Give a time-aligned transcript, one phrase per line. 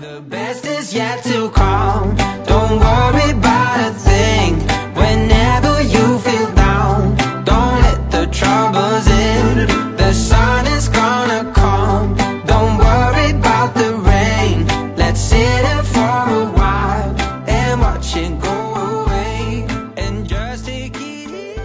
[0.00, 2.15] The best is yet to come.
[2.45, 4.57] Don't worry about a thing.
[4.95, 7.15] Whenever you feel down,
[7.45, 9.67] don't let the troubles in.
[9.97, 12.15] The sun is gonna come.
[12.47, 14.65] Don't worry about the rain.
[14.97, 17.13] Let's sit in for a while
[17.47, 19.67] and watch it go away.
[19.97, 21.59] And just take it easy.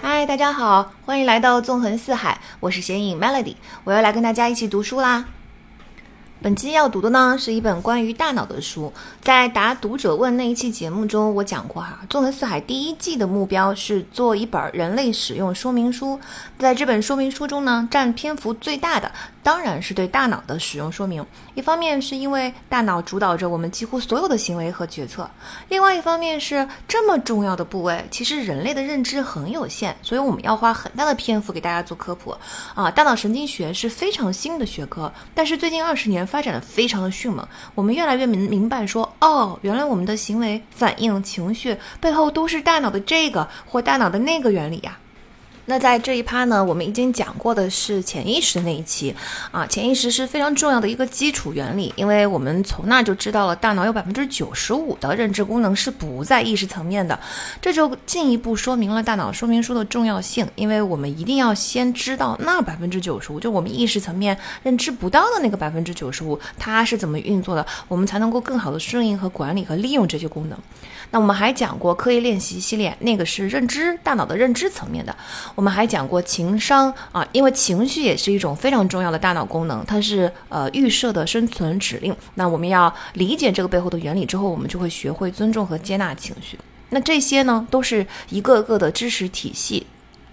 [0.00, 5.26] 嗨，大家好，欢迎来到纵横四海，我是显影 Melody，我要来跟大家一起读书啦。
[6.42, 8.92] 本期要读的呢是一本关于大脑的书，
[9.22, 16.20] 在答读者问那一期节目中，我讲过哈，纵横四海第一季的目标是做一本人类使用说明书，
[16.58, 19.10] 在这本说明书中呢，占篇幅最大的
[19.42, 21.24] 当然是对大脑的使用说明。
[21.54, 25.28] 一方面是因为大脑主导着我们几乎所有的行为和决策，
[25.70, 32.36] 另外一方面是这么重要的部位，其实人类的认知很有限，所以我们要花很大的篇幅给大家做科普
[32.74, 32.90] 啊。
[32.90, 44.98] 大脑神经学是非常新的学科，但是最近二十年发展的非常的迅猛，我们越来越明明白说，哦，原来我们的行为、反应、情绪背后都是大脑的这个或大脑的那个原理呀。
[45.66, 49.14] 那在这一趴呢，我们已经讲过的是潜意识的那一期。
[49.50, 57.18] 啊，潜意识是非常重要的一个基础原理，因为我们从那就知道了，大脑有百分之九十五的认知功能是不在意识层面的，
[57.60, 70.56] 这就进一步说明了大脑说明书的重要性，因为我们一定要先知道那百分之九十五，就我们意识层面认知不到的那个百分之九十五，它是怎么运作的，我们才能够更好的顺应和管理和利用这些功能。
[71.10, 75.14] 那我们还讲过刻意练习系列，那个是认知大脑的认知层面的。
[75.54, 82.14] 我们还讲过情商啊，因为情绪也是一种非常重要的大脑功能，它是呃预设的生存指令。
[82.34, 86.58] 那我们要理解这个背后的原理之后，我们就会学会尊重和接纳情绪。
[86.90, 89.86] 那这些呢，都是一个个的知识体系。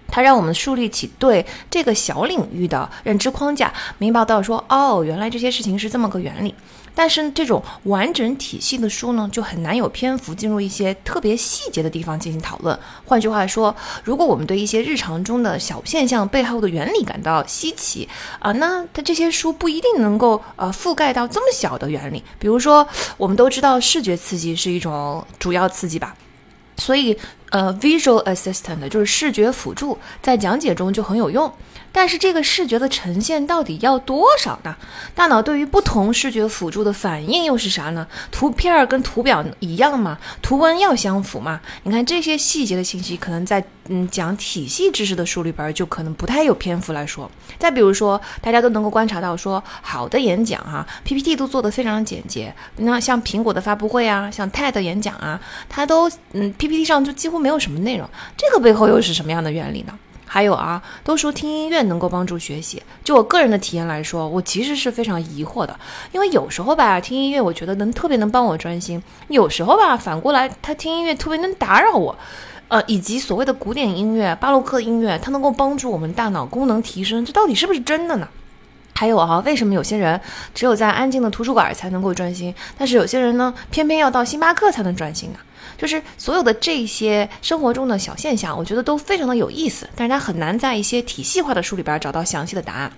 [0.06, 6.54] 它让我们树立起对这个小领域的认知框架，明白到说，哦，原来这些事情是这么个原理。
[6.94, 12.78] 但是这种完整体系的书呢，就很难有篇幅进入一些特别细节的地方进行讨论。
[13.04, 18.08] 换句话说，如果我们对一些日常中的小现象背后的原理感到稀奇
[18.38, 22.22] 啊，那它这些书不一定能够呃覆盖到这么小的原理。
[22.38, 22.86] 比如说，
[23.16, 26.14] 我们都知道视觉刺激是一种主要刺激吧。
[26.76, 27.16] 所以，
[27.54, 31.52] 呃，visual assistant 就是视觉辅助，在讲解中就很有用。
[31.92, 34.74] 但是，这个视觉的呈现到底要多少呢？
[35.14, 38.04] 大脑对于不同视觉辅助的反应又是啥呢？
[38.32, 40.18] 图片儿跟图表一样吗？
[40.42, 41.60] 图文要相符吗？
[41.84, 47.30] 你看这些细节的信息，可能在嗯讲体系知识的书里边就可能不太有篇幅来说。
[47.60, 52.52] 再比如说，大家都能够观察到，说好的演讲哈，PPT 都做得非常简洁。
[52.78, 58.08] 那像苹果的发布会啊，像 TED 演讲啊，它都嗯 PPT 上就几乎没有什么内容。
[58.38, 59.92] 这个背后又是什么样的原理呢？
[60.24, 62.82] 还有啊，都说听音乐能够帮助学习。
[63.04, 65.78] 就我个人的体验来说，我其实是非常疑惑的，
[66.12, 72.16] 因为有时候吧，听音乐我觉得能特别能帮我专心；有时候吧，反过来，他听音乐特别能打扰我。
[72.68, 78.26] 呃，以及所谓的古典音乐、巴洛克音乐，它能够帮助我们大脑功能提升，这到底是不是真的呢？
[78.94, 80.18] 还有啊，为什么有些人
[80.54, 85.38] 只有在安静的图书馆才能够专心，但是有些人呢，偏偏要到星巴克才能专心呢？
[85.84, 92.90] 就是所有的这些生活中的小现象，我觉得都非常的有意思，但是它很难在一些体系化的书里边找到详细的答案。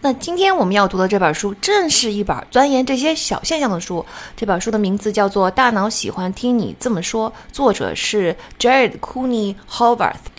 [0.00, 4.02] 那今天我们要读的这本书，正是一本钻研这些小现象的书。
[4.34, 10.31] 这本书的名字叫做《大脑喜欢听你这么说》，作者是 Jared Cooney Howarth。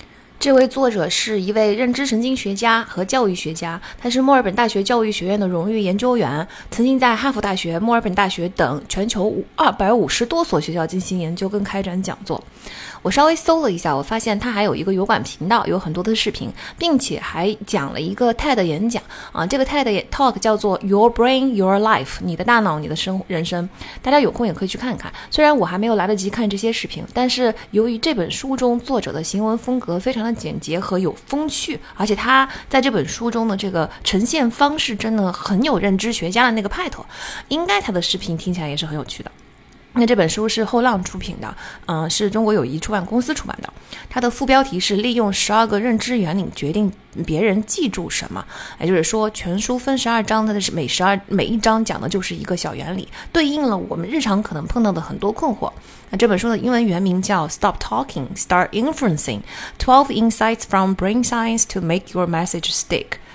[0.44, 12.44] 这位作者是一位认知神经学家和教育学家，他是墨尔本大学教育学院的荣誉研究员，曾经在哈佛大学、墨尔本大学等全球五二百五十多所学校进行研究跟开展讲座。
[13.04, 19.04] 我稍微搜了一下，我发现他还有一个油管频道，有很多的视频，并且还讲了一个 TED 演讲
[19.34, 19.46] 啊。
[19.46, 23.70] 这个 TED Talk 叫做 Your Brain, Your Life，你的大脑，你的生人生。
[24.02, 25.12] 大家有空也可以去看看。
[25.30, 37.06] 虽然我还没有来得及看这些视频，但是由于这本书中作者的行文风格非常的简洁和有风趣，而且他在这本书中的这个呈现方式真的很有认知学家的那个派头，
[37.50, 39.32] 应该他的视频听起来也是很有趣的。
[39.96, 41.56] 那这本书是后浪出品的，
[41.86, 43.72] 嗯，是中国友谊出版公司出版的。
[44.10, 46.92] 它的副标题是“利用十二个认知原理决定
[47.26, 48.44] 别人记住什么”，
[48.82, 55.72] 也就是说，全书分十二章，它的是每十二每一章讲的就是一个小原理，对应了我们日常可能碰到的很多困惑。
[56.10, 59.42] 那这本书的英文原名叫《Stop Talking, Start Inferencing:
[59.80, 62.90] Twelve Insights from Brain Science to Make Your Message Stick》，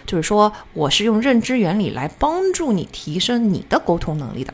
[0.07, 4.53] 就是说，我是用认知原理来帮助你提升你的沟通能力的。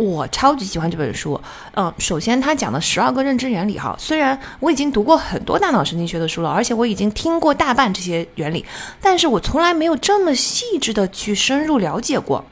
[0.00, 1.38] 我超级喜欢这本书，
[1.74, 8.64] 嗯，首先他讲的十二个认知原理哈，虽然我已经读过很多大脑神经学的书了，而且我已经听过大半这些原理，
[9.02, 12.42] 但是我从来没有这么细致的去深入了解过。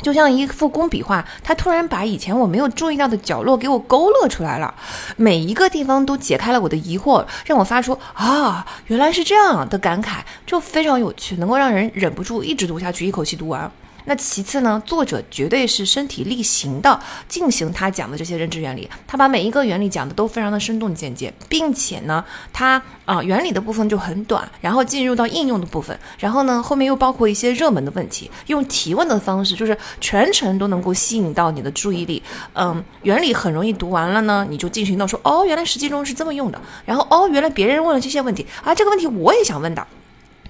[0.00, 4.74] 就像一幅工笔画，它突然把以前我没有注意到的角落给我勾勒出来了，
[5.16, 13.70] 每一个地方都解开了我的疑惑，让我发出啊，原来是这样的感慨，就非常有趣，能够让人忍不住一直读下去，一口气读完。
[14.06, 16.98] 那其次呢，作者绝对是身体力行的
[17.28, 32.22] 进行他讲的这些认知原理，他把每一个原理讲的都非常的生动简洁，并且呢，他啊原理的部分就很短，然后进入到应用的部分，然后呢后面又包括一些热门的问题，用提问的方式，就是全程都能够吸引到你的注意力。
[32.54, 39.84] 嗯，原理很容易读完了呢，你就进行到说哦，原来实际中是这么用的，然后哦，原来别人问了这些问题啊，这个问题我也想问的。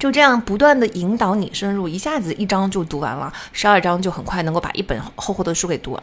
[0.07, 6.01] 就这样不断的引导你深入，一下子一章就读完了，十二章就很快能够把一本厚厚的书给读完。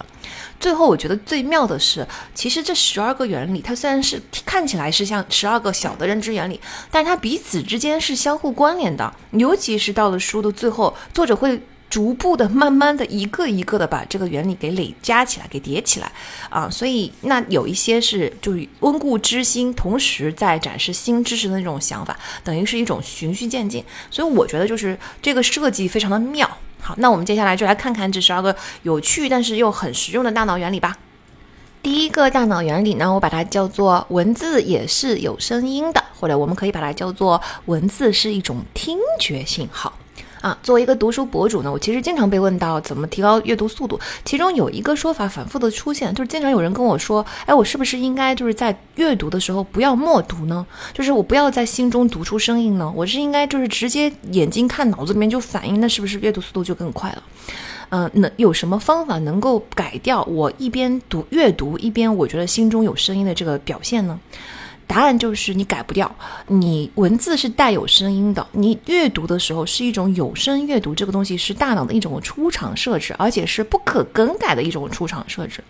[0.60, 2.06] 最后我觉得最妙的是，
[2.36, 6.60] 其实这十二个原理，它虽然是看起来是像十二个小的认知原理，
[6.92, 9.14] 但是它彼此之间是相互关联的。
[9.32, 11.62] 尤其是到了书的最后，作者会。
[11.94, 16.12] 逐步的、慢慢的、一个一个的把这个原理给累加起来、给叠起来，
[16.50, 23.86] 啊，所以那有一些是就是温故知新，同时在展示新知识的那种想法，等于是一种循序渐进。
[24.10, 26.50] 所以我觉得就是这个设计非常的妙。
[26.82, 30.98] 好，那我们接下来就来看看这十二个有趣但是又很实用的大脑原理吧。
[31.84, 39.94] 第一个大脑原理呢，我把它叫做文字也是有声音的，或者我们可以把它叫做文字是一种听觉信号。
[40.44, 43.98] 啊，作为一个读书博主呢，我其实经常被问到怎么提高阅读速度。
[44.26, 50.66] 其中有一个说法反复的出现，就是经常有人跟我说：“哎，我是不是应该就是在阅读的时候不要默读呢？
[50.94, 52.92] 就是我不要在心中读出声音呢？
[52.94, 57.24] 我是应该就是直接眼睛看，脑子里面就反应，那是不是阅读速度就更快了？
[57.92, 64.20] 嗯，那有什么方法能够改掉我一边读阅读一边我觉得心中有声音的这个表现呢？”
[64.88, 66.14] 答案就是你改不掉，
[66.48, 75.64] 你文字是带有声音的，你阅读的时候是一种有声阅读，这个东西是大脑的一种出厂设置，而且是不可更改的一种出厂设置。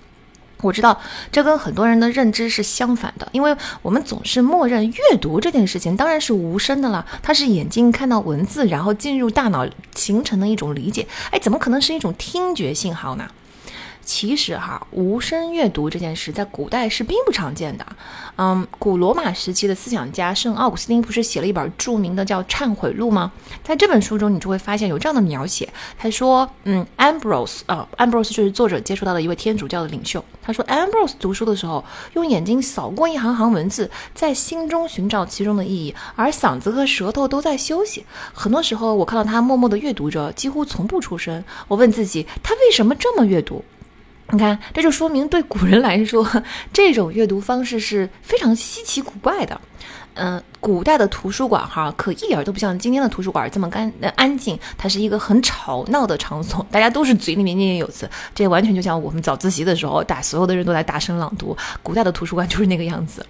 [0.62, 0.98] 我知道
[1.30, 11.06] 这跟很多人的认知是相反的，因为我们总是默认阅读这件事情当然是无声的了，它是眼睛看到文字，然后进入大脑形成的一种理解。
[11.32, 13.30] 哎，怎么可能是一种听觉信号呢？
[14.06, 17.86] 其实哈，无声阅读这件事在古代是并不常见的。
[18.38, 23.32] 嗯，古罗马时期的思想家圣奥古斯丁不是写了一本著名的叫《忏悔录》吗？
[23.64, 25.68] 在这本书中，你就会发现有这样的描写。
[25.98, 30.24] 他说，嗯，Ambrose 啊，Ambrose 就是作者接触到的一位天主教的领袖。
[30.42, 31.84] 他说，Ambrose 读书的时候，
[32.14, 38.06] 用眼睛扫过一行行文字，在心中寻找其中的意义，而嗓子和舌头都在休息。
[38.34, 41.44] 很多时候，我看到他默默地阅读着，几乎从不出声。
[41.68, 43.64] 我问自己，他为什么这么阅读？
[44.34, 46.28] 你看，这就说明对古人来说，
[46.74, 49.62] 这种阅读方式是非常稀奇古怪的。
[50.16, 61.56] 嗯，古代的图书馆哈，可一点都不像今天的图书馆这么干安静，它是一个很吵闹的场所，大家都是嘴里面念念有词，这完全就像我们早自习的时候，大所有的人都在大声朗读。
[61.84, 63.24] 古代的图书馆就是那个样子。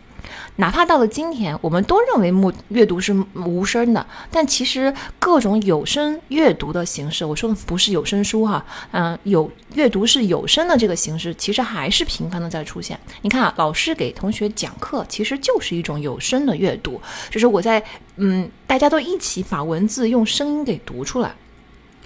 [0.57, 12.99] 哪怕到了今天，我们都认为默阅读是无声的，但其实各种有声阅读的形式，我说的不是有声书哈，嗯，有阅读是有声的这个形式，其实还是频繁的在出现。
[13.21, 17.83] 你看啊，老师给同学讲课，其实就是一种有声的阅读，就是我在
[18.17, 21.33] 嗯，大家都一起把文字用声音给读出来。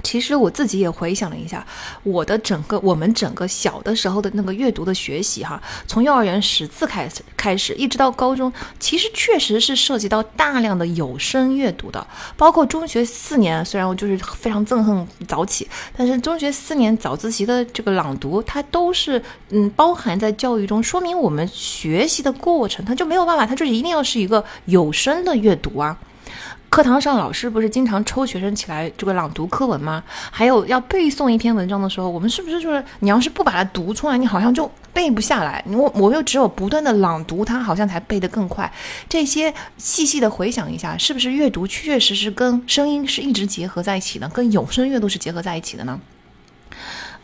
[0.04, 1.66] 其实我自己也回想了一下，
[2.04, 12.06] 我的整个我们整个小的时候的那个阅读的学习哈，从幼儿园识字开始开始，一直到高中，其实确实是涉及到大量的有声阅读的。
[12.36, 25.98] 包括中学四年，虽然我就是非常憎恨早起，但是中学四年早自习的这个朗读，它都是嗯包含在教育中，说明我们学习的过程，它就没有办法，它就是一定要是一个有声的阅读啊。
[26.70, 30.04] 课堂上，老师不是经常抽学生起来这个朗读课文吗？
[30.30, 35.64] 还有要背诵一篇文章的时候，我们是不是就是你要是不把它读出来，你好像就背不下来？
[35.68, 38.72] 我我又只有不断的朗读它，好像才背得更快。
[39.10, 46.00] 这些细细的回想一下，是不是阅读确确实实跟声音是一直结合在一起的，跟有声阅读是结合在一起的呢？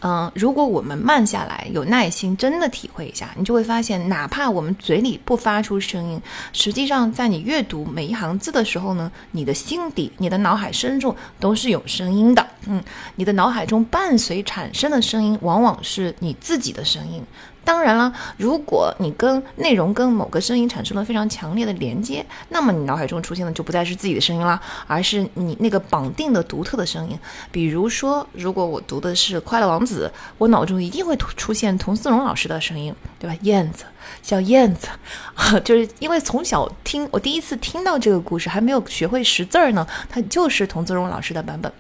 [0.04, 12.46] 嗯，如果我们慢下来，有耐心，真的体会一下，你就会发现，哪怕我们嘴里不发出声音，实际上在你阅读每一行字的时候呢，你的心底、你的脑海深处都是有声音的。
[12.68, 12.84] 嗯，
[13.16, 17.24] 你的脑海中伴随产生的声音，往往是你自己的声音。
[17.66, 27.18] 当然了，如果你跟内容跟某个声音产生了非常强烈的连接，那么你脑海中出现的就不再是自己的声音了，而是你那个绑定的独特的声音。
[27.52, 33.36] 比如说，如果我读的是《快乐王子》，我脑中一定会出现童思荣老师的声音，对吧？
[33.42, 33.86] 燕子，
[34.22, 34.88] 小燕子，
[35.36, 41.72] 啊，就是因为从小听，我第一次听到这个故事还没有学会识字儿呢，它就是童思荣老师的版本。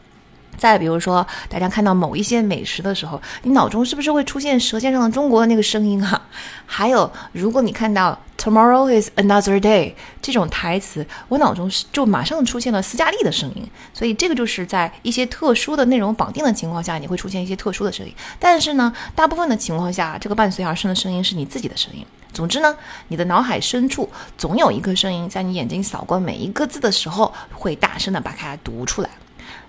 [0.58, 6.22] 再比如说，大家看到某一些美食的时候，你脑中是不是会出现《舌尖上的中国》的那个声音啊？
[6.66, 13.70] 还有，如果你看到 “Tomorrow is another day” 这种台词，我脑中就马上出现了斯嘉丽的声音。
[13.94, 18.14] 所以，这个就是在一些特殊的内容绑定的情况下，你会出现一些特殊的声音。
[18.40, 22.06] 但是呢，大部分的情况下，这个伴随而生的声音是你自己的声音。
[22.32, 22.76] 总之呢，
[23.10, 29.10] 你的脑海深处总有一个声音，在你眼睛扫过每一个字的时候，会大声的把它读出来。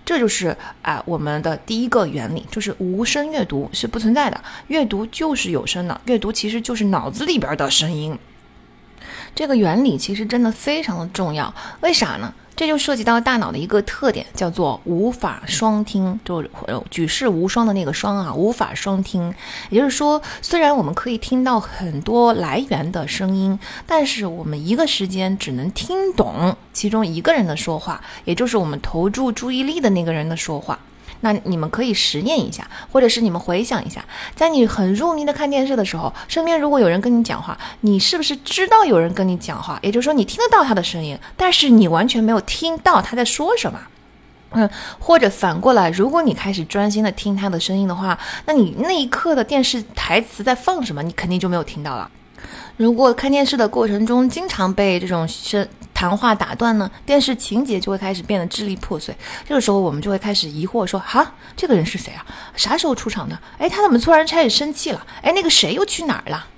[0.05, 8.19] 这就是啊，我们的第一个原理，就是无声阅读是不存在的，阅读就是有声的，阅读其实就是脑子里边的声音。
[9.35, 12.33] 这个原理其实真的非常的重要，为啥呢？
[12.57, 16.45] 这就涉及到大脑的一个特点，叫做无法双听，就
[16.91, 19.35] 举世无双的那个双啊，无法双听。
[19.71, 30.79] 也就是说，虽然我们可以听到很多来源的声音，但是我们一个时间只能听懂其中一个人的说话，也就是我们投注注意力的那个人的说话。
[31.21, 34.05] 那你们可以实验一下，或者是你们回想一下，
[34.35, 39.79] 在你很入迷的看电视的时候，身边如果有人跟你讲话，你是不是知道有人跟你讲话？
[39.83, 43.81] 也就是说，你听得到他的声音，但是你完全没有听到他在说什么。
[44.57, 48.17] 嗯，或者反过来，如果你开始专心的听他的声音的话，
[48.47, 52.09] 那你那一刻的电视台词在放什么，你肯定就没有听到了。
[52.77, 59.17] 如果看电视的过程中经常被这种声谈话打断呢，电视情节就会开始变得支离破碎。
[59.49, 62.27] 这个时候，我们就会开始疑惑说：哈，这个人是谁啊？
[62.57, 63.39] 啥时候出场的？
[63.59, 65.07] 哎，他怎么突然开始生气了？
[65.23, 66.49] 哎，那个谁又去哪儿了？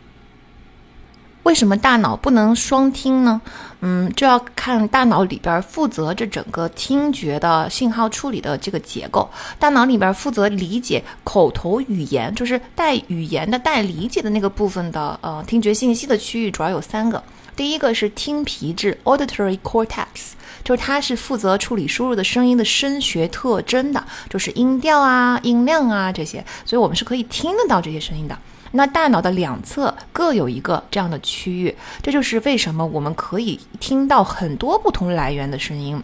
[1.43, 3.40] 为什么大脑不能双听呢？
[3.81, 9.31] 嗯，就要看大脑里边负责这整个听觉的信号处理的这个结构。
[9.59, 17.23] 大脑里边负责理解口头语言，就是带语言的、带理解的那个部分的呃听觉信息的区域，主要有三个。
[17.57, 28.39] 第一个是听皮质 （auditory cortex），就是它是负责处理输入的声音的声学特征的，就是音调啊、音量啊这些，所以我们是可以听得到这些声音的。
[28.73, 36.03] 那大脑的两侧各有一个这样的区域，这就是为什么我们可以听到很多不同来源的声音。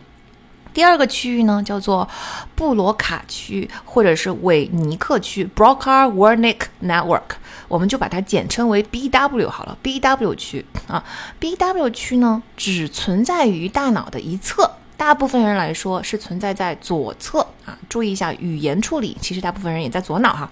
[0.75, 2.09] 第二个区域呢，叫做
[2.55, 7.23] 布罗卡区或者是韦尼克区 （Broca-Wernicke Network），
[7.69, 9.76] 我们就把它简称为 BW 好了。
[9.83, 11.05] BW 区啊
[11.41, 14.71] ，BW 区呢只存在于大脑的一侧。
[14.97, 20.50] 大部分人来说是存在在左侧啊，注意一下语言处理，其实大部分人也在左脑哈，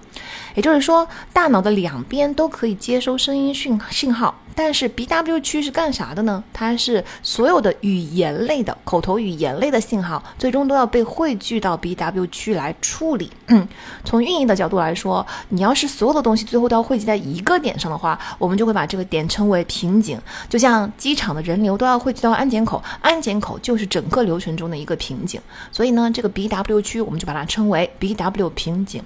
[0.54, 4.34] 也就是说大脑的两边都可以接收声音讯信号。
[4.52, 6.42] 但是 B W 区是干啥的呢？
[6.52, 13.30] 它是所有的语言类的口头语言类的信号，最终都要被汇聚到 B W 区来处理。
[13.46, 13.66] 嗯，
[14.04, 20.20] 从运营的角度来说，你要是所有的东西最后都要汇集在一个点上的话，我们就会把这个点称为瓶颈。
[20.48, 25.40] 就像机场的人流都要汇聚到安检口，安检口就是整个流程中的一个瓶颈。
[25.72, 29.02] 所以呢，这个 B W 区我们就把它称为 B W 瓶颈。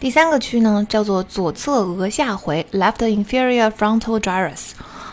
[0.00, 4.72] 第三个区呢，叫做左侧额下回 （left inferior frontal gyrus）。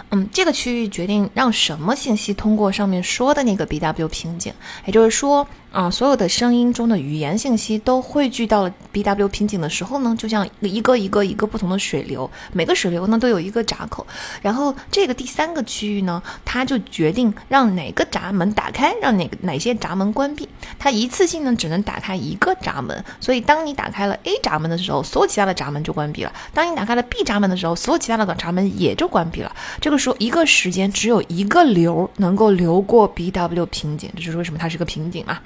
[0.09, 4.53] 嗯，这个区域决定让什么信息通过上面说的那个 BW 瓶颈，
[4.85, 5.47] 也就是说。
[5.71, 14.05] 啊，所有的声音中的语言信息都汇聚到了 BW 瓶颈的时候呢，就像一个一个一个不同的水流，每个水流呢都有一个闸口，
[14.41, 20.49] 然后这个第三个区域呢，它就决定让哪个闸门打开，让哪个哪些闸门关闭。
[20.79, 29.55] 它一次性呢只能打开一个闸门，所以当你打开了 A 闸门的时候，所有其他的闸门就关闭了；当你打开了 B 闸门的时候，所有其他的闸门也就关闭了。
[29.79, 35.39] 这个时候，一个时间只有一个流能够流过 BW 瓶颈，这就是为什么它是个瓶颈啊。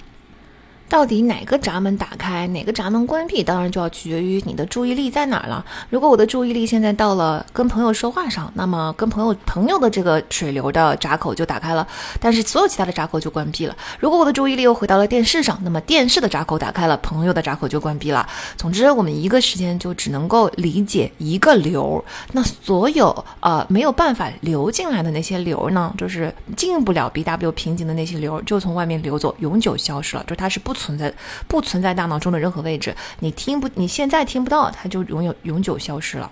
[0.90, 5.66] 到底哪个闸门打开，哪个闸门关闭，当然就要取决于你的注意力在哪儿了。
[5.90, 11.88] 如果我的注意力现在到了跟朋友说话上，那么跟朋友朋友的这个水流的闸口就打开了，
[12.20, 13.76] 但是所有其他的闸口就关闭了。
[14.00, 18.28] 如果我的注意力又回到了电视上，那么电视的闸口打开了，朋友的闸口就关闭了。
[18.56, 22.06] 总之，我们一个时间就只能够理解一个流。
[22.34, 30.24] 那所有呃没有办法流进来的那些流呢，就是进不了 B W 瓶颈的那些流，就从外面流走，永久消失了。
[30.28, 30.73] 就它是不。
[30.74, 31.14] 存在
[31.48, 32.96] 不存在大脑中的任何位置？
[33.20, 36.30] 你听不，你现在听不到，它就永远永久消失了。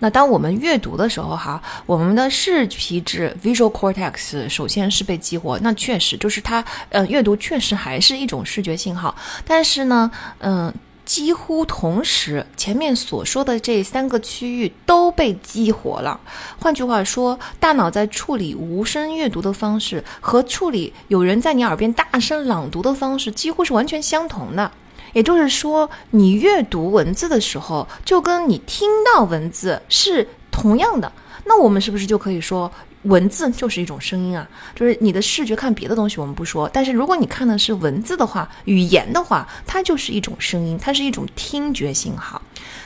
[0.00, 5.58] 那当我们阅读的时候，哈，我们的视皮质 （visual cortex） 首先是被激活。
[5.60, 9.16] 那确实就是它，呃，阅读确实还是一种视觉信号。
[9.46, 10.10] 但是呢，
[10.40, 10.72] 嗯。
[11.16, 16.20] 几乎同时，前面所说的这三个区域都被激活了。
[16.60, 24.70] 换句话说，大脑在处理无声阅读的方式和处理有人在你耳边大声朗读的方式几乎是完全相同的。
[25.14, 31.10] 也就是说，你阅读文字的时候，就跟你听到文字是同样的。
[31.46, 32.70] 那我们是不是就可以说？
[33.06, 42.40] 文字就是一种声音啊，就是你的视觉看别的东西我们不说，但是如果你看的是文字的话，语言的话，它就是一种声音，它是一种听觉信号。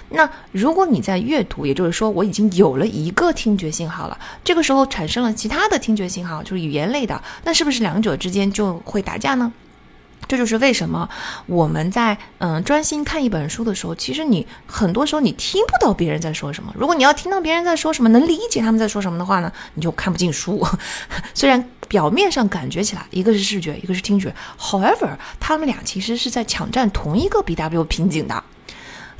[0.09, 9.53] 那如果你在阅读，也就是说我已经有了一个听觉信号了，这个时候产生了其他的听觉信号，就是语言类的，那是不是两者之间就会打架呢？
[10.31, 11.09] 这就是为什么
[11.47, 16.73] 我们在嗯专心看一本书的时候，其实你很多时候你听不到别人在说什么。
[16.79, 20.65] 如果你要听到别人在说什么，能理解他们在说什么的话呢，你就看不进书。
[21.35, 28.45] 虽然表面上感觉起来一个是视觉，一个是听觉，however，他们俩其实是在抢占同一个 BW 瓶颈的。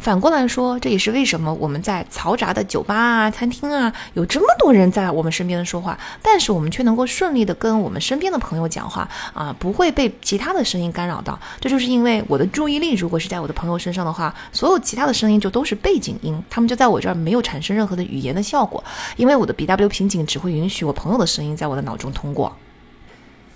[0.01, 11.39] 反过来说，这也是为什么我们在嘈杂的酒吧啊、餐厅啊，有这么多人在我们身边说话，但是我们却能够顺利的跟我们身边的朋友讲话啊，不会被其他的声音干扰到。
[11.61, 18.83] 这就是因为我的注意力如果是在我的朋友身上的话，所有其他的声音就都是背景音，他们就在我这儿没有产生任何的语言的效果，
[19.17, 22.51] 因为我的 BW 瓶颈只会允许我朋友的声音在我的脑中通过。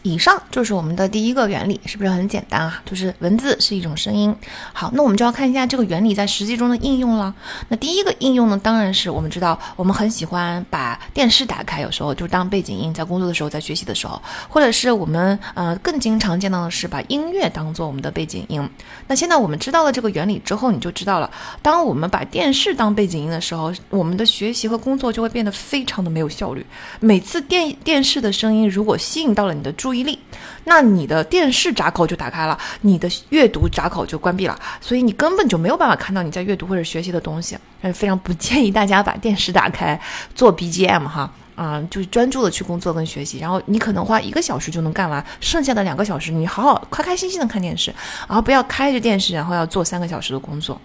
[0.04, 2.82] 以上就是我们的第一个原理，是不是很简单啊？
[2.84, 4.37] 就是文字是一种声音。
[4.70, 7.34] 好，那我们就要看一下这个原理在实际中的应用了。
[7.68, 18.68] 那第一个应用呢，当然是我们知道，我们很喜欢把电视打开，有时候就当背景音，在工作的时候，在学习的时候，或者是我们呃更经常见到的是把音乐当做我们的背景音。
[19.06, 21.30] 那现在我们知道了这个原理之后，你就知道了，
[21.62, 26.64] 当我们把电视当背景音的时候，我们的学习和工作就会变得非常的没有效率。
[27.00, 30.18] 每次电电视的声音如果吸引到了你的注意，注意力，
[30.64, 37.56] 那你的电视闸口就打开了，你的阅读闸口就关闭了，所以你根本就没有办法看到你在阅读或者学习的东西。
[37.92, 40.00] 非常不建议大家把电视打开
[40.34, 47.94] 做 BGM 哈，啊，就是专注的去工作跟学习，然后你可能花一个小时就能干完，剩下的两个小时你好好开开心心的看电视，
[48.26, 50.80] 然后不要开着电视，然后要做三个小时的工作。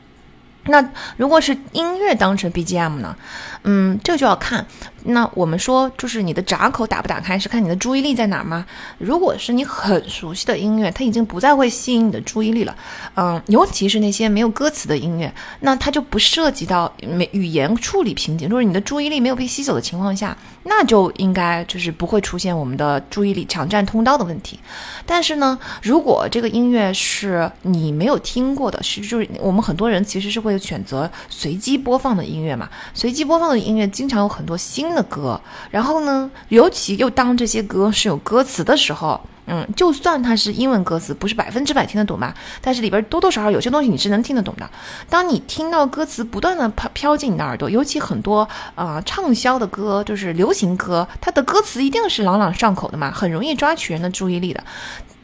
[0.66, 0.88] 那
[1.18, 3.16] 如果是音乐当成 BGM 呢？
[3.64, 4.68] 嗯，这就要看。
[5.04, 8.66] 那我们说，就是你的闸口打不打开，是看你的注意力在哪儿吗？
[8.98, 12.76] 如果是你很熟悉的音乐，它已经不再会吸引你的注意力了。
[13.16, 24.60] 嗯，尤其是那些没有歌词的音乐，那它就不涉及到没语言处理瓶颈，就是你的注意力没有被吸走的情况下，那就应该就是不会出现我们的注意力抢占通道的问题。
[25.06, 44.70] 但是呢，如果这个音乐是你没有听过的，是就是我们很多人其实是会选择随机播放的音乐嘛，随机播放的音乐经常有很多新的歌，然后呢，尤其又当这些歌是有歌词的时候，嗯，就算它是英文歌词，不是百分之百听得懂吧，但是里边多多少少有些东西你是能听得懂的。
[45.10, 54.64] 当你听到歌词不断的飘飘进你的耳朵，尤其很多啊畅销的歌，就是流行歌，它的歌词一定是朗朗上口的嘛，很容易抓取人的注意力的。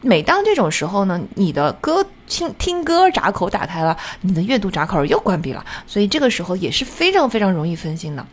[0.02, 8.26] 每当这种时候呢，你的歌听听歌闸口打开了，你的阅读闸口又关闭了，所以这个时候也是非常非常容易分心的。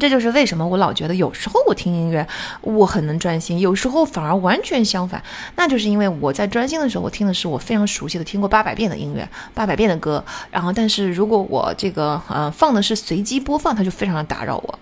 [0.00, 2.26] 这就是为什么我老觉得有时候我听音乐
[2.62, 5.22] 我很能专心，有时候反而完全相反。
[5.56, 10.24] 那就是因为我在专心的时候，我听的是我非常熟悉的、听过八百遍的音乐、八百遍的歌。
[10.50, 14.78] 然后，但是如果我这个呃放的是随机播放，它就非常的打扰我。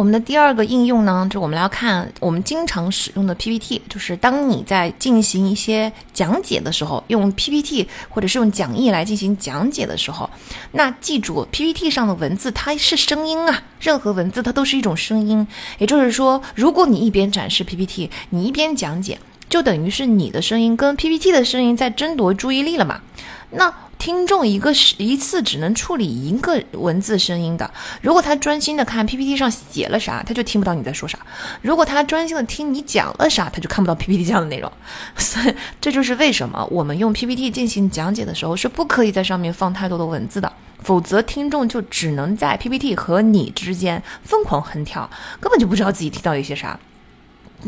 [0.00, 10.30] 我们的第二个应用呢，就是我们来看我们经常使用的 PPT，就是当你在进行一些讲解的时候，用 PPT 或者是用讲义来进行讲解的时候，
[10.72, 15.46] 那记住 PPT 上的文字它是声音啊，任何文字它都是一种声音。
[15.76, 19.18] 也就是说，如果你一边展示 PPT，你一边讲解，
[19.50, 23.02] 就等于是你的声音跟 PPT 的声音在争夺注意力了嘛？
[23.50, 23.70] 那。
[24.00, 31.18] 听众一个是一次只能处理一个文字声音的，如果他专心的看 PPT 上写了啥，他就听不到你在说啥；
[31.60, 34.72] 如果他专心的听你讲了啥，他就看不到 PPT 上的内容。
[35.16, 40.50] 所以这就是为什么我们用 PPT 进行讲解的时候是不可以在上面放太多的文字的，
[40.82, 46.80] 否则听众就只能在 PPT 和你之间疯狂横跳，根本就不知道自己听到一些啥。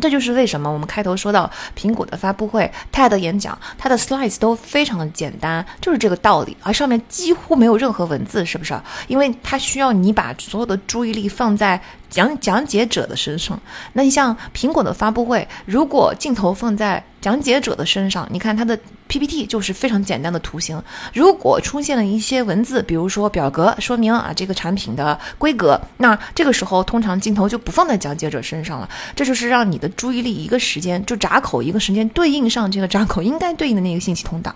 [0.00, 8.78] 这就是为什么我们开头说到苹果的发布会、TED 演讲，它的 slides 都非常的简单，就是这个道理，而上面几乎没有任何文字，是不是？
[9.08, 11.80] 因为它需要你把所有的注意力放在。
[12.12, 13.58] 讲讲解者的身上，
[13.94, 20.80] 那你像苹果的发布会，如果镜头放在讲解者的身上，你看它的 PPT 就是非常简单的图形。
[21.14, 28.88] 如果出现了一些文字，比如说表格说明啊这个产品的规格，那这个时候通常镜头就不放在讲解者身上了。
[29.16, 34.54] 这就是让你的注意力一个时间就闸口一个时间对应上这个闸口应该对应的那个信息通道。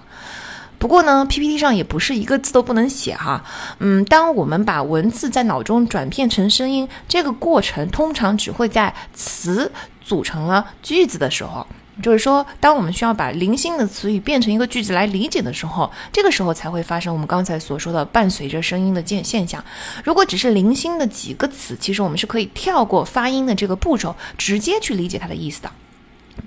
[0.78, 3.42] 不过呢，PPT 上也不是一个字都不能写哈。
[3.78, 9.72] 嗯，当我们把文字在脑中转变成声音，这个过程通常只会在词
[10.04, 11.66] 组成了句子的时候。
[12.02, 19.64] 就是说，当我们需要把零星的词语变成一个句子来理解的时候，这个时候才会发生我们刚才所说的伴随着声音的现现象。
[20.04, 25.70] 如果只是零星的几个词，其实我们是可以跳过发音的这个步骤，直接去理解它的意思的。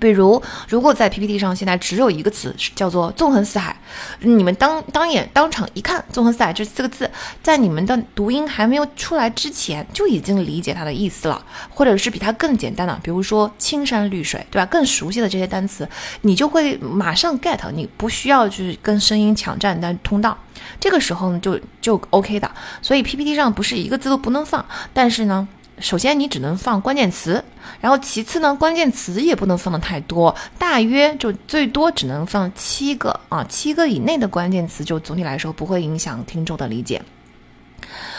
[0.00, 3.76] 比如，如果在 PPT 上现在只有一个词叫做“纵横四海”，
[4.20, 7.08] 你们当当眼当场一看“纵横四海”这四个字，
[7.42, 14.64] 在你们的读音还没有出来之前，就已经理解它的意思了，或者是比它更简单的，比如说“青山绿水”，对吧？
[14.66, 15.86] 更熟悉的这些单词，
[16.22, 20.36] 你就会马上 get，你不需要去跟声音抢占单通道，
[20.80, 22.50] 这个时候呢，就就 OK 的。
[22.80, 25.46] 所以 PPT 上不是一个字都不能放，但是呢。
[25.80, 27.42] 首先，你只能放关键词，
[27.80, 37.02] 然后其次呢，关键词也不能放的太多，大约就最多只能放七个啊，七个以内的关键词，就总体来说不会影响听众的理解。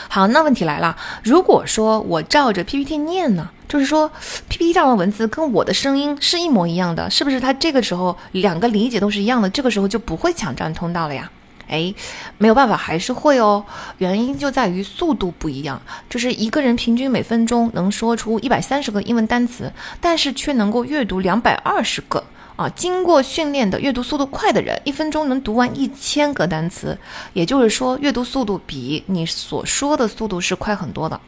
[0.09, 4.11] 好，那问题来了，如果说我照着 PPT 念呢，就是说
[4.49, 7.39] PPT 上的文字跟我的声音是一模一样的，是不是？
[7.39, 11.31] 它这个时候两个理解都是一样的，这个时候就不会抢占通道了呀？
[11.71, 11.93] 哎，
[12.37, 13.65] 没有办法，还是会哦。
[13.97, 22.23] 原因就在于速度不一样，就是一个人平均每分钟能说出一百三十个英文单词，但是却能够阅读两百二十个
[22.57, 22.69] 啊。
[22.69, 26.97] 经过训练的阅读速度快的人，一分钟能读完一千个单词，
[27.33, 31.19] 也就是说，阅读速度比你所说的速度是快很多的。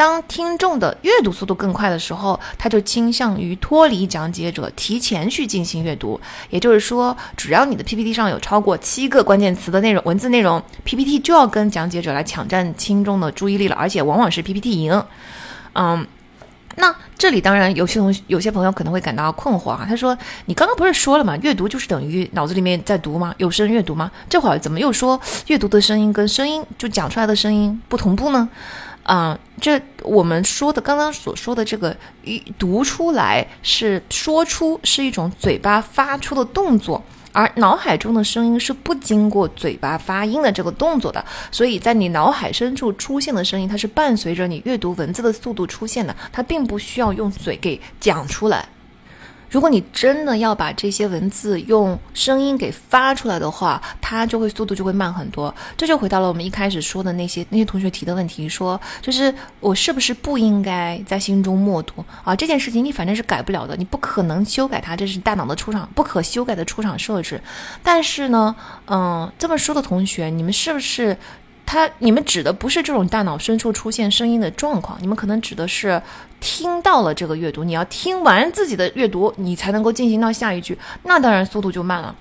[0.00, 6.18] 当听众的阅读速度更快的时候，他就倾向于脱离讲解者，提前去进行阅读。
[6.48, 15.04] 也就是说，只要你的 PPT 上有超过七个关键词的内容，文字内容，PPT 就要跟讲解者来抢占听众的注意力了，而且往往是 PPT 赢。
[15.74, 16.06] 嗯，
[16.76, 21.36] 那这里当然有些同有些朋友可能会感到困惑啊，他说：“你刚刚不是说了吗？
[21.42, 23.34] 阅读就是等于脑子里面在读吗？
[23.36, 24.10] 有声阅读吗？
[24.30, 28.48] 这会儿怎么又说阅读的声音跟声音就讲出来的声音不同步呢？”
[29.02, 31.96] 啊，这我们说的刚刚所说的这个
[32.58, 48.68] 读出来是说出是一种嘴巴发出的动作，而脑海中的声音是不经过嘴巴发音的这个动作的，所以在你脑海深处出现的声音，它是伴随着你阅读文字的速度出现的，它并不需要用嘴给讲出来。
[49.50, 55.52] 如果你真的要把这些文字用声音给发出来的话，它就会速度就会慢很多。
[55.76, 62.34] 这就回到了我们一开始说的那些那些同学提的问题，说就是我是不是不应该在心中默读啊？
[62.34, 67.42] 这件事情你反正是改不了的，你不可能修改它，这是大脑的出厂不可修改的出厂设置。
[67.82, 68.54] 但是呢，
[68.86, 71.16] 嗯，这么说的同学，你们是不是？
[71.66, 76.02] 他，你们指的不是这种大脑深处出现声音的状况，你们可能指的是
[76.40, 82.14] 听到了这个阅读，你要听完自己的阅读，你才能够进行到下一句，那当然速度就慢了。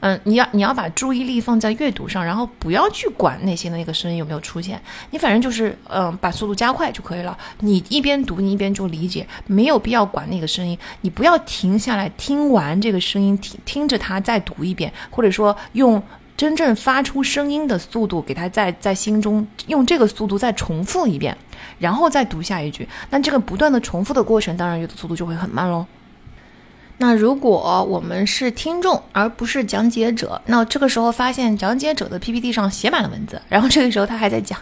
[0.00, 7.36] 嗯，你要你要把注意力放在阅读上，然后不要去管内心的那个声音有没有出现，你反正就是嗯把速度加快就可以了。
[7.60, 16.02] 你一边读，你一边就理解，没有必要管那个声音，你不要停下来听完这个声音，听听着它再读一遍，或者说用。
[16.36, 21.36] 真正发出声音的速度，给他在在心中用这个速度再重复一遍，
[21.78, 22.88] 然后再读下一句。
[23.10, 25.86] 那这个不断的重复的过程，当然阅读速度就会很慢喽。
[26.98, 34.58] 那如果我们是听众而不是讲解者，那这个时候发现讲解者的 PPT 上写满了文字，然后这个时候他还在讲，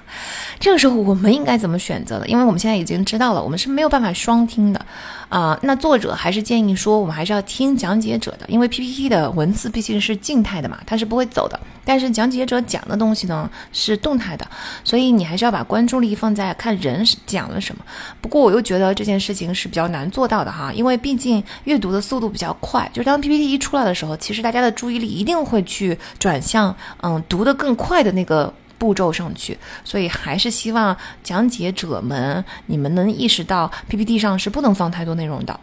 [0.58, 2.26] 这个时候我们应该怎么选择的？
[2.26, 4.86] 因为我们现在已经知道了，我们是没有办法双听的。
[5.34, 11.58] 啊，那作者还是建议说，我们还是要听讲解者的，因为 PPT 的文字毕竟是静态的嘛，它是不会走的。
[11.84, 14.46] 但是讲解者讲的东西呢是动态的，
[14.84, 17.84] 所以你还是要把关注力放在看人讲了什么。
[18.20, 28.54] 不过我又觉得这件事情是比较难做到的哈，因为毕竟阅读的速度比较快，就当 PPT 一出来的时候，其实大家的注意力一定会去转向嗯读得更快的那个。
[28.78, 35.58] 步骤上去，所以还是希望讲解者们你们能意识到 PPT 上是不能放太多内容的。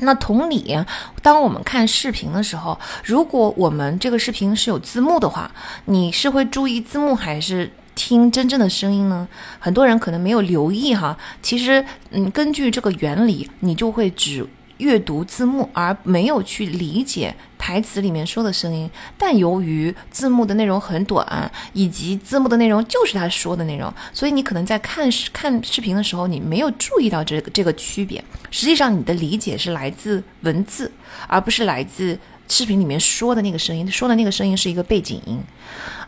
[0.00, 0.78] 那同理，
[1.22, 5.50] 当我们看视频的时候，如果我们这个视频是有字幕的话，
[5.86, 9.26] 你是会注意字幕还是听真正的声音呢？
[9.58, 14.46] 很多人可能没有留意哈，其实嗯，根据这个原理，你就会只。
[14.78, 28.22] 阅读字幕而没有去理解台词里面说的声音，但由于字幕的内容很短，以及字幕的内容就是他说的内容，所以你可能在看视看视频的时候，你没有注意到这个这个区别。
[28.50, 30.90] 实际上，你的理解是来自文字，
[31.26, 32.18] 而不是来自。
[32.50, 35.38] 视频里面说的那个声音，说的那个声音是一个背景音，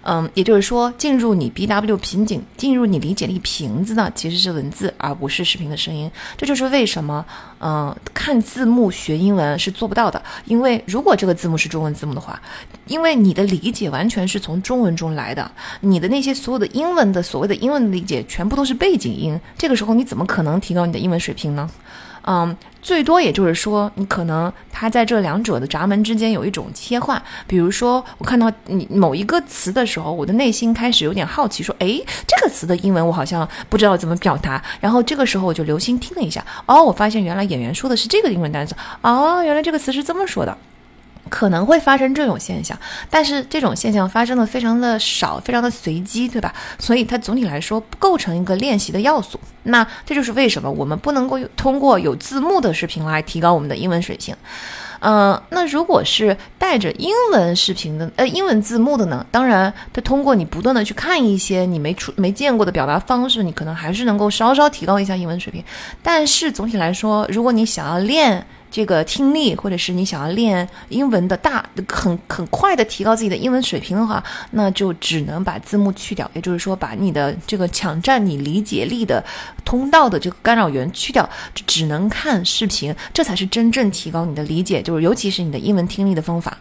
[0.02, 6.10] 嗯，也就是说，进入你 B W 瓶颈，进入你理解力瓶子的其实是文字，而不是视频的声音。
[6.36, 7.24] 这就是为什么，
[7.60, 10.22] 嗯，看字幕学英文是做不到的。
[10.46, 12.40] 因为如果这个字幕是中文字幕的话，
[12.86, 21.68] 因为你的理解完全是从中文中来的，你的那些所有的英文的所谓的英文理解全部都是背景音，这个时候你怎么可能提高你的英文水平呢？
[22.26, 27.20] 嗯，最多也就是说，你可能它在这两者的闸门之间有一种切换。
[27.46, 34.62] 比如说，我看到你某一个词的时候，我的内心开始有点好奇，说，诶，这个词的英文我好像不知道怎么表达。
[34.80, 40.56] 然后这个时候我就留心听了一下，哦，我发现原来演员说的是这个英文单词，哦，原来这个词是这么说的。
[41.30, 46.52] 可能会发生这种现象，但是这种现象发生的非常的少，非常的随机，对吧？
[46.78, 49.40] 所以它总体来说不构成一个练习的要素。
[49.62, 54.34] 那这就是为什么我们不能够通过有字幕的视频来提高我们的英文水平。
[55.02, 59.24] 嗯，那如果是带着英文视频的，呃，英文字幕的呢？
[59.30, 65.64] 当然，它通过你不断的去看一些你没出没见过的表达方式，你可能还是能够稍稍提高一下英文水平。
[66.02, 79.24] 但是总体来说，如果你想要练，这个听力，或者是你想要练英文的大很很快的提高自己的英文水平的话，那就只能把字幕去掉，也就是说把你的这个抢占你理解力的
[79.64, 81.28] 通道的这个干扰源去掉，
[81.66, 86.56] 只能看视频，这才是真正提高你的理解，就是尤其是你的英文听力的方法。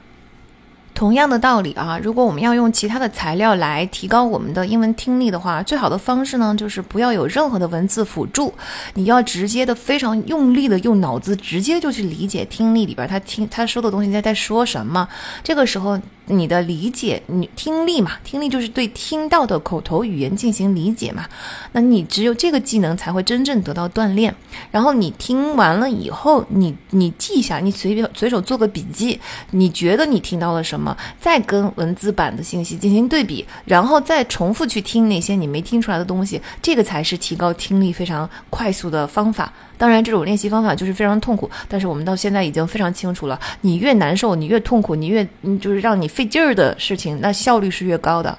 [1.00, 8.54] 同样的道理啊，如果我们要用其他的材料来提高我们的英文听力的话，最好的方式呢，就是不要有任何的文字辅助，
[8.96, 15.08] 你要直接的、非常用力的用脑子直接就去理解听力里边他听他说的东西在在说什么。
[15.42, 15.98] 这个时候。
[16.30, 21.26] 你的理解，你听力嘛，听力就是对听到的口头语言进行理解嘛。
[21.72, 24.34] 那你只有这个技能才会真正得到锻炼。
[24.72, 29.20] 然后你听完了以后，你你记下，你随便随手做个笔记，
[29.52, 39.52] 你觉得你听到了什么，再跟文字版的信息进行对比，然后再重复去听那些你没听出来的东西，这个才是提高听力非常快速的方法。
[39.80, 43.39] 当然，这种练习方法就是非常痛苦，但是我们到现在已经非常清楚了。
[43.62, 48.38] 你越难受，你越痛苦，你越嗯，就是让你费劲儿的事情，那效率是越高的。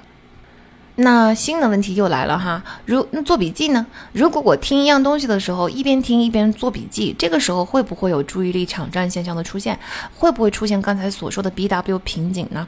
[0.95, 3.87] 那新的问题又来了哈，如那做笔记呢？
[4.11, 9.79] 如果我听一样东西的时候，一边听一边做笔记，这个时候会不会有注意力抢占现象的出现？
[10.15, 12.67] 会不会出现刚才所说的 B W 瓶颈呢？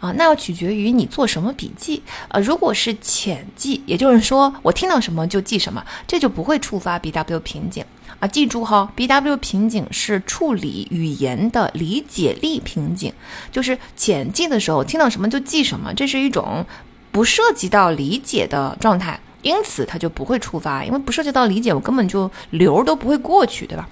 [0.00, 2.40] 啊，那要取决于你做什么笔记啊。
[2.40, 7.84] 如果是浅记，也就是说我听到什么就记什么，这就不会触发 B W 瓶颈
[8.18, 8.26] 啊。
[8.26, 13.12] 记住哈，B W 瓶颈是处理语言的理解力瓶颈，
[13.52, 16.64] 就是浅记的时候听到什么就记什么，这是一种
[17.12, 23.88] 不涉及到理解的状态，因此它就不会触发，因为不涉及到理解，我根本就流都不会过去，对吧？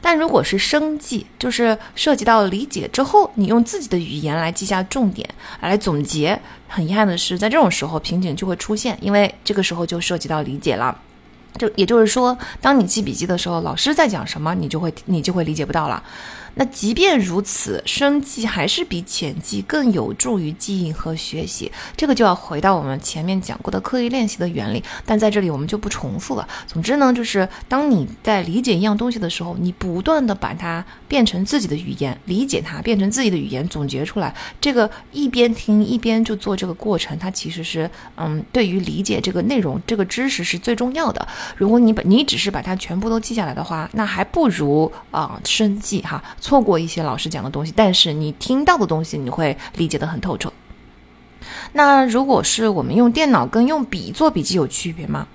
[0.00, 5.28] 但如果是生记，就是涉及到理解之后，你用自己的语言来记下重点，
[5.60, 6.40] 来总结。
[6.66, 10.96] 很遗憾的是，在这种时候瓶颈就会出现，因为这个时候就涉及到理解了。
[11.58, 16.02] 就也就是说，当你记笔记的时候，老师在讲什么，你就会你就会理解不到了。
[16.58, 21.70] 那即便如此，生记还是比浅记更有助于记忆和学习。
[21.96, 26.46] 这个就要回到我们前面讲过的刻意练习的原理，但在这里我们就不重复了。
[26.66, 34.34] 总之呢，就是当你在理解一样东西的时候，你不断的把它变成自己的语言，理解它，变成自己的语言，总结出来。
[34.60, 41.24] 这个一边听一边就做这个过程，它其实是嗯，对于理解这个内容、这个知识是最重要的。
[41.56, 46.20] 如果你把你只是把它全部都记下来的话，那还不如啊生记哈。
[46.48, 50.50] 错过一些老师讲的东西，但是你听到的东西你会理解得很透彻。
[51.74, 55.28] 那如果是我们用电脑跟用笔做笔记有区别吗？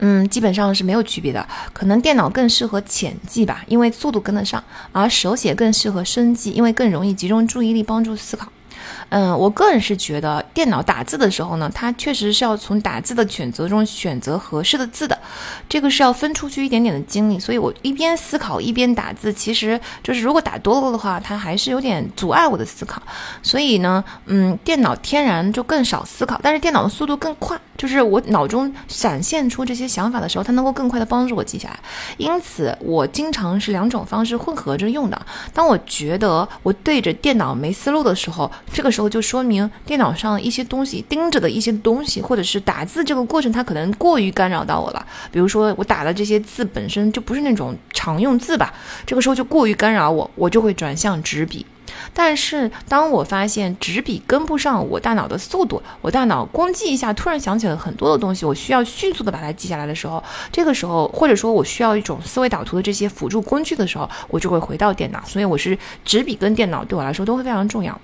[0.00, 1.48] 嗯，基本上是没有区别的。
[1.72, 8.52] 可能电脑更适合浅记吧，因为速度跟得上；而手写更适合深记，因为更容易集中注意力，帮助思考。
[9.10, 15.18] 嗯，我个人是觉得电脑打字的时候呢，它确实是要从打字的选择中选择合适的字的，
[15.68, 17.38] 这个是要分出去一点点的精力。
[17.38, 23.02] 所以我一边思考一边打字，其实就是如果打多了的话，它还是有点阻碍我的思考。
[23.42, 27.58] 所以呢，嗯，电脑天然就更少思考，但是电脑的速度更快。
[27.78, 31.78] 就是我脑中闪现出这些想法的时候，它能够更快的帮助我记下来。
[32.16, 35.26] 因此，我经常是两种方式混合着用的。
[35.54, 45.06] 当我觉得我对着电脑没思路的时候，这个时候就说明电脑上一些东西盯着的一些东西，或者是打字这个过程，它可能过于干扰到我了。
[45.30, 48.74] 比如说，我打的这些字本身就不是那种常用字吧，
[49.06, 51.64] 这个时候就过于干扰我，我就会转向纸笔。
[52.12, 65.22] 但是当我发现纸笔跟不上我大脑的速度，我大脑咣记一下，突然想起了很多的东西，我需要迅速的把它记下来的时候，这个时候或者说我需要一种思维导图的这些辅助工具的时候，我就会回到电脑。
[65.24, 67.98] 所以我是纸笔跟电脑对我来说都会非常重要。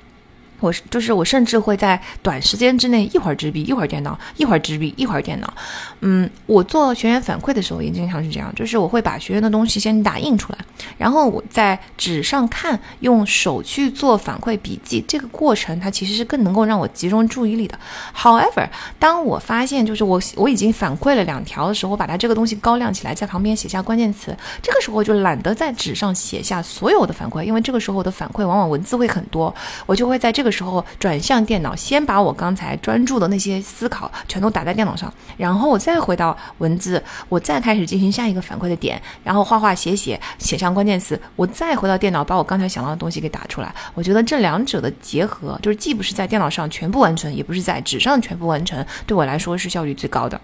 [0.61, 5.53] 我就是我甚至会在短时间之内一会儿纸笔一会儿电脑一会儿纸笔一会儿电脑。
[6.01, 10.59] 嗯，我做学员反馈的时候也经常是这样，就是我会把学员的东西先打印出来。
[10.99, 17.79] 然后我在纸上看，用手去做反馈笔记，这个过程它其实是更能够让我集中注意力的。
[18.17, 29.53] However，当我发现就是我我已经反馈了两条的时候，我把它这个东西高亮起来，在旁边写下关键词，这个时候就懒得在纸上写下所有的反馈，因为这个时候的反馈往往文字会很多，
[29.87, 43.75] 我就会在这这个时候转向电脑，先把我刚才专注的那些思考全都打在电脑上，然后我再回到文字，我再开始进行下一个反馈的点，然后画画写写写上关键词，我再回到电脑把我刚才想到的东西给打出来。
[43.95, 50.39] 我觉得这两者的结合，就是既不是在电脑上全部完成，也不是在纸上全部完成，对我来说是效率最高的。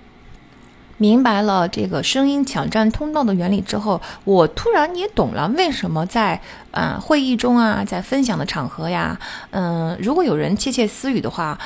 [1.00, 6.38] 明白了这个声音抢占通道的原理之后，我突然也懂了为什么在
[6.72, 9.18] 呃会议中啊，在分享的场合呀，
[9.50, 11.58] 嗯，如果有人窃窃私语的话，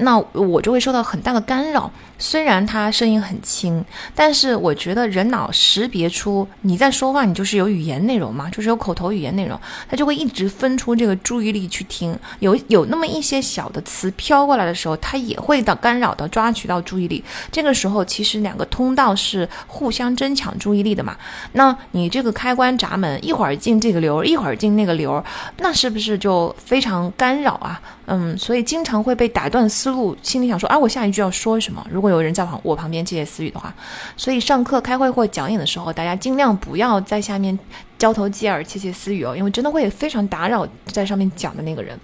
[0.00, 1.90] 那我就会受到很大的干扰。
[2.22, 9.58] 虽然他声音很轻，但是我觉得人脑识别出你在说话，你就是有语言内容嘛，就是有口头语言内容，
[9.88, 12.16] 它就会一直分出这个注意力去听。
[12.38, 17.24] 有有那么一些小的词飘过来的时候，它也会到干扰到抓取到注意力。
[17.50, 21.16] 这个时候其实两个通道是互相争抢注意力的嘛。
[21.54, 25.22] 那你这个开关闸门一会儿进这个流，一会儿进那个流，
[25.56, 27.80] 那是不是就非常干扰啊？
[28.06, 31.84] 嗯，所以经常会被打断思路，心里想说啊，我下一句要说什么？
[31.90, 33.74] 如果有人在旁我旁边窃窃私语的话，
[34.16, 37.58] 所以上课、开会或讲演的时候，大家尽量不要在下面
[37.98, 41.98] 交头接耳、窃窃私语哦，因为真的会非常打扰在上面讲的那个人。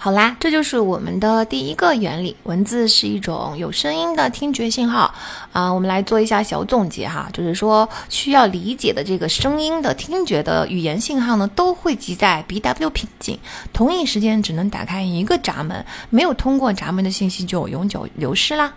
[0.00, 2.36] 好啦，这就是我们的第一个原理。
[2.44, 5.12] 文字是一种有声音的听觉信号
[5.52, 5.68] 啊。
[5.74, 13.36] 我们来做一下小总结哈，就是说需要理解的这个声音的听觉的语言信号呢，都汇集在 B W 品境。
[13.72, 18.72] 同一时间只能打开一个闸门，没有通过闸门的信息就永久流失啦。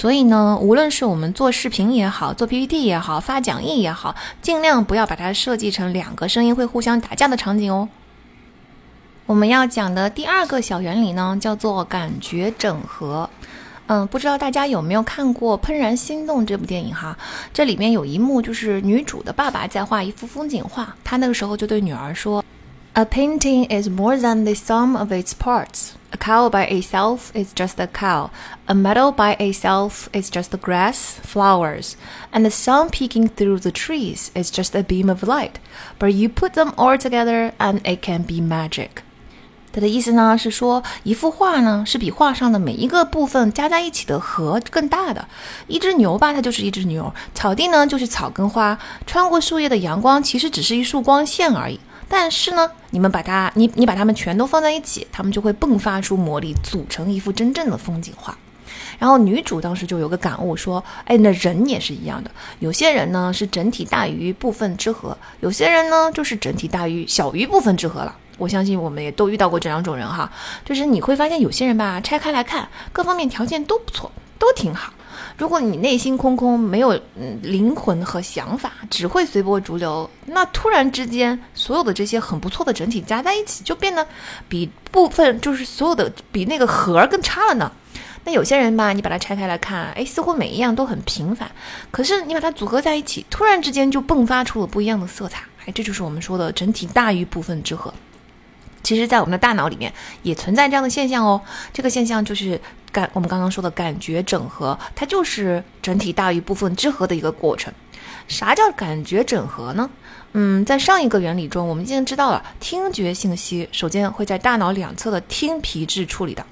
[0.00, 7.86] 所以呢，无论是我们做视频也好，做 PPT 也好，发讲义也好，尽量不要把它设计成两个声音会互相打架的场景哦。
[9.26, 13.28] 我们要讲的第二个小原理呢，叫做感觉整合。
[13.88, 17.14] 嗯，不知道大家有没有看过《怦然心动》这部电影哈？
[17.52, 22.42] 这里面有一幕就是女主的爸爸在画一幅风景画，他那个时候就对女儿说
[22.93, 25.93] ：“A painting is more than the sum of its parts.
[26.11, 28.29] A cow by itself is just a cow.
[28.67, 31.95] A meadow by itself is just the grass, flowers,
[32.31, 35.55] and the sun peeking through the trees is just a beam of light.
[35.99, 39.03] But you put them all together, and it can be magic.”
[39.73, 45.27] 它的意思呢是说，一幅画呢是比画上的每一个部分加在一起的和更大的。
[45.67, 51.77] 一只牛吧，它就是一只牛；草地呢就是草跟花；穿过树叶的阳光其实只是一束光线而已。
[52.12, 58.36] 但是呢，你们把它，你你把它们全都放在一起，它们就会迸发出魔力，组成一幅真正的风景画。
[58.98, 70.30] 然后女主当时就有个感悟，说：“哎，那人也是一样的，有些人呢是整体大于部分之和，有些人呢就是整体大于小于部分之和了。”我相信我们也都遇到过这两种人哈，
[70.64, 74.92] 就是你会发现有些人吧，拆开来看，各方面条件都不错，都挺好。
[75.36, 76.98] 如果你内心空空，没有
[77.42, 84.06] 灵魂和想法，只会随波逐流，那突然之间，所有的这些很不错的整体加在一起，就变得
[84.48, 87.70] 比部分就是所有的比那个核更差了呢。
[88.24, 91.50] 那有些人吧，你把它拆开来看，哎，似乎每一样都很平凡，
[91.90, 95.42] 可是你把它组合在一起，突然之间就迸发出了不一样的色彩。
[95.64, 97.92] 哎，这就是我们说的整体大于部分之和。
[98.82, 101.40] 其实，在我们的大脑里面也存在这样的现象哦。
[101.72, 107.72] 这个现象就是感我们刚刚说的感觉整合，它就是整体大于部分之和的一个过程。
[108.26, 109.90] 啥叫感觉整合呢？
[110.32, 116.44] 嗯，在上一个原理中，我们已经知道了，听觉信息首先会在大脑两侧的听皮质处理的。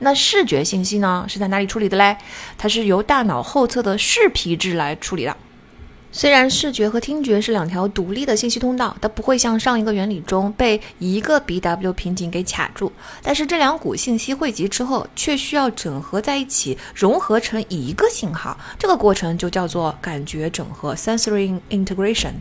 [0.00, 2.16] 那视觉信息呢，是在哪里处理的嘞？
[2.58, 5.34] 它是由大脑后侧的视皮质来处理的。
[6.14, 22.34] 虽然视觉和听觉是两条独立的信息通道，它不会像上一个原理中被一个 BW 瓶颈给卡住，但是这两股信息汇集之后，却需要整合在一起，融合成一个信号，这个过程就叫做感觉整合 （sensory integration）。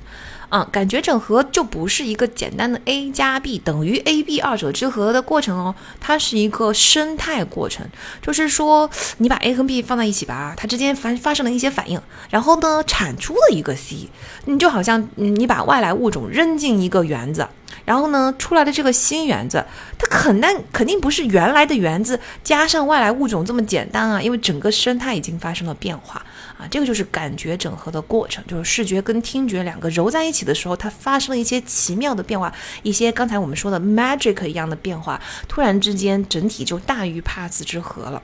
[0.51, 7.87] 啊，感觉整合就不是一个简单的 A 加 B 等于 AB 二者之和的过程哦，它是一个生态过程，
[8.21, 14.09] 就是说你把 A 和 B 放在一起吧，它之间发发生了一些反应，然后呢产出了一个 C，
[14.43, 17.47] 你就好像你把外来物种扔进一个园子。
[17.85, 19.63] 然后呢，出来的这个新园子，
[19.97, 26.23] 它肯定肯定不是原来的园子加上外来物种这么简单啊，因为整个生态已经发生了变化
[26.57, 32.53] 啊，这个就是感觉整合的过程，就是视觉跟听觉两个揉在一起的时候，它发生了一些奇妙的变化，
[32.83, 38.21] 一些刚才我们说的 magic 一样的变化，突然之间整体就大于 parts 之和了。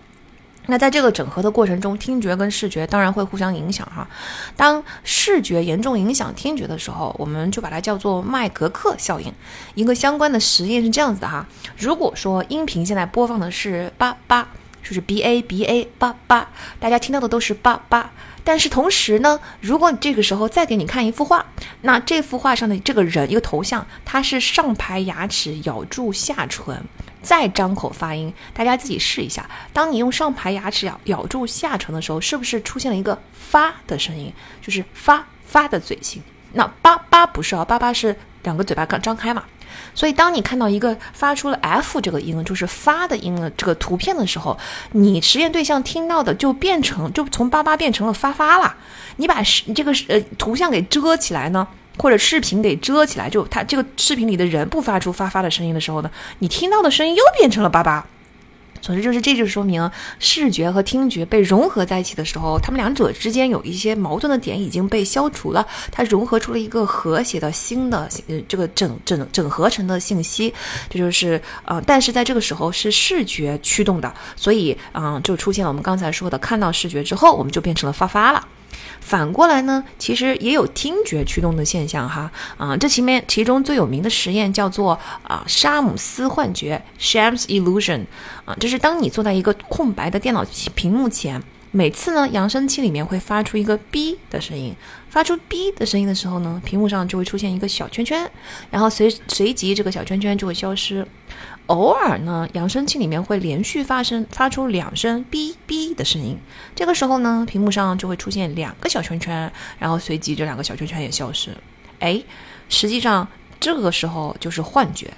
[0.68, 4.08] 那在这个整合的过程中，听觉跟视觉当然会互相影响哈。
[4.56, 9.34] 当视觉严重影响听觉的时候，我们就把它叫做麦格克效应。
[9.76, 11.46] 一个相关的实验是这样子的哈：
[11.78, 14.48] 如果说音频现在播放的是八八，
[14.84, 16.50] 就是 B A B A 八八，
[16.80, 18.12] 大家听到的都是八八。
[18.44, 21.46] 但是同时呢，如果你这个时候再给你看一幅画，
[21.82, 26.82] 那这幅画上的这个人一个头像，他是上排牙齿咬住下唇。
[27.22, 29.50] 再张口发音，大家自己试一下。
[29.74, 34.32] 当你用上排牙齿咬咬住下唇的时候，是不是出现了一个发的声音？
[34.62, 36.22] 就是发发的嘴型。
[36.54, 39.44] 那八八不是啊，八八是两个嘴巴刚张开嘛。
[39.94, 44.58] 所以当你看到一个发出了 f 这个音，就是发的音的这个图片的时候，
[44.92, 48.76] 你实验对象听到的就变成就从八八变成了发发了。
[49.18, 49.42] 你把
[49.76, 51.68] 这个呃图像给遮起来呢？
[51.98, 58.06] 或者视频给遮起来，就他这个视频里的人不发出发发的声音的时候呢，你听到的声音又变成了叭叭。
[58.80, 59.90] 总之就是，这就说明
[60.20, 70.54] 视觉和听觉被融合在一起的时候，他们两者之间有一些矛盾的点已经被消除了，它融合出了一个和谐的新的呃这个整整整合成的信息。
[70.90, 78.48] 这就是呃，但是在这个时候是视觉驱动的，所以嗯，就出现了我们刚才说的，看到视觉之后，我们就变成了发发了。
[79.00, 82.30] 反过来呢，其实也有听觉驱动的现象哈。
[82.58, 88.06] 啊，这前面其中最有名的实验叫做啊沙姆斯幻觉 （Shams illusion）
[88.46, 90.46] 啊，就是当你坐在一个空白的电脑
[90.76, 91.42] 屏幕前，
[91.72, 94.76] 每次呢扬声器里面会发出一个哔的声音，
[95.18, 98.30] 发出哔的声音的时候呢，屏幕上就会出现一个小圈圈，
[98.70, 101.08] 然后随随即这个小圈圈就会消失。
[101.66, 106.38] 偶尔呢，扬声器里面会连续发生发出两声“哔哔”的声音，
[106.76, 111.50] 这个时候呢，屏幕上就会出现两个小圈圈，然后随即这两个小圈圈也消失。
[111.98, 112.22] 哎，
[112.70, 113.28] 实际上
[113.60, 115.12] 这个时候就是幻觉，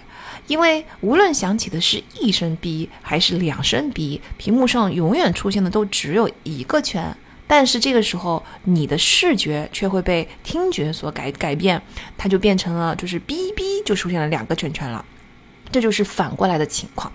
[0.48, 7.14] 因为无论响起的是一声“哔”还是两声“哔”，屏幕上永远出现的都只有一个圈，
[7.52, 11.82] 但是这个时候你的视觉却会被听觉所改改变，
[12.16, 15.04] 它就变成了就是“哔哔”就出现了两个圈圈了。
[15.72, 17.12] 这就是反过来的情况，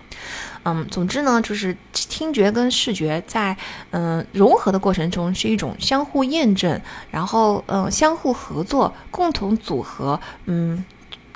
[0.65, 3.57] 嗯，总之呢，就是听觉跟视觉在
[3.91, 6.81] 嗯融合的过程中是一种相互验证，
[7.11, 10.85] 然后嗯相互合作，共同组合，嗯，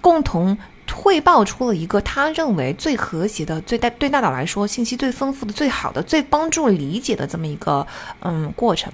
[0.01, 0.59] 共同。
[0.95, 7.87] 汇报出了一个他认为最和谐的、最大对大脑来说信息最丰富的、最好的、最帮助理解的这么一个
[8.21, 8.93] 嗯过程。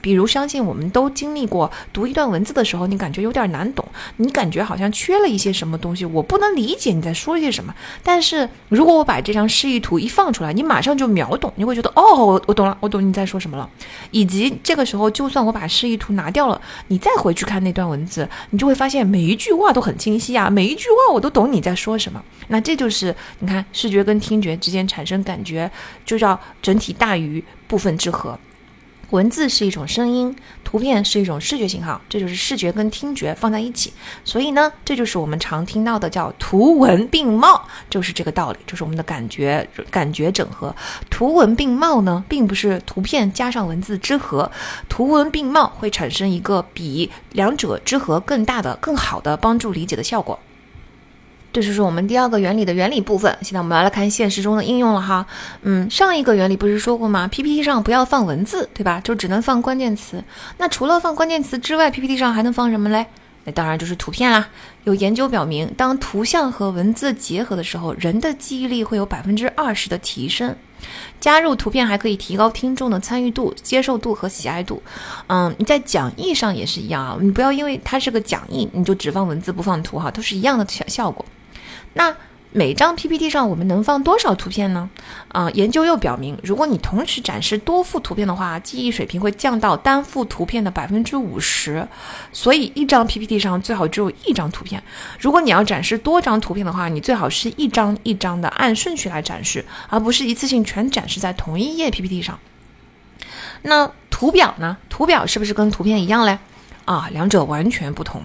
[0.00, 3.84] 比如，相信我们都经历过读一段文字的时候，你感觉有点难懂，
[4.16, 7.74] 你感觉好像缺了一些什么东西，我不能理解你在说些什么。
[8.02, 13.68] 但是如果我把这张示意图一放出来，你马上就秒懂，你会觉得哦，我我懂了，我懂你在说什么了。
[14.10, 21.11] 以及这个时候，就算我把示意图拿掉了，你再回去看那段文字，你就会发现每一句话都很清晰啊，每一句话。
[21.12, 25.70] 我都懂你在说什么，那这就是你看视觉跟听觉之间产生感觉，
[26.04, 28.38] 就叫整体大于部分之和。
[29.10, 30.34] 文字是一种声音，
[30.64, 33.92] 图片是一种视觉信号，这就是视觉跟听觉放在一起。
[34.24, 37.60] 所以呢，这就是我们常听到的叫图文并茂，
[37.90, 40.74] 就是这个道理，就是我们的感觉感觉整合。
[41.10, 44.50] 图文并茂呢，并不是图片加上文字之和，
[44.88, 50.38] 图文并茂会产生一个比两者之和更大的、更好的帮助理解的效果。
[51.52, 53.36] 这就是我们第二个原理的原理部分。
[53.42, 55.26] 现在我们要来看现实中的应用了哈。
[55.62, 59.00] 嗯，上一个原理不是说过吗？PPT 上不要放文字，对吧？
[59.04, 60.24] 就只能放关键词。
[60.56, 63.06] 那除了放关键词之外，PPT 上还能放什么嘞？
[63.44, 64.48] 那当然就是图片啦。
[64.84, 70.54] 有研究表明，当图像和文字结合的时候，人的记忆力会有百分之二十的提升。
[71.20, 74.82] 加入图片还可以提高听众的参与度、接受度和喜爱度。
[75.28, 81.24] 嗯，你在讲义上也是一样啊，你不要因为它是个讲义，你就只放文字不放图哈，都是一样的效效果。
[81.94, 82.14] 那
[82.54, 84.90] 每张 PPT 上我们能放多少图片呢？
[85.28, 91.88] 啊，研究又表明，如果你同时展示多幅图片的话，记忆水平会降到单幅图片的百分之五十。
[92.30, 94.82] 所以，一张 PPT 上最好只有一张图片。
[95.18, 102.38] 如果你要展示多张图片的话，你最好是一张一张的按顺序来展示，而不是一次性全展示在同一页 PPT 上。
[103.62, 104.76] 那图表呢？
[104.90, 106.38] 图表是不是跟图片一样嘞？
[106.84, 108.22] 啊，两者完全不同。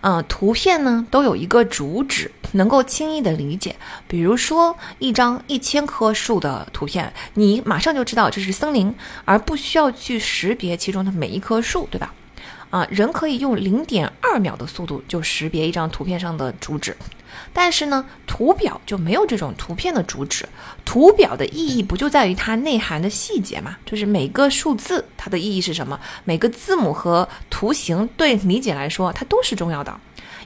[0.00, 3.76] 嗯，图片呢都有一个主旨，能够轻易的理解。
[4.08, 8.94] 比如说一张一千棵树的图片，你马上就知道这是森林，
[9.24, 12.12] 而不需要去识别其中的每一棵树，对吧？
[12.70, 16.96] 啊，人可以用零点二秒的速度就识别一张图片上的主旨。
[17.52, 20.48] 但是呢，图表就没有这种图片的主旨。
[20.84, 23.76] 图表的意义不就在于它内涵的细节嘛？
[23.86, 25.98] 就是每个数字它的意义是什么？
[26.24, 29.96] 每个字母和图形对理解来说，它都是重要的。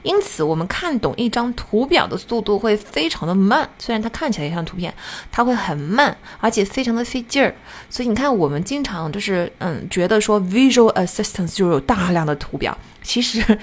[0.05, 3.67] 因此我们看懂一张图表的速度会非常的慢。
[3.79, 4.93] 虽然它看起来也像图片，
[5.31, 7.53] 它会很慢，而且非常的费劲儿。
[7.89, 13.59] 所以你看，我们经常就是嗯，觉得说 visual assistance 就有大量的图表，其实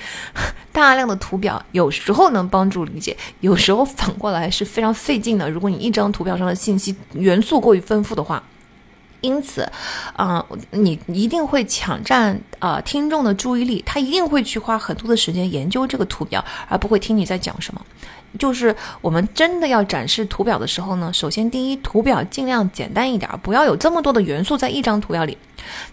[0.73, 5.49] 大量的图表有时候能帮助理解，有时候反过来是非常费劲的。
[5.49, 8.43] 如果你一张图表上的信息元素过于丰富的话。
[9.23, 9.67] 因此，
[10.15, 17.81] 啊，你一定会抢占啊听众的注意力，他一定会去花很多的时间研究这个图表，而不会听你在讲什么。
[18.39, 25.37] 就是我们真的要展示图表的时候呢，首先第一，图表尽量简单一点，不要有这么多的元素在一张图表里。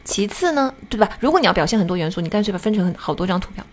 [0.04, 1.10] 其次呢，对吧？
[1.20, 3.64] 如果你要表现很多元素，你干脆把分成好多张图表。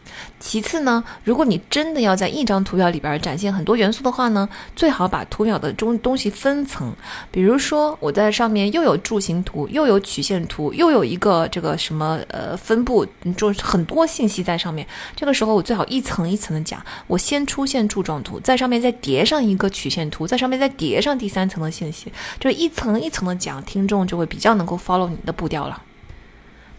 [0.41, 6.93] 其次呢，如果你真的要在一张图表里边展现很多元素的话呢，最好把图表的中东西分层。
[7.31, 14.87] 比如说，我在上面又有柱形图，又有曲线图，又有一个这个什么呃分布，就很多信息在上面。
[15.15, 25.83] 这个时候我最好一层一层的讲，我先出现柱状图，在上面再叠上一个曲线图，在上面再叠上第三层的信息，就一层一层的讲，听众就会比较能够 follow 你的步调了。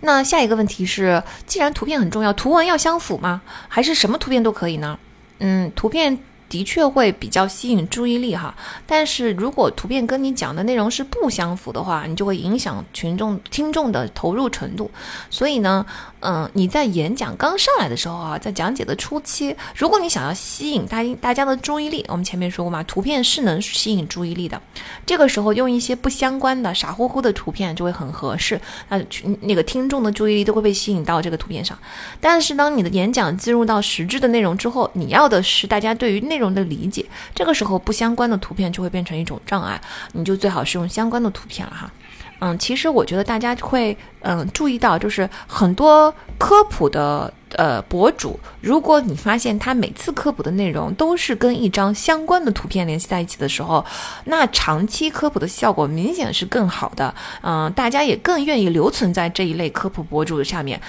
[0.01, 3.41] 那下一个问题是，既然图片很重要，图文要相符吗？
[3.67, 4.97] 还是什么图片都可以呢？
[5.39, 6.17] 嗯，图片。
[6.49, 14.89] 的确会比较吸引注意力哈，但是如果图片跟你讲的内容是不相符的话，你就会影响群众听众的投入程度。
[15.29, 15.85] 所以呢，
[16.21, 24.61] 嗯，你在演讲刚上来的时候啊，在讲解的初期，如果你想要吸引大大家的注意力，我们前面说过嘛，图片是能吸引注意力的。
[25.05, 29.01] 这个时候用一些不相关的傻乎乎的图片就会很合适，那
[29.41, 31.77] 那个听众的注意力都会被吸引到这个图片上。
[32.21, 39.81] 但是当你的演讲进入到实质的内容之后，你要的是大家对于内内容的理解，这个时候不相关的图片就会变成一种障碍，
[40.13, 41.91] 你就最好是用相关的图片了哈。
[42.39, 53.83] 嗯，其实我觉得大家会嗯注意到，就是很多科普的呃博主，如果你发现他每次科普的内容都是跟一张相关的图片联系在一起的时候，
[54.25, 57.11] 那长期科普的效果明显是更好的。
[57.41, 60.79] 嗯，大家也更愿意留存在这一类科普博主的下面。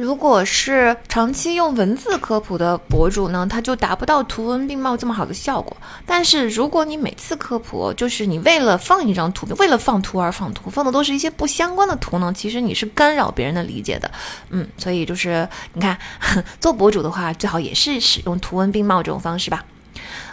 [0.00, 5.76] 如果是长期用文字科普的博主呢，他就达不到图文并茂这么好的效果。
[6.06, 14.10] 但是如果你每次科普就是你为了放一张图，为了放图而放图，放的都是一些不相关的图呢，其实你是干扰别人的理解的。
[14.48, 15.98] 嗯，所以就是你看，
[16.58, 19.62] 做博主的话，最好也是使用图文并茂这种方式吧。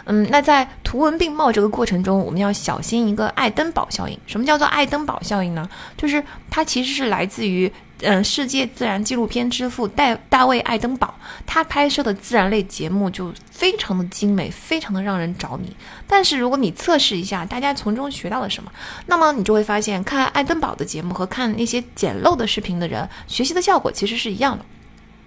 [0.06, 4.18] 嗯，那在图文并茂这个过程中，我们要小心一个爱登堡效应。
[4.26, 5.68] 什么叫做爱登堡效应呢？
[5.98, 7.70] 就是它其实是来自于。
[8.00, 11.12] 嗯，世界自然纪录片之父戴大卫爱登堡，
[11.44, 15.74] 他拍摄的自然类节目就非常的精美，非常的让人着迷。
[16.06, 18.70] 但是如果你测试一下，大家从中学到了什么，
[19.06, 24.64] 那么你就会发现，看爱登堡的节目和看那些简陋的视频的人，学习的效果其实是一样的。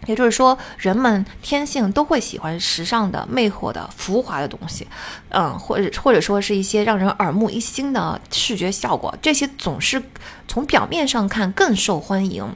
[0.08, 4.88] 也就是说，人们天性都会喜欢时尚的、魅惑的、浮华的东西，
[5.30, 10.02] 嗯，或者或者说是一些让人耳目一新的视觉效果，这些总是
[10.48, 12.56] 从表面上看更受欢迎。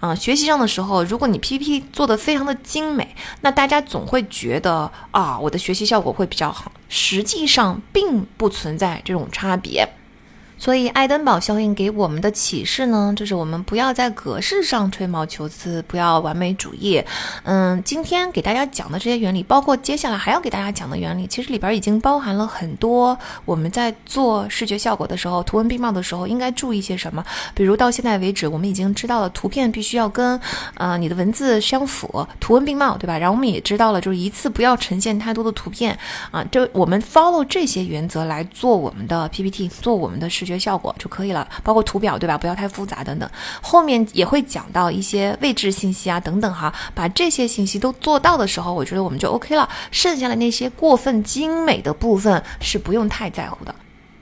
[0.00, 6.70] 啊，学习上的时候，如果你 PPT 做的非常的精美，那大家总会觉得啊，我的学习效果会比较好。
[6.88, 9.86] 实际上并不存在这种差别。
[10.58, 17.00] 所以，爱登堡效应给我们的启示呢，就是我们不要在格式上吹毛求疵，不要完美主义。
[17.44, 27.24] 嗯，今天给大家讲的这些原理，包括接下来还要给大家讲的原理，其实里边已经包含了很多我们在做视觉效果的时候，图文并茂的时候应该注意些什么。
[27.54, 30.40] 比如到现在为止，我们已经知道了图片必须要跟
[30.74, 33.16] 呃你的文字相符，图文并茂，对吧？
[33.16, 35.96] 然后我们也知道了，就是一次不要呈现太多的图片
[36.32, 36.42] 啊。
[36.50, 40.47] 就我们 follow 这些原则来做我们的 PPT，做我们的视。
[40.48, 42.36] 觉效果就可以了，包括图表对吧？
[42.36, 43.30] 不要太复杂等等。
[43.60, 49.68] 后面也会讲到一些位置信息啊等等哈，把这些信息都做到的时候，我觉得我们就 OK 了。
[49.90, 53.74] 剩下的那些过分精美的部分是不用太在乎的。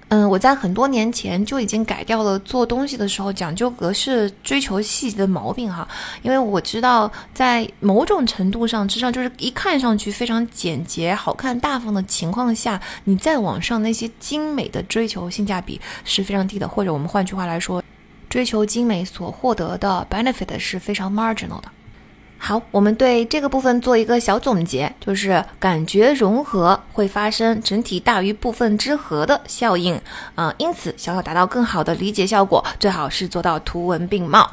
[0.09, 5.87] 嗯，我在很多年前就已经改掉了做东西的时候讲究格式、追求细节的毛病哈，
[6.23, 17.83] 因为我知道在某种程度上，至少就是一看上去非常简洁、好看、大方的情况下，你在网上那些精美的追求性价比是非常低的，或者我们换句话来说，
[18.31, 21.65] 追求精美所获得的 benefit 是非常 marginal 的。
[22.39, 30.01] 好，我们对这个部分做一个小总结，就是感觉融合会发生整体大于部分之和的效应
[30.37, 34.49] 嗯，因此想要达到更好的理解效果，最好是做到图文并茂。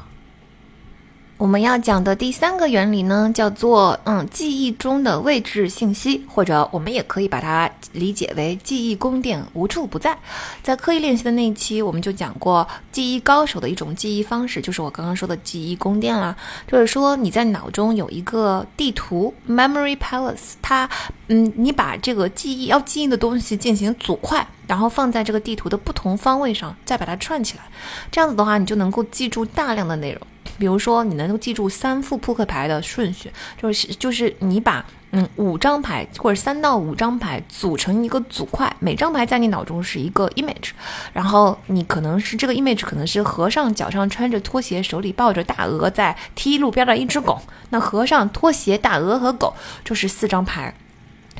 [1.37, 10.17] 我们要讲的第三个原理呢，叫做嗯记忆中的位置信息，或者我们也可以把它理解为记忆宫殿无处不在。
[10.61, 16.33] 在刻意练习的那一期，我们就讲过记忆高手的一种记忆方式，就是我刚刚说的记忆宫殿啦。
[16.67, 20.87] 就是说你在脑中有一个地图 （memory palace），它
[21.27, 27.63] 嗯，你把这个记忆要记忆的东西进行组块，然后放在这个地图的不同方位上，再把它串起来。
[28.11, 30.21] 这样子的话，你就能够记住大量的内容。
[30.57, 40.69] 比如说，你能够记住三副扑克牌的顺序，就是就是你把嗯五张牌或者三到五张牌组成一个组块，每张牌在你脑中是一个 image，
[41.11, 47.41] 然后你可能是这个 image 可能是和尚脚上穿着拖鞋，手里抱着大鹅在踢路边的一只狗，
[47.71, 50.71] 那和尚、拖鞋、大鹅和狗就是四张牌。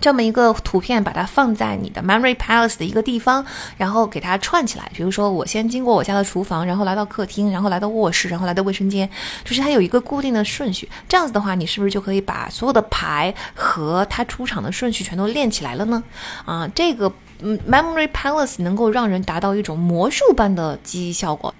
[0.03, 3.45] 这么一个图片，把它放在你的 memory palace 的一个地方，
[3.77, 4.91] 然后给它串起来。
[4.93, 9.09] 比如说，我先经过我家的厨房，然后来到客厅，然后来到卧室，然后来到卫生间，
[9.45, 10.89] 就是它有一个固定的顺序。
[11.07, 16.03] 这样子的话，你是不是就可以把所有的牌和它出场的顺序全都练起来了呢？
[16.43, 21.55] 啊，这个嗯 memory palace 能够让人达到一种魔术般的记忆效果，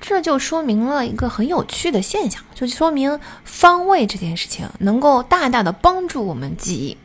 [0.00, 6.96] 这就说明了一个很有趣的现象，就说明方位这件事情能够大大的帮助我们记忆。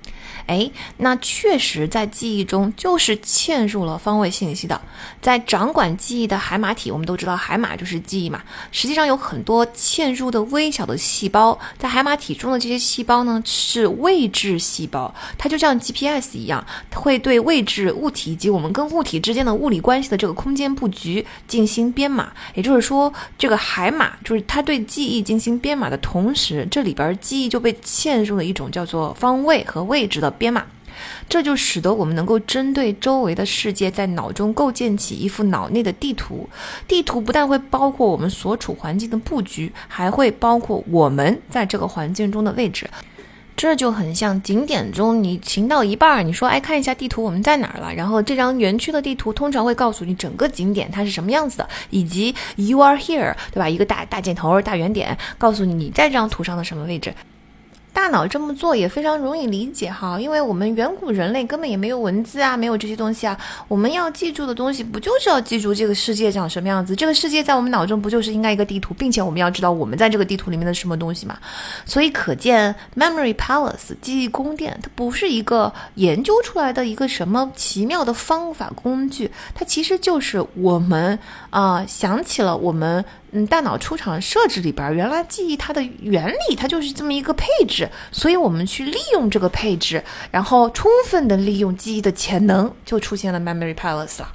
[0.49, 4.81] 哎，那确实在记忆中就是嵌入了方位信息的。
[5.21, 8.41] 在掌管记忆的海马体，我们都知道海马就是记忆嘛。
[8.71, 22.31] 实际上有很多嵌入的微小的细胞，在海马体中的这些细胞呢是位置细胞，它就像 GPS 一样，会对位置物体以及我们跟物体之间的物理关系的这个空间布局进行编码。
[22.55, 30.33] 也就是说，这个海马就是它对记忆进行编码的同时，这里边记忆就被嵌入了一种叫做方位和位置的。
[30.39, 30.65] 编码，
[31.29, 36.49] 这就使得我们能够针对周围的世界，在脑中构建起一幅脑内的地图。
[36.87, 42.89] 地图不但会包括我们所处环境的布局，还会包括我们在这个环境中的位置。
[43.55, 53.67] 这就很像景点中，你行到一半，你说：“哎，看一下地图，我们在哪儿了？”然后这张园区的地图通常会告诉你整个景点它是什么样子的，以及 “You are here”，对吧？
[53.67, 57.13] 一个大大箭头、大圆点，告诉你你在这张图上的什么位置。
[57.91, 63.37] 大脑这么做也非常容易理解哈，因为我们远古人类根本也没有文字啊，没有这些东西啊。
[63.67, 66.95] 我们要记住的东西，不就是要记住这个世界长什么样子？
[66.95, 71.37] 这个世界在我们脑中不就是应该一个地图，并且我们要知道我们在这个地图里面的什么东西嘛？
[71.85, 81.19] 所以可见，memory palace 记忆宫殿，它不是一个研究出来的一个什么奇妙的方法工具，它其实就是我们
[81.49, 83.03] 啊想起了我们。
[83.32, 94.32] 嗯，大脑出厂设置里边，原来记忆它的原理，它就是这么一个配置，所以我们去利用这个配置，然后充分的利用记忆的潜能，就出现了 memory palace 了。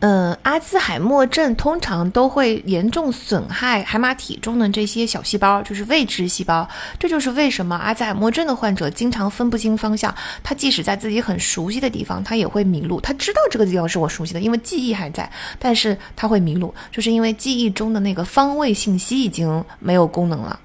[0.00, 6.66] 嗯，阿兹海默症通常都会严重损害海马体中的这些小细胞，就是未知细胞。
[6.98, 10.14] 这就是为什么阿兹海默症的患者经常分不清方向。
[10.42, 12.98] 他即使在自己很熟悉的地方，他也会迷路。
[12.98, 20.58] 他知道这个地方是我熟悉的，因为记忆还在，但是他会迷路，就是因为记忆中的那个方位信息已经没有功能了。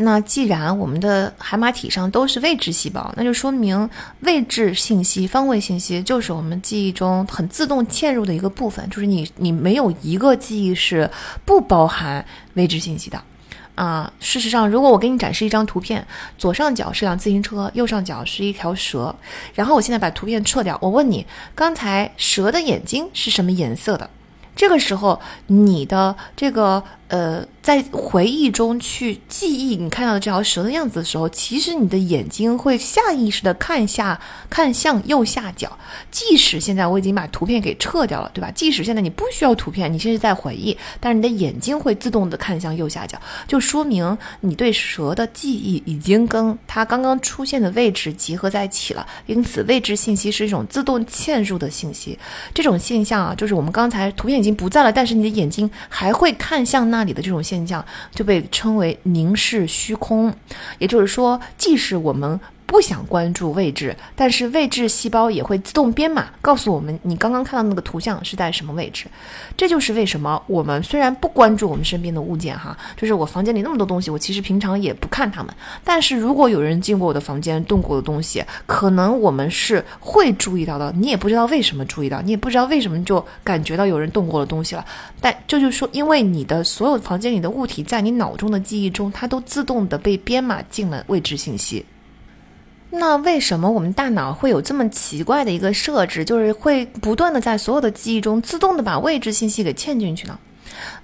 [0.00, 3.90] 那既然我们的海马体上都是位置细胞，那就说明
[4.20, 8.88] 位置信息、方位信息就是我们记忆中很自动嵌入的一个部分。
[8.90, 11.10] 就是你，你没有一个记忆是
[11.44, 12.24] 不包含
[12.54, 13.20] 位置信息的
[13.74, 14.12] 啊。
[14.20, 16.06] 事实上，如果我给你展示一张图片，
[16.38, 19.12] 左上角是辆自行车，右上角是一条蛇，
[19.52, 21.26] 然后我现在把图片撤掉，我问你，
[21.56, 24.08] 刚才蛇的眼睛是什么颜色的？
[24.54, 26.84] 这个时候，你的这个。
[27.08, 35.78] 呃，在回忆中去记忆你看到的这条蛇的样子的时候，其实你的眼睛会下意识的看下看向右下角。
[36.10, 38.50] 即使现在我已经把图片给撤掉了，对吧？
[38.50, 49.06] 即使现在你不需要图片，你现在在回忆，但是你的眼睛会自动的看向右下角，就说明你对蛇的记忆已经跟它刚刚出现的位置结合在一起了。
[49.24, 52.18] 因此，位置信息是一种自动嵌入的信息。
[52.52, 56.97] 这种现象啊，就是我们刚才图片已经不在了，但是你的眼睛还会看向那。
[56.98, 60.34] 那里的这种现象就被称为凝视虚空，
[60.80, 62.40] 也就是说，即使我们。
[62.68, 69.06] 不想关注位置，但是位置细胞也会自动编码告诉我们，你刚刚看到那个图像是在什么位置。
[69.56, 75.52] 这就是为什么我们虽然不关注我们身边的物件，哈，就是我房间里那么多东西，我其实平常也不看它们。
[75.82, 80.92] 但是如果有人进过我的房间，动过的东西，可能我们是会注意到的。
[80.94, 84.84] 你也不知道为什么注意到，你也不知道为什么就感觉到有人动过的东西了。
[85.22, 91.82] 但这就是说，因为你的所有房间里的物体，在你脑中的记忆中，它都自动的被编码进了位置信息。
[92.98, 100.38] 那为什么我们大脑会有这么奇怪的一个设置，就是会不断的在所有的记忆中自动的把位置信息给嵌进去呢？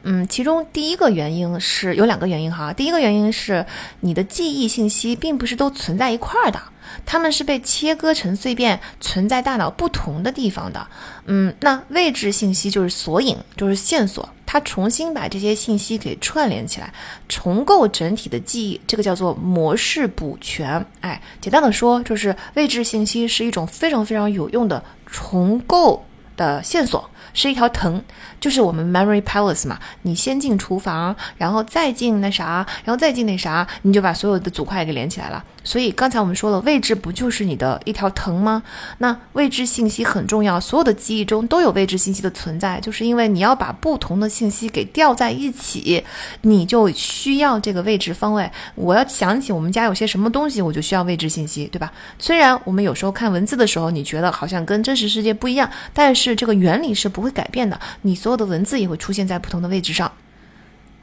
[0.02, 2.72] 嗯，其中第一个原因是有两个原因哈。
[2.72, 3.64] 第一个原因是
[4.00, 6.60] 你的记忆信息并不是都存在一块儿的，
[7.06, 10.86] 它们是被切割成碎片，存在大脑不同的地方的。
[11.26, 16.92] 嗯，那位置信息就是索引，就是线索，它重新把这些信息给串联起来，
[17.28, 20.84] 重构整体的记忆，这个叫做模式补全。
[21.00, 26.04] 哎，简单的说，就是位置信息是一种非常非常有用的重构
[26.36, 27.08] 的线索。
[27.36, 28.00] 是一条藤，
[28.44, 29.78] 就是我们 memory palace 嘛。
[30.02, 35.42] 你先进厨房，然后再进那啥，然后再进那啥，你就把所有的组块给连起来了。
[35.66, 38.62] 所以刚才我们说了，位置不就是你的一条藤吗？
[38.98, 46.04] 那位置信息很重要，所有的记忆中都有位置信息的存在，就是因为你要把不同的信息给调在一起，
[46.42, 48.50] 你就需要这个位置方位。
[48.74, 51.90] 我要想起我们家有些什么东西，我就需要位置信息，对吧？
[52.18, 60.10] 虽然我们有时候看文字的时候，你觉得好像跟真实世界不一样，但是这个原理是不会改变的，你所的文字也会出现在不同的位置上。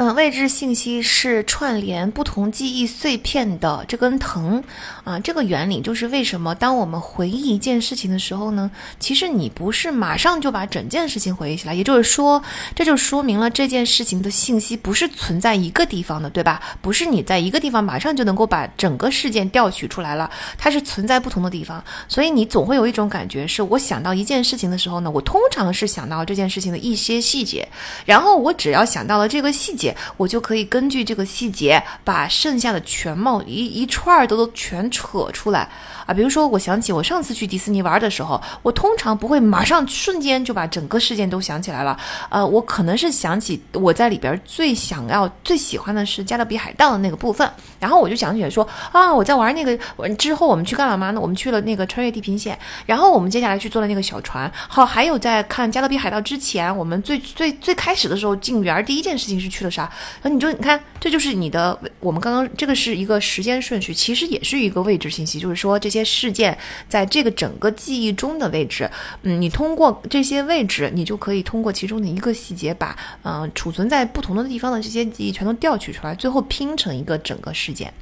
[0.03, 4.63] 嗯，位置信息是串联不同记忆碎片的这根藤
[5.03, 12.41] 啊，这个原理就是为什么当我们回忆一件事情的时候呢，其实你不是马上就把整件事情回忆起来，也就是说，
[12.73, 16.59] 这就说明了这件事情的信息不是存在一个地方的，对吧？
[16.81, 20.27] 不是你在一个地方马上就能够把整个事件调取出来了，
[20.57, 27.69] 它是存在不同的地方，所以你总会有一种感觉，是我想到一件事情的时候呢，我通常是想到这件事情的一些细节，
[28.03, 29.90] 然后我只要想到了这个细节。
[30.17, 35.69] 我就可以根据这个细节，把剩下的全貌一一串都都全扯出来。
[36.05, 41.97] 啊，比如说，我想起我上次去迪士尼玩的时候，我通常不会马上瞬间就把整个事件都想起来了。
[42.29, 49.77] 呃，我可能是想起我在里边最想要、最喜欢的是加勒比海盗的那个部分， 然后我就想起来说啊，我在玩那个
[50.15, 51.21] 之后，我们去干嘛呢？
[51.21, 54.51] 我们去了那个穿越地平线，然后我们接下来去坐了那个小船。
[54.67, 59.80] 好，还有在看加勒比海盗之前，我们最最最开始的时候进园第一件事情是去了啥？
[60.23, 65.91] 那你就你看，这就是你的，我们刚刚这个是一个时间顺序，其实也是一个位置信息，就是说这。
[65.91, 66.57] 些事件
[66.87, 68.89] 在这个整个记忆中的位置，
[69.23, 77.93] 嗯，你通过这些位置，你就可以通过其中的一个细节，把嗯储存在不同的地方的这些记忆全都调取出来，最后拼成一个整个事件。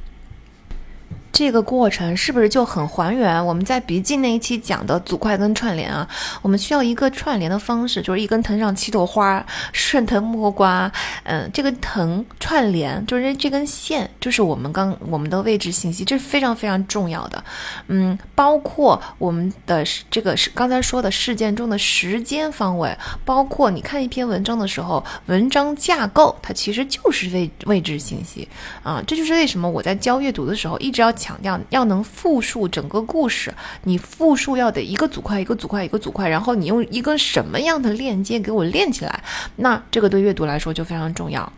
[1.32, 6.07] 这个过程是不是就很还原我们在笔记那一期讲的组块跟串联啊？
[6.41, 10.91] 我们需要一个串联的方式，就是一根藤上七朵花，顺藤摸瓜。
[11.23, 17.41] 嗯，这个藤串联就是这根线，就是我们刚我们的位置信息，这是非常非常重要的。
[17.88, 28.47] 嗯，包括我们的这个是刚才说的事件中的时间方位，包括你看一篇文章的时候，文章架构它其实就是位位置信息
[28.82, 29.01] 啊。
[29.05, 31.13] 这就是为什么我在教阅读的时候一直要。
[31.20, 33.53] 强调要能复述整个故事，
[33.84, 39.24] 你复述要得一个组块一个组块一个组块，然后你用一个什么样的链接给我链起来，
[39.57, 41.51] 那这个对阅读来说就非常重要。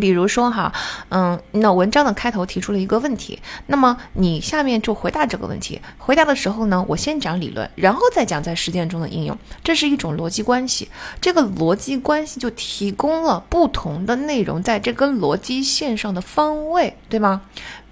[0.00, 0.72] 比如说哈，
[1.10, 5.80] 嗯，那文章的开头提出了一个问题，那么你下面就回答这个问题。
[5.96, 10.90] 回答的时候呢，我先讲理论，然后再讲在实践中的应用，这是一种逻辑关系。
[11.20, 17.42] 这个逻辑关系就提供了不同的内容在这根逻辑线上的方位，对吗？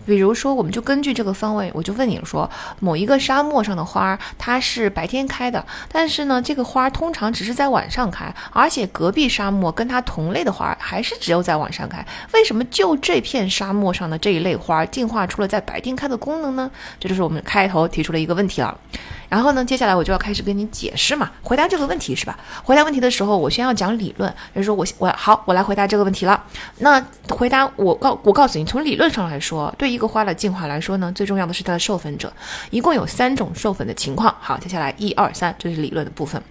[0.07, 2.49] 比如说，我们就根据这个方位，我就问你说，
[2.81, 16.71] 某一个沙漠上的花，它是白天开的，但是呢，这个花通常只是在晚上开，而且隔壁沙漠跟它同类的花还是只有在晚上开，为什么就这片沙漠上的这一类花进化出了在白天开的功能呢？
[17.01, 18.77] 这就是我们开头提出了一个问题了。
[19.29, 22.39] 然后呢，接下来我就要开始跟你解释嘛，回答这个问题是吧？
[22.63, 26.41] 回答问题的时候，我先要讲理论，就是说我我好，我来回答这个问题了。
[26.79, 32.33] 那回答我告我告诉你，从理论上来说，对一个花的进化来说呢，最重要的是它的授粉者，
[32.71, 34.35] 一共有三种授粉的情况。
[34.41, 36.43] 好，接下来一二三，这是理论的部分。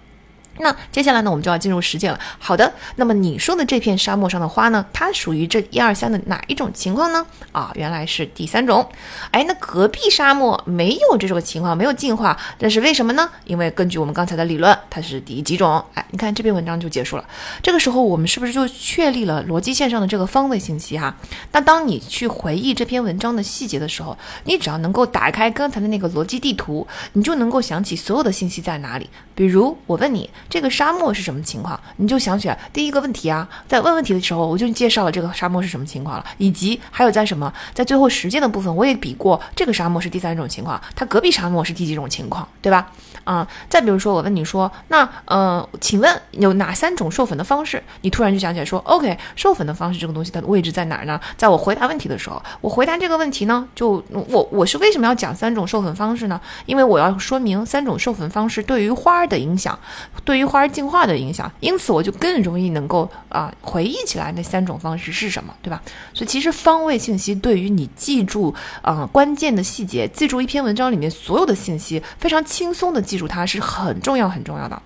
[0.58, 2.20] 那接下来呢，我们就要进入实践了。
[2.38, 7.26] 好的，那么你说的这片沙漠上的花呢，它属于这一二三的哪一种情况呢？
[7.50, 8.88] 啊，原来是第三种。
[9.32, 13.28] 哎，那隔壁沙漠没有这种情况，没有进化，这是为什么呢？
[13.44, 15.84] 因为根据我们刚才的理论，它是第几种？
[15.94, 17.24] 哎，你看这篇文章就结束了。
[17.60, 21.16] 这个时候我们是不是就确立了逻辑线上的这个方位信息哈？
[21.50, 29.10] 那当你去回忆这篇文章的细节的时候，你只要能够打开刚才的那个逻辑地图，你就能够想起所有的信息在哪里。
[29.34, 30.30] 比如我问你。
[30.48, 31.78] 这个沙漠是什么情况？
[31.96, 42.90] 你就想起来第一个问题啊，在问问题的时候，我就介绍了这个沙漠是什么情况了，以及还有在什么，在最后实践的部分，我也比过这个沙漠是第三种情况，它隔壁沙漠是第几种情况，对吧？
[43.24, 47.82] 啊，再比如说我问你说，那呃，请问有哪三种授粉的方式？
[48.02, 51.18] 你突然就想起来说，OK，授粉的方式这个东西它的位置在哪儿呢？
[51.36, 56.40] 在我回答问题的时候，我回答这个问题呢，就我我是为什么要讲三种授粉方式呢？
[56.66, 59.76] 因为我要说明三种授粉方式对于花儿的影响，
[60.22, 60.34] 对。
[60.34, 65.80] 于花儿进化的影响，因此我就更容易能够啊回忆起来那三种方式是什么，对吧？
[66.12, 68.52] 所以其实方位信息对于你记住
[68.82, 74.82] 啊关键的细节，记住一篇文章里面所有的信息，非常轻松的记记住它是很重要很重要的。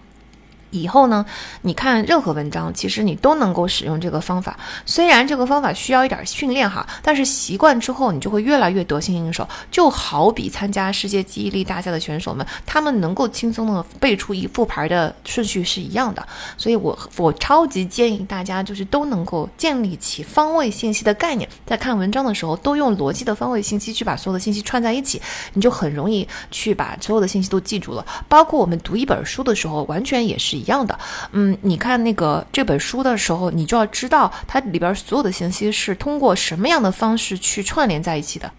[0.70, 1.24] 以后呢，
[1.62, 4.58] 你看任何文章，其实你都能够使用这个方法。
[4.84, 9.48] 虽然这个方法需要一点训练哈，但是习惯之后，你就会越来越得心应手。
[9.70, 16.26] 就好比参加世界记忆力大赛的选手们，他们能够轻松的背出一副牌的顺序是一样的。
[16.58, 25.22] 所以我我超级建议大家，就是都能够建立起方位信息的概念，在看文章的时候，都用逻辑的方位信息去把所有的信息串在一起，
[25.54, 28.04] 你就很容易去把所有的信息都记住了。
[28.28, 30.57] 包括我们读一本书的时候，完全也是。
[30.58, 30.98] 一样的，
[31.32, 38.50] 嗯，你看那个这本书的时候，你就要知道它里边所有的信息是通过什么样的方式去串联在一起的。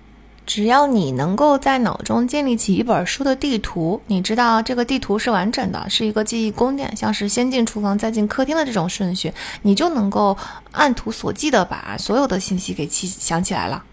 [0.46, 9.32] 只要你能够在脑中建立起一本书的地图，你知道这个地图是完整的，是一个记忆宫殿，像是先进厨房再进客厅的这种顺序，
[9.62, 10.36] 你就能够
[10.72, 13.84] 按图索骥的把所有的信息给记想起来了。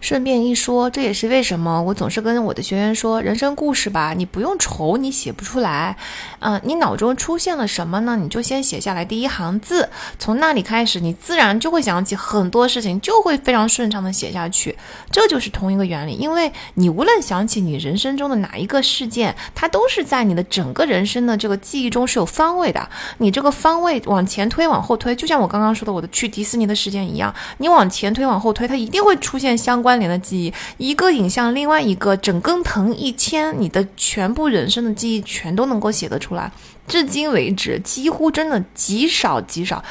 [0.00, 5.94] 顺便一说，这也是为什么我总是跟我的学员说，人生故事吧，你不用愁你写不出来，
[6.38, 8.16] 嗯，你脑中出现了什么呢？
[8.16, 9.88] 你就先写下来第一行字，
[10.18, 14.76] 从那里开始，你自然就会想起很多事情，就会非常顺畅的写下去。
[15.12, 22.88] 这就是同一个原理，因为你无论想起你人生中的哪一个事件，它都是在你的整个人生的这个记忆中是有方位的。
[23.18, 29.89] 你这个方位往前推，往后推，就像我刚刚说的我的去迪士尼的事件一样，你往前推，往后推，它一定会出现相关。
[29.90, 30.54] 关联的记忆，
[30.90, 36.52] 一个影像，另外一个整根藤一牵，你的全部人生的记忆全都能够写得出来。
[36.86, 39.84] 至今为止，几乎真的极少极少，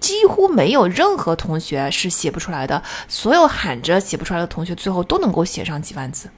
[0.00, 2.82] 几乎没有任何同学是写不出来的。
[3.08, 6.30] 所有喊着写不出来的同学，最后都能够写上几万字。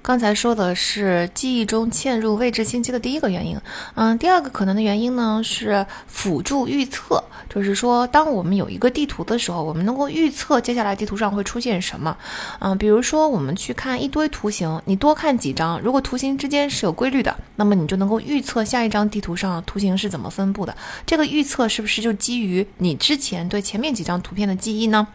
[0.00, 3.60] 刚才说的是记忆中嵌入位置信息的第一个原因，
[3.94, 12.16] 嗯，第二个可能的原因呢是辅助预测，就是说，当我们有一个地图的时候，我们能够预测接下来地图上会出现什么，
[12.60, 20.74] 嗯，比如说我们去看一堆图形，你多看几张，如果图形之间是有规律的，那么你就能够预测下一张地图上图形是怎么分布的。
[21.04, 25.06] 这个预测是不是就基于你之前对前面几张图片的记忆呢？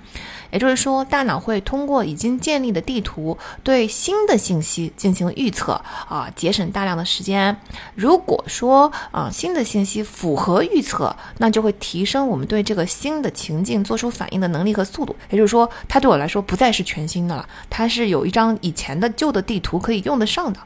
[0.54, 5.74] 也就是说，大脑会通过已经建立的地图对新的信息进行预测
[6.08, 7.58] 啊，节省大量的时间。
[7.96, 15.16] 如果说啊新的信息符合预测，那就会提升我们对这个新的情境做出反应的能力和速度。
[15.32, 20.60] 也就是说，它对我来说不再是全新的了，它是有一张以前的旧的地图可以用得上的。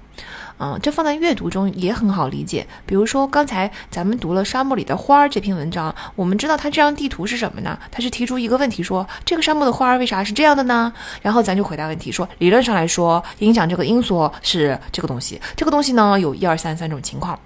[0.60, 2.66] 嗯，这放在阅读中也很好理解。
[2.86, 7.78] 比如说，刚才咱们读了《沙漠里的花儿》这篇文章，我们知道它这张地图是什么呢？
[7.92, 10.92] 它是提出一个问题，说这个沙漠的花儿为啥是这样的呢？
[11.22, 17.38] 然后咱就回答问题，说理论上来说，影响这个因素是这个东西，这个东西呢有一二三三种情况。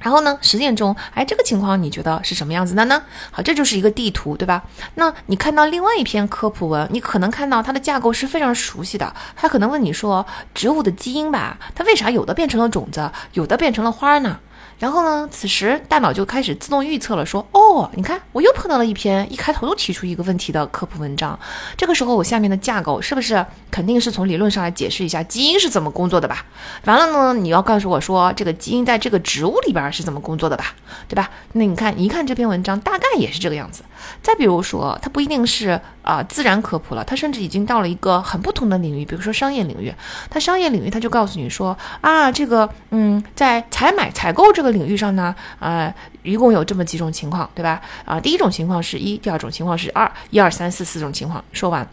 [0.00, 3.02] 然后呢，实践中，哎，这个情况你觉得是什么样子的呢？
[3.30, 4.62] 好，这就是一个地图，对吧？
[4.94, 9.14] 那你看到另外一篇科普文，你可能看到它的架构是非常熟悉的。
[9.36, 14.40] 它可能问你说，植物的基因吧，它为啥有的变成了种子，有的变成了花呢？
[14.80, 15.28] 然后呢？
[15.30, 21.38] 此时大脑就开始自动预测了，说：“哦，你看，我又碰到了一篇一开头就提出一个问题的科普文章。
[21.76, 26.46] 这个时候，我下面的架构是不是肯定是从理论上来解释一下基因是怎么工作的吧？
[26.86, 30.74] 完了呢，你要告诉我说，这个基因在这个植物里边是怎么工作的吧？
[31.06, 31.28] 对吧？
[31.52, 33.82] 那你看，一看这篇文章，大概也是这个样子。
[34.22, 39.92] 再比如说，它不一定是啊自然科普了，它甚至已经到了一个很不同的领域，比如说商业领域。
[40.30, 44.69] 它商业领域，它就告诉你说啊，这个嗯，在采买采购这个。
[44.70, 45.92] 领域上呢，呃，
[46.22, 47.80] 一共有这么几种情况，对吧？
[48.04, 51.44] 啊，第一种情况是一，第二种情况是二，一二三四四种情况。
[51.52, 51.86] 说完，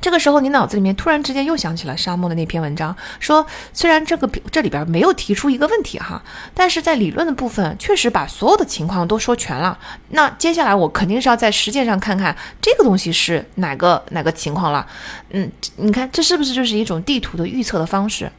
[0.00, 6.22] 这个时候你脑子里面突然之间又想起了沙漠的那篇文章，说虽然这个这里边没有提出一个问题哈，
[6.54, 9.76] 但是在理论的部分确实把所有的情况都说全了。
[10.10, 14.86] 那接下来我肯定是要在实践上看看这个东西是哪个哪个情况了。
[15.30, 18.30] 嗯，你看这是不是就是一种地图的预测的方式？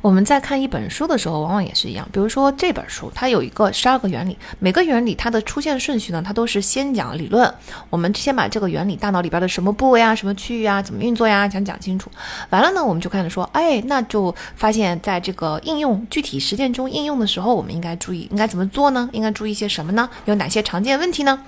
[0.00, 2.08] 我们在看一本书的时候，往往也是一样。
[2.12, 7.52] 比如说这本书，它有一个十二个原理，每个原理它的出现顺序呢，它都是先讲理论。
[7.90, 12.10] 我们先把这个原理大脑里边的什么部位啊、什么区域啊、怎么运作呀，想讲清楚。
[12.50, 19.08] 完了呢，我们就开始说，哎，那就发现在这个应用具体实践中应用的时候，我们应该注意应该怎么做呢？
[19.12, 20.08] 应该注意些什么呢？
[20.26, 21.40] 有哪些常见问题呢？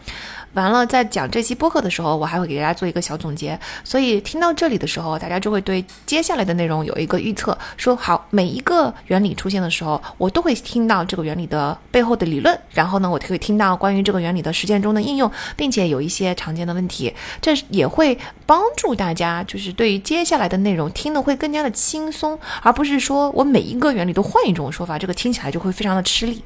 [0.55, 3.59] 完了，在讲这期播客的时候，我还会给大家做一个小总结。
[3.85, 7.57] 所以听到这里的时候，大家就会对接下来的内容有一个预测。
[7.77, 17.15] 说好，每一个原理出现的时候，我都会听到这个原理的背后的理论，然后呢，我会听到关于这个原理的实践中的应用，并且有一些常见的问题。
[17.41, 26.43] 这也会帮助大家，就是对于接下来的内容听的会更加的轻松，而不是说我每一个原理都换一种说法，这个听起来就会非常的吃力。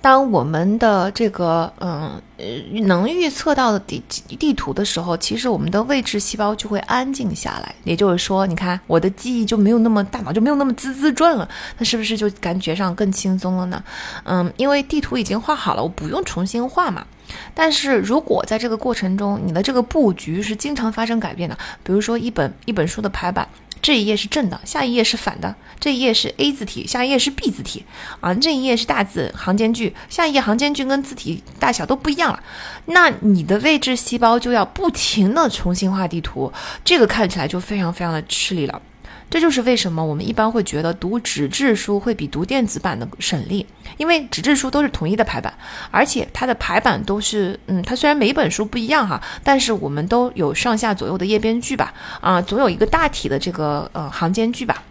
[0.00, 2.44] 当我们的这个嗯呃
[2.84, 4.02] 能预测到的地
[4.38, 7.74] 地图的时候，其实我们的位置细胞就会安静下来。
[7.84, 13.82] 也就是说，你看我的记忆就没有那么大脑就没有那么滋滋转了，那是不是就感觉上更轻松了呢？
[14.24, 17.04] 嗯，因为地图已经画好了，我不用重新画嘛。
[17.52, 23.46] 但是如果在这个过程中，你的这个布局是经常发生改变的，比如说一本一本书的排版。
[23.80, 25.54] 这一页是正的，下一页是反的。
[25.80, 27.84] 这一页是 A 字体，下一页是 B 字体。
[28.20, 32.42] 啊，这一页是大字行间距，下一页行间距跟字体大小都不一样了。
[32.86, 36.52] 那你的位置细胞就要不停的重新画地图，
[36.84, 38.82] 这个看起来就非常非常的吃力了。
[39.30, 43.66] 这就是为什么我们一般会觉得读纸质书会比读电子版的省力，
[43.96, 45.52] 因为纸质书都是统一的排版，
[45.90, 54.82] 而且它的排版都是，嗯，它虽然每本书不一样哈，但是我们都有上下左右的页边距吧，啊，总有一个大体的这个呃行间距吧。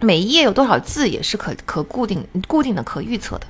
[0.00, 3.46] 每一页有多少字也是可可固定固定的可预测的，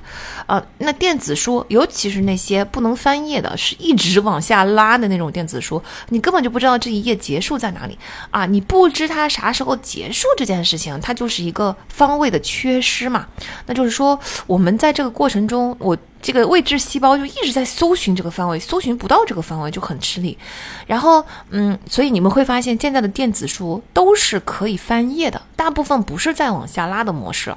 [0.47, 7.97] 呃，那电子书，尤其是那些不能翻页的，是一直往下拉的那种电子书，你根本就不知道这一页结束在哪里
[8.29, 8.45] 啊！
[8.45, 13.25] 你不知它啥时候结束这件事情，它就是一个方位的缺失嘛。
[13.65, 15.97] 那就是说，我们在这个过程中，我。
[16.21, 20.37] 这个位置细胞就一直在搜寻这个范围，搜寻不到这个范围就很吃力。
[20.85, 27.55] 然后，嗯，所以你们会发现现在的电子书都是可以翻页的，大部分不是在往下拉的模式。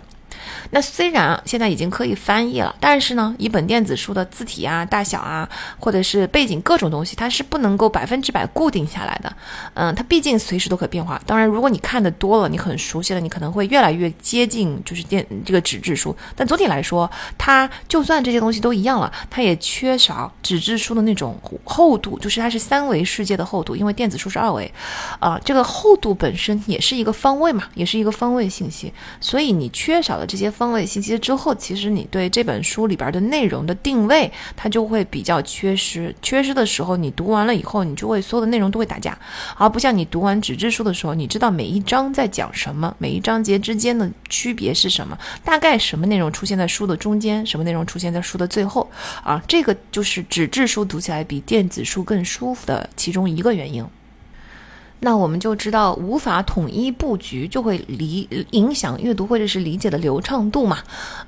[0.75, 5.49] 那虽然现在已经可以翻译了，但是呢，一本电子书的字体啊、大小啊，
[5.79, 9.33] 或者是背景各种东西，它是不能够百分之百固定下来的。
[9.75, 11.23] 嗯，它毕竟随时都可变化。
[11.25, 16.17] 当然，如果你看的多了，你很熟悉了，你可能会越来越接近就是电这个纸质书。
[16.35, 17.09] 但总体来说，
[17.39, 24.69] 它就算这些东西都一样了，它也缺少纸质书的那种厚度，就是它是三维世界的厚度，因为电子书是二维。
[25.21, 30.51] 啊，这个厚度本身也是一个方位嘛，也是一个方位信息，所以你缺少的这些。
[30.64, 36.15] 方位信息之后，其实你对这本书里边的内容的定位，它就会比较缺失。
[36.23, 39.19] 缺失的时候，你读完了以后，你就会所有的内容都会打架，
[39.57, 48.91] 而不像你读完纸质书的时候，你知道每一章在讲什么，每一章节之间的区别是什么，大概什么内容出现在书的中间，什么内容出现在书的最后。
[49.23, 53.85] 啊，这个就是纸质书读起来比电子书更舒服的其中一个原因。
[55.05, 60.79] 那我们就知道无法统一布局，就会理影响阅读或者是理解的流畅度嘛，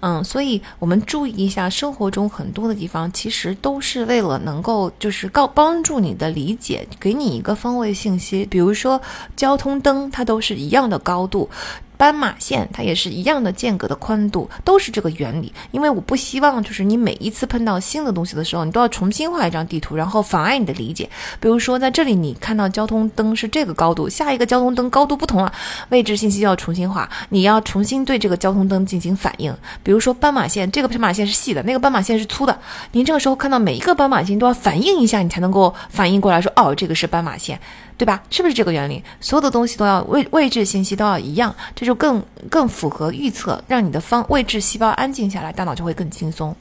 [0.00, 8.98] 嗯，所以我们注意一下生活中很多的地方，其实都是为了能够就是告帮助你的理解，给你一个方位信息，比如说
[9.36, 11.46] 交通灯，它都是一样的高度。
[11.96, 15.52] 斑马线它也是一样的间隔的宽度，都是这个原理。
[15.70, 21.08] 因为我不希望就是你每一次碰到新的东西的时候，你都要重新画一张地图，然后妨碍你的理解。
[21.40, 25.52] 比如说在这里你看到交通灯是这个高度，下一个交通灯高度不同了，
[25.88, 29.54] 位置信息要重新画，你要重新对这个交通灯进行反应。
[29.82, 32.58] 比如说斑马线，这个斑马线是细的，那个斑马线是粗的，
[32.92, 37.58] 您这个时候看到每一个斑马线都要反应一下，你才能够反应过来说，哦，这个是斑马线。
[37.96, 38.22] 对吧？
[38.30, 39.02] 是不是这个原理？
[39.20, 46.54] 所有的东西都要位位置信息都要一样，这就更更符合预测，让你的方位置细胞安静下来，大脑就会更轻松。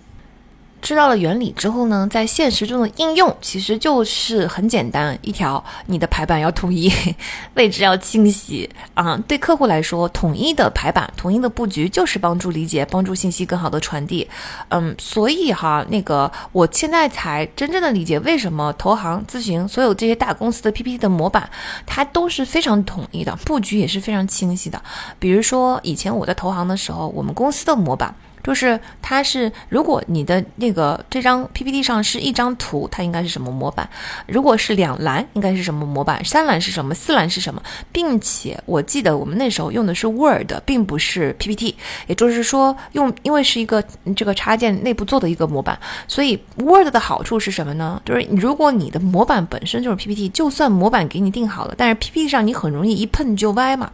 [0.85, 6.93] 知道了原理之后呢，在现实中的应用其实就是很简单，一条你的排版要统一，
[7.55, 9.17] 位置要清晰啊。
[9.27, 14.29] 对客户来说，统一的排版、统一的布局就是帮助理解、帮助信息更好的传递。
[14.69, 21.49] 嗯，所以哈，那个我现在才真正的理解为什么投行、咨询所有这些大公司的 PPT 的模板，
[21.87, 24.79] 它都是非常统一的，布局也是非常清晰的。
[25.17, 28.13] 比如说以前我在投行的时候，我们公司的模板。
[28.45, 33.89] 就是它是，如果你的那个这张 PPT 上是一张图，它应该是什么模板？
[34.27, 36.23] 如果是两栏，应该是什么模板？
[36.23, 36.93] 三栏是什么？
[36.93, 37.59] 四栏是什么？
[37.91, 41.75] 并且我记得我们那时候用的是 Word，并不是 PPT，
[42.05, 43.83] 也就是说用，因为是一个
[44.15, 45.77] 这个插件内部做的一个模板，
[46.07, 47.99] 所以 Word 的好处是什么呢？
[48.05, 53.89] 就是如果你的模板本身就是 PPT，就算模板给你定好了，但是 PPT 上你很容易一碰就歪嘛。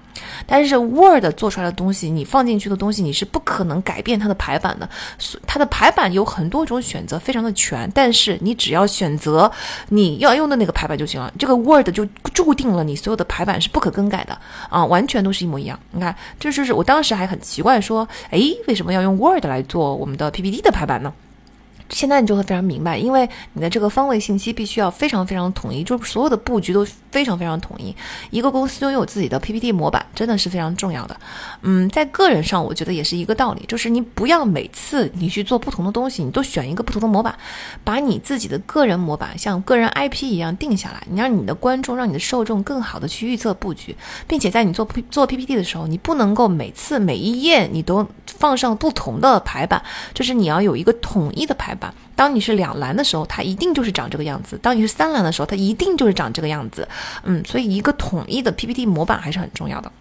[0.45, 4.89] 但是 Word 做出来的东西，你放进去的东西，你是不可能改变它的排版的。
[5.45, 7.89] 它的排版有很多种选择，非常的全。
[7.93, 9.51] 但是你只要选择
[9.89, 11.31] 你要用的那个排版就行了。
[11.37, 14.35] 这个 Word 就注定了你所有的排版是不可更改的
[14.69, 15.79] 啊，完全都是一模一样。
[15.91, 21.13] 你看，这就是我当时还很奇怪，说，哎，为什么要用 Word 来做我们的 PPT 的排版呢？
[21.91, 27.95] 现在你就会非常明白，因为你的这个方位信息必须要非常非常统一，就是所有的布局都非常非常统一。
[28.29, 31.17] 一个公司拥有自己的 PPT 模板，真的是非常重要的。
[31.61, 37.37] 嗯，在个人上，我觉得也是一个道理，就是你不要每次你去做不同的东西，你都选一个不同的模板，
[37.83, 43.95] 把你自己的个人模板像个人 IP 一样定下来，你让你的观众、让你的受众更好的去预测布局，
[44.27, 49.83] 并且在你做做 PPT 的时候，你不能够每次每一页你都放上不同的排版，
[50.13, 52.10] 就是你要有一个统一的排版版。
[52.15, 56.87] 当你是两栏的时候，它一定就是长这个样子；当你是三栏的时候，它一定就是长这个样子。
[57.23, 59.91] 嗯，所以一个统一的 PPT 模板还是很重要的。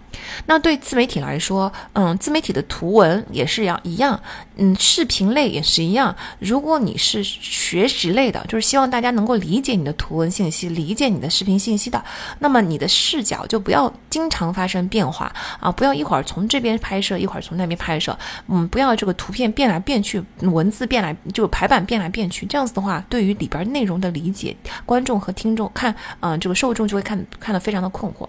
[0.46, 4.20] 那对自媒体来说，嗯，自媒体的图文也是要一样，
[4.56, 6.14] 嗯，视频类也是一样。
[6.40, 12.02] 如果你是学习类的，就是希望大家能够理解你的图文信息，理解你的视频信息的，
[12.40, 18.16] 那么你的视角就不要经常发生变化啊，不要一会儿从这边拍摄，一会儿从那边拍摄，
[18.48, 28.26] 嗯，不要这个图片变来变去，文字变来就排版变来变去，这样子的话，对于里边内容的理解，观众和听众看，嗯，这个受众就会看看得非常的困惑。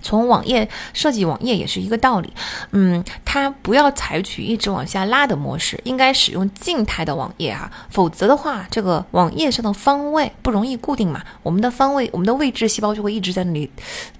[0.00, 2.32] 从网页设计网页也是一个道理，
[2.70, 13.68] 嗯，它不要采取一直往下拉的模式，应该使用静态的网页哈，否则的话，这个网页上的方位不容易固定嘛，我们的方位，我们的位置细胞就会一直在那里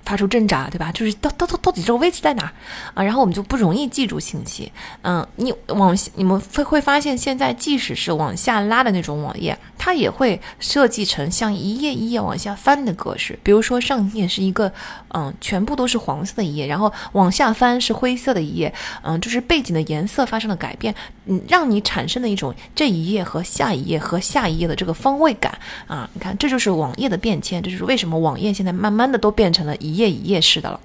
[0.04, 0.90] 发出挣扎，对吧？
[0.92, 2.52] 就是到到到到底这个位置在哪
[2.94, 3.02] 啊？
[3.02, 4.72] 然后我们就不容易记住信息，
[5.02, 14.72] 嗯，你往你们会会发现，现在即使是往下拉的那种网页，它也会设计成像一页一页往下翻的格式，比如说上一页是一个
[15.14, 15.67] 嗯全。
[15.68, 20.94] 不都是黄色的一页，然后往下翻是灰色的一页，嗯，就是背景的颜色发生了改变，
[21.26, 25.52] 嗯，让你产生的一种这一页和下一页和下一页的这个方位感
[25.86, 30.80] 啊，你看，这就是网页的变迁，这就是为什么网页现在慢慢的都变成了一页一页式的了。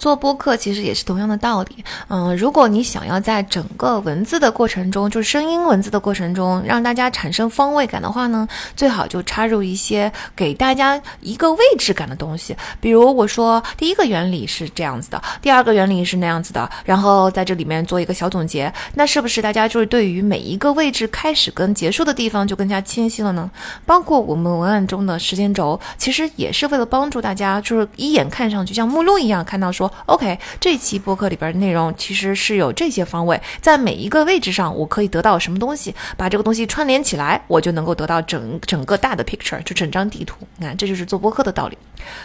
[0.00, 12.56] 做播客其实也是同样的道理，嗯，如果你想要在整个文字的过程中，就是声音文字的过程中，让大家产生方位感的话呢，最好就插入一些给大家一个位置感的东西。
[12.80, 23.50] 比如我说第一个原理是这样子的，第二个原理是那样子的，然后在这里面做一个小总结，那是不是大家就是对于每一个位置开始跟结束的地方就更加清晰了呢？
[23.84, 29.89] 包括我们文案中的时间轴，其实也是为了帮助大家，就是一眼看上去像目录一样看到说。
[30.06, 40.36] OK，这期播客里边的内容其实是有这些方位，在每一个位置上，我可以得到什么东西，把这个东西串联起来，我就能够得到整整个大的 picture，就整张地图。
[40.58, 41.76] 你看，这就是做播客的道理。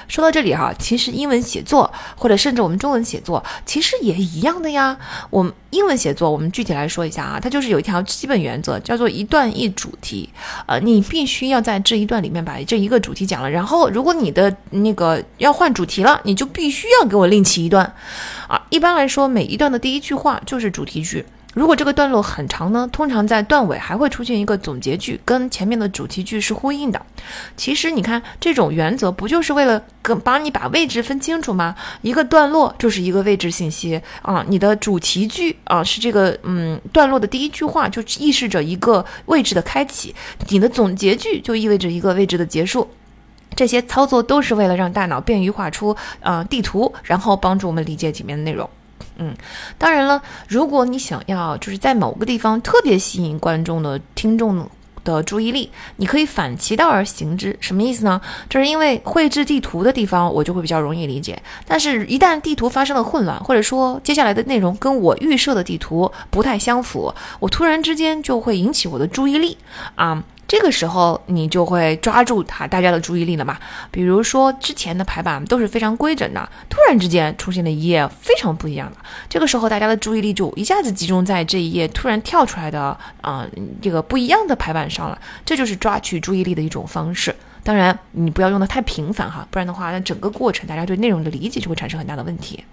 [0.08, 4.98] 说到这里哈，其实英文写作或者甚至我们中文写作，其实也一样的呀。
[5.30, 10.30] 我们英文写作，我们具体来说一下啊，它就是有一条基本原则，叫做一段一主题。
[10.66, 17.94] 呃，你必须要在这一段里面把这一个主题讲了，然后如果你的那个要换主题了，你就必须要给我另起一段。
[18.48, 21.24] 啊，一般来说，每一段的第一句话就是主题句。
[21.54, 27.02] 如果这个段落很长呢，通常在段尾还会出现一个总结句，跟前面的主题句是呼应的。
[27.56, 31.74] 其实你看，这种原则不就是为了跟帮你把位置分清楚吗？
[32.02, 40.14] 一个段落就是一个位置信息啊，你的主题句啊是这个嗯段落的第一句话，就意示着一个位置的开启；
[40.50, 42.90] 你的总结句就意味着一个位置的结束。
[43.56, 48.70] 这些操作都是为了让大脑便于画出呃地图，然后帮助我们理解里面的内容。
[49.18, 49.34] 嗯，
[49.78, 54.70] 当然了，如果你想要就是在某个地方特别吸引观众的听众
[55.06, 57.56] 的注意力，你可以反其道而行之。
[57.62, 58.20] 什么意思呢？
[58.50, 69.58] 就是因为绘制地图的地方我就会比较容易理解，但是一旦地图发生了混乱，或者说接下来的内容跟我预设的地图不太相符，我突然之间就会引起我的注意力
[69.96, 70.22] 啊。
[70.48, 73.58] 这个时候你就会抓住他大家的注意力了嘛？
[73.90, 83.46] 比如说之前的排版都是非常规整的，突然之间出现了一页非常不一样的，这个时候大家的注意力就一下子集中在这一页突然跳出来的啊
[83.82, 87.36] 这个不一样的排版上了，这就是抓取注意力的一种方式。
[87.64, 92.64] 当然你不要用的太频繁哈，不然的话那整个过程大家对内容的理解就会产生很大的问题。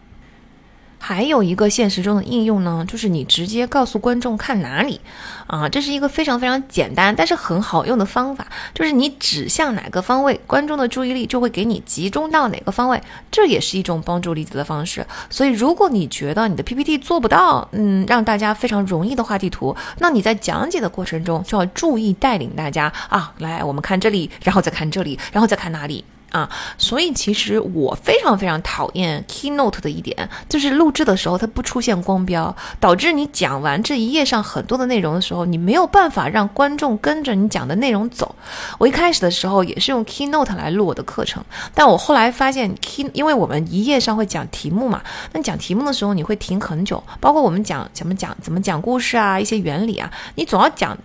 [1.04, 5.00] 还有一个现实中的应用呢，就是你直接告诉观众看哪里，
[5.48, 15.04] 啊，这是一个非常非常简单但是很好用的方法，就是你指向哪个方位，观众的注意力就会给你集中到哪个方位，这也是一种帮助例子的方式。
[15.28, 26.04] 所以，如果你觉得你的 PPT 做不到，嗯，让大家非常容易的画地图，那你在讲解的过程中就要注意带领大家啊，来，我们看这里，然后再看这里，然后再看哪里。
[26.32, 38.34] 啊，所以其实我非常非常讨厌 Keynote 的一点，就是录制的时候它不出现光标，导致你讲完这一页上很多的内容的时候，你没有办法让观众跟着你讲的内容走。
[38.78, 45.02] 我一开始的时候也是用 Keynote 来录我的课程，但我后来发现 Key，因为我们一页上会讲题目嘛，
[45.32, 50.96] 那讲题目的时候你会停很久，包括我们讲怎么讲怎么讲故事啊，一些原理啊，你总要讲。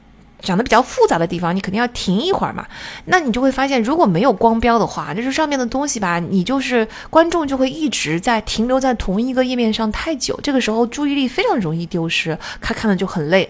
[0.42, 2.66] 长得比较复杂的地方，你肯定要停一会儿嘛。
[3.06, 13.50] 那你就会发现，如果没有光标的话，就是上面的东西吧，你就是观众就会一直在停留在同一个页面上太久，这个时候注意力非常容易丢失，他看的就很累。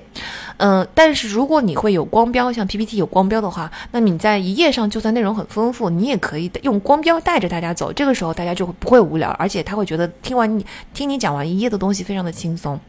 [0.57, 12.79] 嗯，但是如果你会有光标，像 PPT 有光标的话，那你在一页上就算内容很丰富，你也可以用光标带着大家走，这个时候大家就会不会无聊，而且他会觉得听完你听你讲完一页的东西非常的轻松。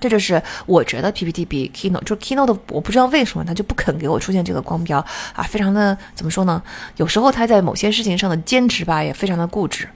[0.00, 4.98] 这就是我觉得 PPT 比 Keynote，就 Keynote 我不知道为什么他就不肯给我出现这个光标
[5.34, 6.62] 啊，非常的怎么说呢？
[6.96, 9.88] 有时候他在某些事情上的坚持吧，也非常的固执。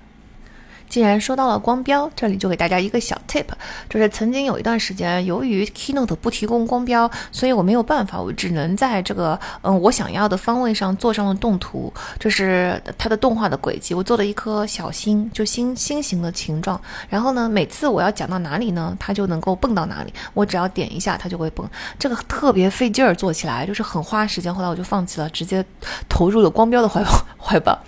[0.93, 3.47] 既然说到了光标，这里就给大家一个小 tip，
[3.89, 16.79] 就是曾经有一段时间，由于 Keynote 不提供光标，所以我没有办法，我只能在这个嗯我想要的方位上做上了动图，就是它的动画的轨迹，我做了一颗小星，就星星形的形状。
[17.09, 21.67] 然后呢，每次我要讲到哪里呢，它就能够蹦到哪里，我只要点一下，它就会蹦。
[21.99, 24.55] 这个特别费劲儿，做起来就是很花时间。
[24.55, 25.65] 后来我就放弃了，直接
[26.07, 27.03] 投入了光标的怀
[27.41, 27.79] 怀抱。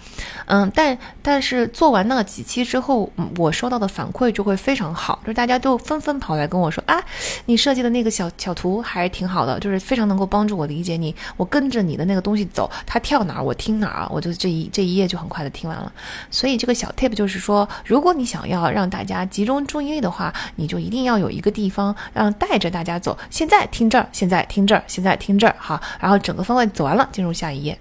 [0.47, 2.94] 嗯，但但是做完那几期之后，
[3.37, 7.03] 我收到的反馈就会非常好，就是大家都纷纷跑来跟我说啊，
[7.47, 15.93] 你设计的那个小小图还是挺好的，就是非常能够帮助我理解你，我跟着你的那个东西走，它跳哪儿我听哪儿，我就这一这一页就很快的听完了。
[16.31, 27.79] 所以这个小 tip 就是说，如果你想要让大家集中注意力的话，你就一定要有一个地方让带着大家走，现在听这儿，现在听这儿，现在听这儿，好，然后整个方位走完了，进入下一页。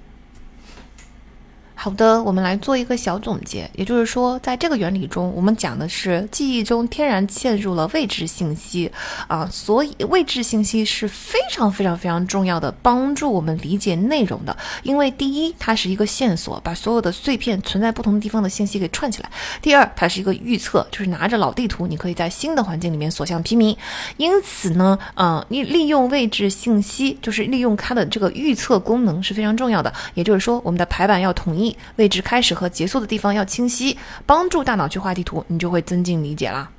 [1.84, 3.69] 好的，我们来做一个小总结。
[3.76, 8.89] 也就是说，在这个原理中，我们讲的是记忆中天然嵌入了位置信息
[9.27, 14.55] 啊，所以位置信息是非常非常非常重要的，帮助我们理解内容的。
[14.84, 19.27] 因为第一，它是一个线索，把所有的碎片存在不同地方的信息给串起来；
[19.61, 23.76] 第二，它是一个预测，就是拿着老地图，你可以在新的环境里面所向披靡。
[24.15, 29.91] 因此呢，嗯，你利用位置信息，就是利用它的这个预测功能是非常重要的。
[30.14, 31.72] 也就是说，我们的排版要统一。
[31.95, 36.69] 位置开始和结束的地方要清晰，帮助大脑去画地图，你就会增进理解啦。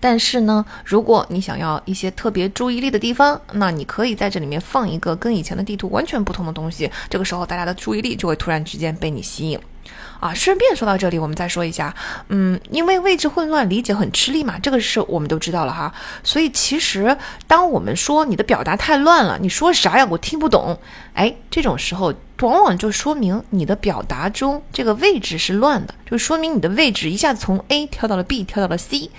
[0.00, 9.58] 但是呢，如果你想要一些特别注意力的地方，那你可以在这里面放一个跟以前的地图完全不同的东西，这个时候大家的注意力就会突然之间被你吸引。
[10.20, 11.94] 啊，顺便说到这里，我们再说一下，
[12.28, 15.92] 嗯，因为位置混乱，理解很吃力嘛，这个是我们都知道了哈。
[16.22, 20.78] 所以其实，当我们说你的表达太乱了，你说啥呀，我听不懂，
[21.12, 29.10] 哎，这种时候往往就说明你的表达中这个位置是乱的，就说明你的位置一下子从 A 跳到了 B，跳到了 C。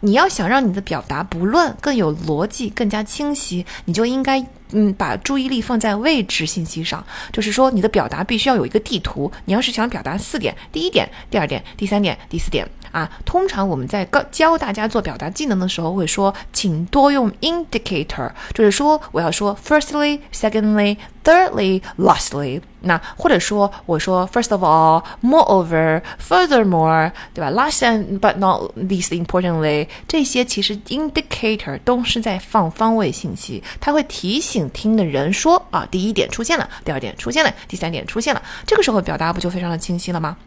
[0.00, 4.46] 你要想让你的表达不乱，更有逻辑，更加清晰，你就应该。
[4.72, 9.28] 嗯，把注意力放在位置信息上，就是说你的表达必须要有一个地图。
[9.46, 13.10] 你要是想表达四点，第一点、第二点、第三点、第四点啊。
[13.24, 22.60] 通常我们在教教大家做表达技能的时候，会说，请多用 indicator，就是说我要说 firstly、secondly、thirdly、lastly。
[22.82, 40.38] 那或者说我说 first of all、moreover、furthermore，对吧？Last and but not least importantly，这些其实 indicator 都是在放方位信息，它会提醒听的人说啊，第一点出现了，第二点出现了，第三点出现了，这个时候表达不就非常的清晰了吗？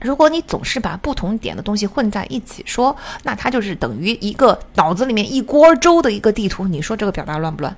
[0.00, 7.76] 如果你总是把不同点的东西混在一起说，那它就是等于一个脑子里面一锅粥的一个地图，你说这个表达乱不乱？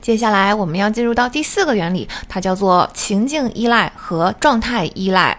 [0.00, 5.36] 接下来我们要进入到第四个原理，它叫做情境依赖和状态依赖。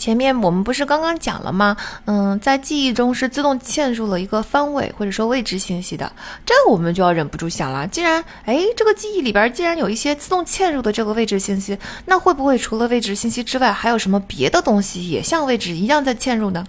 [0.00, 1.76] 前面我们不是刚刚讲了吗？
[2.06, 6.10] 嗯，在记忆中是自动嵌入了一个方位或者说位置信息的，
[6.46, 7.86] 这我们就要忍不住想了。
[7.86, 16.66] 既然哎，这个记忆里边既然有一些自动嵌入的这个位置信息，那会不会除了位置信息之外，还有什么别的东西也像位置一样在嵌入呢？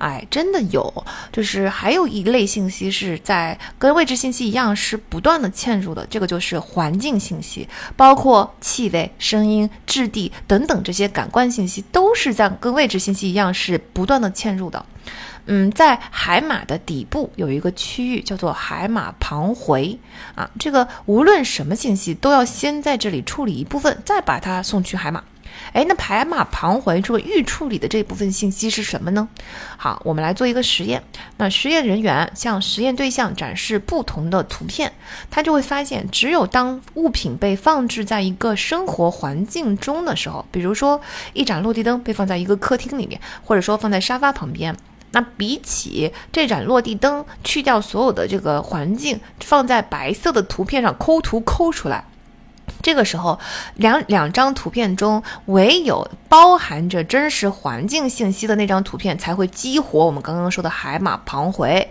[0.00, 14.86] 哎，真的有，就是还有一类信息是在跟位置信息一样是不断的嵌入的，这个就是环境信息，包括气味、声音、质地等等这些感官信息，都是在跟位置信息一样是不断的嵌入的。
[15.44, 19.98] 嗯，在海马的底部有一个区域叫做海马旁回
[20.34, 25.22] 啊，这个无论什么信息都要先在这里处理一部分，再把它送去海马。
[25.72, 29.28] 哎，那排马旁回这个预处理的这部分信息是什么呢？
[29.76, 31.02] 好，我们来做一个实验。
[31.36, 34.92] 那实验人员向实验对象展示不同的图片，
[35.30, 41.00] 他就会发现，只有当物品被放置在一个生活环境中的时候，比如说
[41.32, 44.76] 一盏落地灯被放在一个客厅里面，或者说放在沙发旁边，
[45.12, 52.04] 那比起这盏落地灯去掉所有的这个环境，放在白色的图片上抠图抠出来。
[52.82, 53.38] 这个时候，
[53.74, 61.88] 两两张图片中唯有包含着真实环境信息的那张图片才会激活我们刚刚说的海马旁回。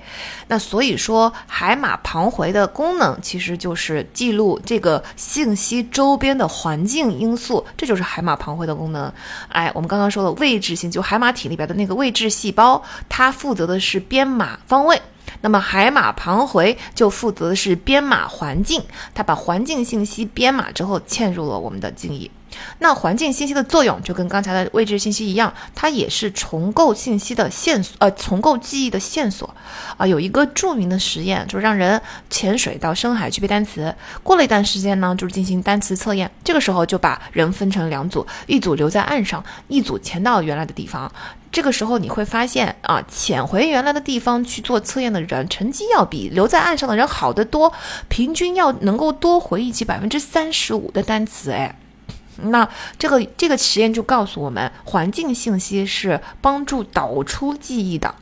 [0.47, 9.11] 那所以说，海马旁回的功能其实就是记录这个信息周边的环境因素，这就是海马旁回的功能。
[9.49, 14.99] 哎，我们刚刚说的位置性，就海马体里边的那个位置细胞，它负责的是编码方位。
[15.41, 18.83] 那么海马旁回就负责的是编码环境，
[19.13, 22.29] 它把环境信息编码之后嵌入了我们的记忆。
[22.79, 29.53] 那环境信息的作用就跟刚才的位置信息一样，它也是重构信息的线索，呃，重构记忆的线索。
[29.97, 33.93] 啊，有一个著名的实验，就是让人潜水到深海去背单词，
[34.23, 36.29] 过了一段时间呢，就是进行单词测验。
[36.43, 41.11] 这个时候就把人分成两组，一组留在岸上，一组潜到原来的地方。
[41.51, 47.73] 这个时候你会发现啊，潜回原来的地方去做测验的人，成绩要比留在岸上的人好得多，
[48.07, 51.49] 平均要能够多回忆起百分之三十五的单词。
[51.51, 51.75] 哎，
[52.45, 52.67] 那
[52.97, 58.13] 这个这个实验就告诉我们，环境信息是帮助导出记忆的。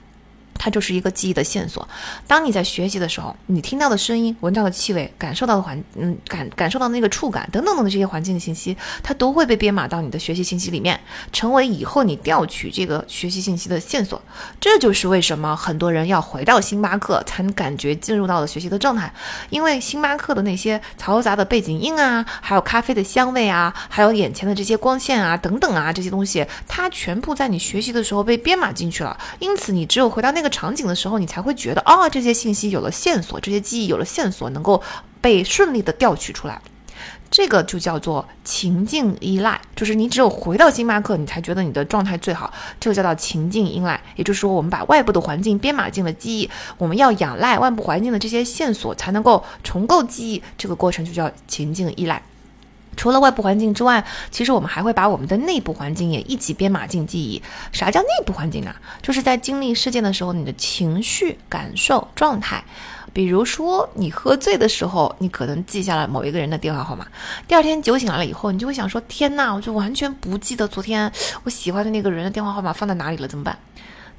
[0.58, 1.88] 它就是一个记忆的线索。
[2.26, 11.00] 当你在学习的时候，你听到的声音、闻到的气味、感受到的环，嗯，感感受到那个触感等等等的这些环境的信息，它都会被编码到你的学习信息里面，
[11.32, 14.22] 成为以后你调取这个学习信息的线索。
[14.60, 19.14] 这就是为什么很多人要回到星巴克才能感觉进入到了学习的状态，
[19.50, 29.16] 因为星巴克的那些嘈杂的背景音啊，还有咖啡的香味啊，还有眼前的这些光线啊等等啊这些东西，它全部在你学习的时候被编码进去了。
[29.40, 30.47] 因此，你只有回到那个。
[30.50, 34.82] 场景的时候，你才会觉得啊，这些信息有了线索，这些记忆有了线索，能够
[35.22, 36.62] 被顺利的调取出来。
[37.30, 42.52] 这个就叫做情境依赖，就是你只有回到星巴克，你才觉得你的状态最好。
[42.80, 50.42] 这个叫做情境依赖，也就是说，我们把外部的环境编码进了记忆，我们要仰赖外部环境的这些线索才能够重构记忆。
[50.58, 52.22] 这个过程就叫情境依赖。
[52.98, 57.42] 除了外部环境之外，其实我们还会把我们的内部环境也一起编码进记忆。
[57.72, 58.76] 啥叫内部环境啊？
[59.02, 62.62] 就是在经历事件的时候，你的情绪、感受、状态。
[63.14, 67.08] 比如说，你喝醉的时候，你可能记下了某一个人的电话号码。
[67.48, 71.12] 第二天酒醒来了以后，你就会想说：“天哪，我就完全不记得昨天
[71.44, 73.58] 我喜欢的那个人的电话号码放在哪里了，怎么办？”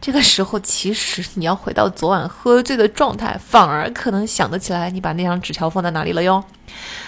[0.01, 6.43] 这个时候，其实你要回到昨晚喝醉的状态，反而可能想得起来你把那张纸条放在哪里了哟。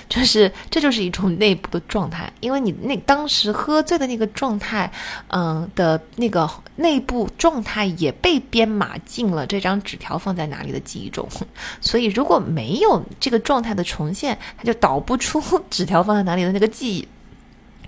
[0.08, 4.90] 就是，这就是一种内部的状态，因为你那当时喝醉的那个状态，
[5.28, 11.28] 嗯的那个内部状态也被编码进了这张纸条放在哪里的记忆中。
[11.80, 15.40] 所以，如果没有这个状态的重现，它就导不出
[15.70, 17.06] 纸条放在哪里的那个记忆。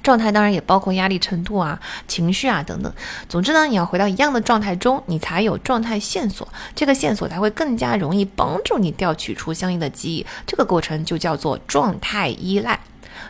[0.03, 2.93] 状态当然也包括压力程度啊、情绪啊等等。
[3.29, 10.27] 总之呢，你要回到一样的状态中，你才有状态线索，这个线索才会更加容易帮助你调取出相应的记忆。
[10.47, 12.79] 这个过程就叫做状态依赖。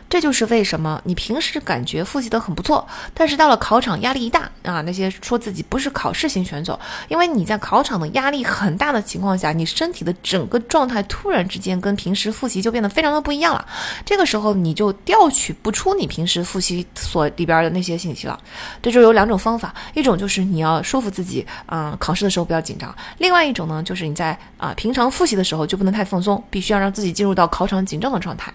[0.09, 13.65] 这就是为什么你平时感觉复习的很不错，但是到了考场压力一大啊，那些说自己不是考试型选手，因为你在考场的压力很大的情况下，你身体的整个状态突然之间跟平时复习就变得非常的不一样了。
[14.05, 18.39] 这个时候你就调取不出你平时复习所里边的那些信息了。
[18.81, 28.53] 这就有两种方法，一种就是你要说服自己，嗯，考试的时候不要紧张；另外一种呢，就是你在啊平常复习的时候就不能太放松，必须要让自己进入到考场紧张的状态。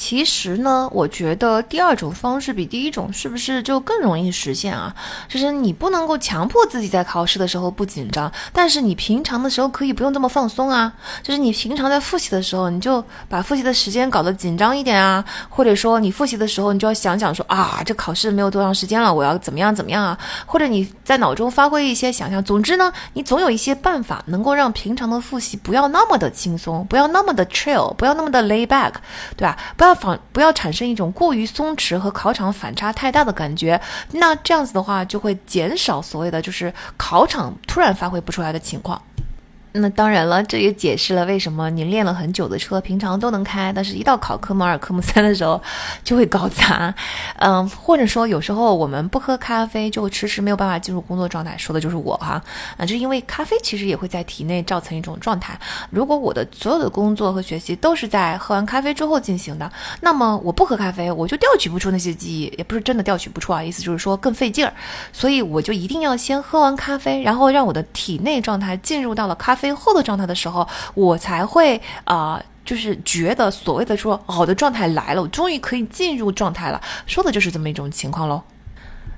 [0.00, 4.96] 其实呢，我觉得第二种方式比第一种是不是就更容易实现啊？
[5.28, 10.90] 就是你不能够强迫自己在考试的时候不紧张，但是你平常的时候可以不用这么放松啊。
[11.22, 20.18] 就是你平常在复习的时候，你就把复习的时间搞得紧张一点啊，或者说你复习的时候，你就要想想说啊，这考试没有多长时间了，我要怎么样怎么样啊？
[20.46, 22.42] 或者你在脑中发挥一些想象。
[22.42, 28.92] 总之呢，你总有一些办法能够让平常的复习不要那么的轻松，不要那么的 chill，不要那么的 lay back，
[29.36, 29.58] 对吧？
[29.76, 29.89] 不要。
[29.94, 33.80] 反不要产生一种过于松弛和考场反差太大的感觉，
[34.12, 39.00] 那这样子的话就会减少所谓的就是考场突然发挥不出来的情况。
[39.72, 45.62] 那当然了，这也解释了为什么你练了很久的车，平常都能开，但是一到考科目二、科目三的时候
[46.02, 46.92] 就会搞砸。
[47.36, 52.42] 嗯，或者说有时候我们不喝咖啡，就会迟迟没有办法进入工作状态，说的就是我哈。
[52.76, 55.56] 啊，就因为咖啡其实也会在体内造成一种状态。
[55.90, 59.70] 如果我的所有的工作和学习都是在喝完咖啡之后进行的，
[60.00, 64.72] 那么我不喝咖啡，我就调取不出那些记忆，也不是真的调取不出啊，意思就是说更费劲儿。
[65.12, 69.59] 所以我就一定要先喝完咖啡，然后让我的体内状态进入到了咖啡。
[69.60, 78.42] 非后的状态的时候，我才会啊，就是觉得所谓的说好的状态来了，我终于可以进入状态了，说的就是这么一种情况喽。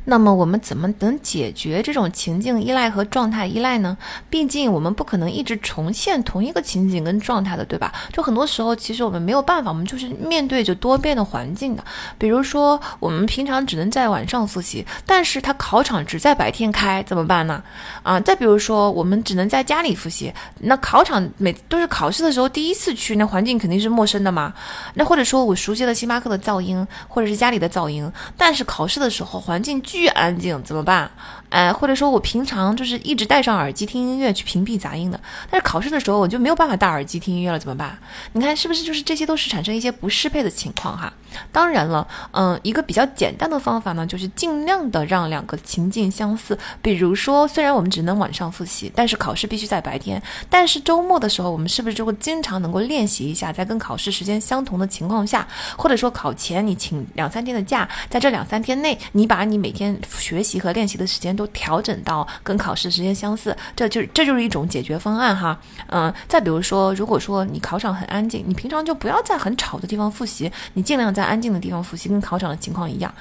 [0.05, 3.97] 那么我们怎么能解决这种情境依赖和状态依赖呢？
[4.29, 7.93] 毕竟我们不可能一直重现同一个情景跟状态的，对吧？
[8.13, 11.85] 就很多时候，其实我们没有办法，我们就是面对着多变的环境的。
[12.19, 17.63] 比如说，我们平常只能在晚上复习，但是他考场只在白天开，怎么办呢？
[18.03, 24.53] 啊，再比如说，我们只能在家里复习，那考场每都是考试的时候第一次去，那环境肯定是陌生的嘛。
[24.95, 29.81] 那或者说我熟悉了星巴克的噪音，或者是家里的噪音，但是考试的时候环境。
[29.93, 31.11] 巨安静怎么办？
[31.53, 35.21] 哎，或者说我平常就是一直戴上耳机听音乐去屏蔽杂音的，
[35.51, 37.99] 但是考试的时候我就没有办法戴耳机听音乐了，怎么办？
[38.33, 41.13] 你看是不是就是这些都是产生一些不适配的情况哈？
[41.51, 46.59] 当然了，嗯，一个比较简单的方法呢，就是尽量的让两个情境相似。
[46.81, 50.23] 比如说，虽然我们只能晚上复习，但是考试必须在白天。
[50.51, 55.47] 但是周末的时候，我们是不是就会经常能够练习一下，在跟考试时间相同的情况下，
[55.77, 65.59] 或者说考前你请两三天的假，在这两三天内，你把你每天学习和练习的时间都调整到跟考试时间相似，这就是这就是一种解决方案哈。
[65.89, 73.13] 嗯，再比如说，如果说你考场很安静，你平常就不要在很吵的地方复习，你尽量在安静的地方复习，跟考场的情况一样，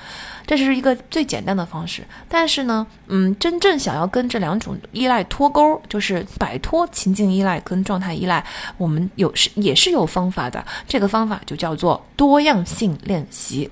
[0.46, 2.04] 这是一个最简单的方式。
[2.30, 8.44] 但是呢，嗯，真正想要跟这两种依赖脱钩，就是摆脱情境依赖跟状态依赖，
[8.78, 10.64] 我们有是也是有方法的。
[10.88, 13.70] 这个方法就叫做多样性练习。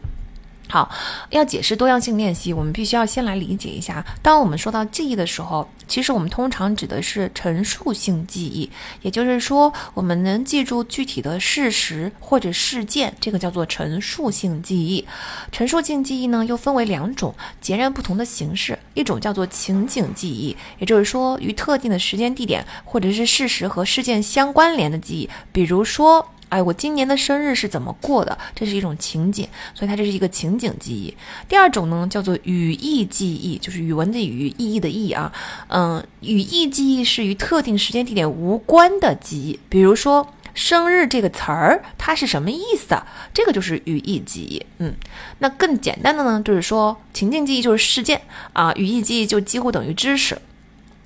[0.72, 0.88] 好，
[1.32, 4.06] 要解释多样性练习，我们必须要先来理解一下。
[4.22, 8.70] 当我们说到记忆的时候，其实我们通常指的是陈述性记忆，
[9.02, 15.04] 也就是说，我们能记住具体的事实或者事件，这个叫做陈述性记忆。
[15.52, 26.30] 陈述性记忆呢，又分为两种截然不同的形式，一种叫做情景记忆，也就是说，与特定的时间、地点或者是事实和事件相关联的记忆，比如说。
[26.49, 28.38] 哎，我今年的生日是怎么过的？
[28.53, 31.15] 这是一种情景，所以它这是一个情景记忆。
[31.47, 35.31] 第二种呢，叫做语义记忆，就是语文的语，意义的义啊。
[35.67, 39.59] 嗯，语义记忆是与特定时间地点无关的记忆。
[39.69, 43.01] 比如说“生日”这个词儿，它是什么意思？
[43.34, 44.65] 这个就是语义记忆。
[44.80, 44.93] 嗯，
[45.38, 48.21] 那更简单的呢，就是说情境记忆就是事件
[48.53, 50.38] 啊，语义记忆就几乎等于知识。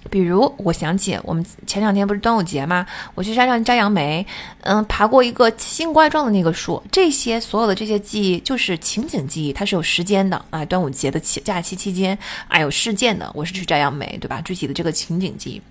[0.10, 2.86] 比如，我想起我们前两天不是端午节吗？
[3.16, 4.26] 我去山上摘杨梅，
[4.62, 6.82] 嗯，爬过一个奇形怪状的那个树。
[6.92, 10.64] 这些所有的这些记忆就是情景记忆，它是有时间的啊。
[10.66, 12.18] 端午节的期假期期间，
[12.48, 14.42] 啊有事件的，我是去摘杨梅，对吧？
[14.42, 15.62] 具体的这个情景记忆。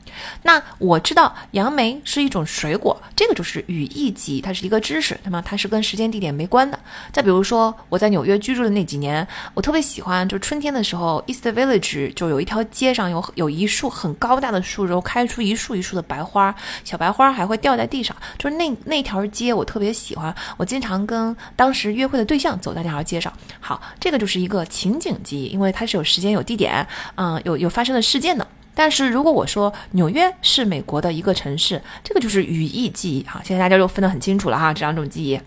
[0.42, 6.78] 那我知道杨梅是一种水果，这个就是语义级，它是一个知识，那么它是跟时间地点没关的。
[7.12, 14.12] 再比如说我在纽约居住的那几年，我特别喜欢，就春天的时候，East Village 就有一条街上有有一树很。
[14.22, 18.16] 高大的树，然后开出一束一束的白花，小白花还会掉在地上。
[18.38, 20.32] 就是那那条街，我特别喜欢。
[20.56, 23.32] 我经常跟当时约会的对象走在那条街上。
[23.58, 26.86] 好，这个就是一个情景记忆，因为它是有时间、有地点，
[27.16, 28.46] 嗯，有有发生的事件的。
[28.74, 33.22] 但是如果我说纽约是美国的一个城市，这个就是语义记忆。
[33.24, 35.38] 哈，现在大家就分得很清楚了哈，这两种记忆。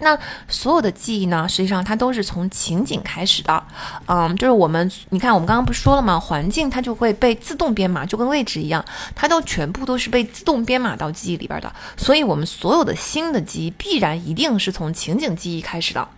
[0.00, 0.18] 那
[0.48, 3.62] 所有的记忆呢，实际上它都是从情景开始的，
[4.06, 6.18] 嗯，就是我们，你看我们刚刚不是说了吗？
[6.18, 11.72] 环境它就会被自动编码，就跟位置一样，它都全部都是被自动编码到记忆里边的。
[11.96, 16.08] 所以，我们所有的新的记忆必然一定是从情景记忆开始的。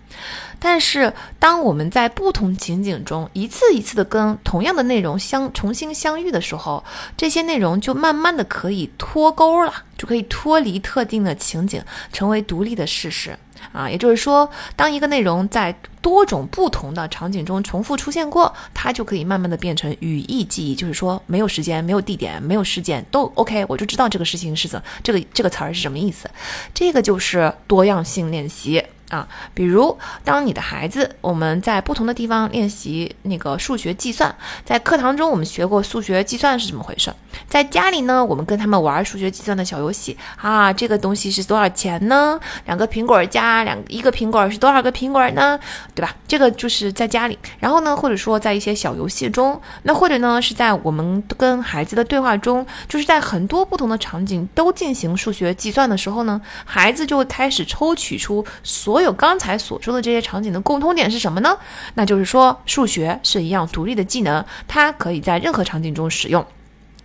[0.58, 6.84] 但是，当我们在不同情景中一次一次的跟同样的内容相重新相遇的时候，
[7.16, 11.82] 这些内容就慢慢的可以脱钩了，就可以脱离特定的情景，
[12.12, 13.36] 成为独立的事实。
[13.72, 20.74] 啊，也就是说，当一个内容在多种不同的场景中重复出现过，它就可以慢慢的变成语义记忆。
[20.74, 26.28] 就是说，没有时间、没有地点、没有事件都 OK，我就知道这个事情是怎，这个这个词儿是什么意思。
[26.74, 28.82] 这个就是多样性练习。
[29.12, 34.34] 啊，比如当你的孩子，我们在不同的地方练习那个数学计算，
[34.64, 37.12] 在课堂中我们学过数学计算是怎么回事，
[37.46, 42.40] 在家里呢，我们跟他们玩数学计算的小游戏啊，这个东西是多少钱呢？
[42.64, 45.60] 两个苹果加两一个苹果是多少个苹果呢？
[45.94, 46.16] 对吧？
[46.26, 59.01] 这个就是在家里，然后呢，或者说在一些小游戏中，那或者呢是在我们跟孩子的对话中，就是在很多不同的场景都进行数学计算的时候呢，孩子就会开始抽取出所。
[59.01, 61.56] 有有刚才所说的这些场景的共通点是什么呢？
[61.94, 66.44] 那就是说，数学是一样独立的技能，它可以在任何场景中使用。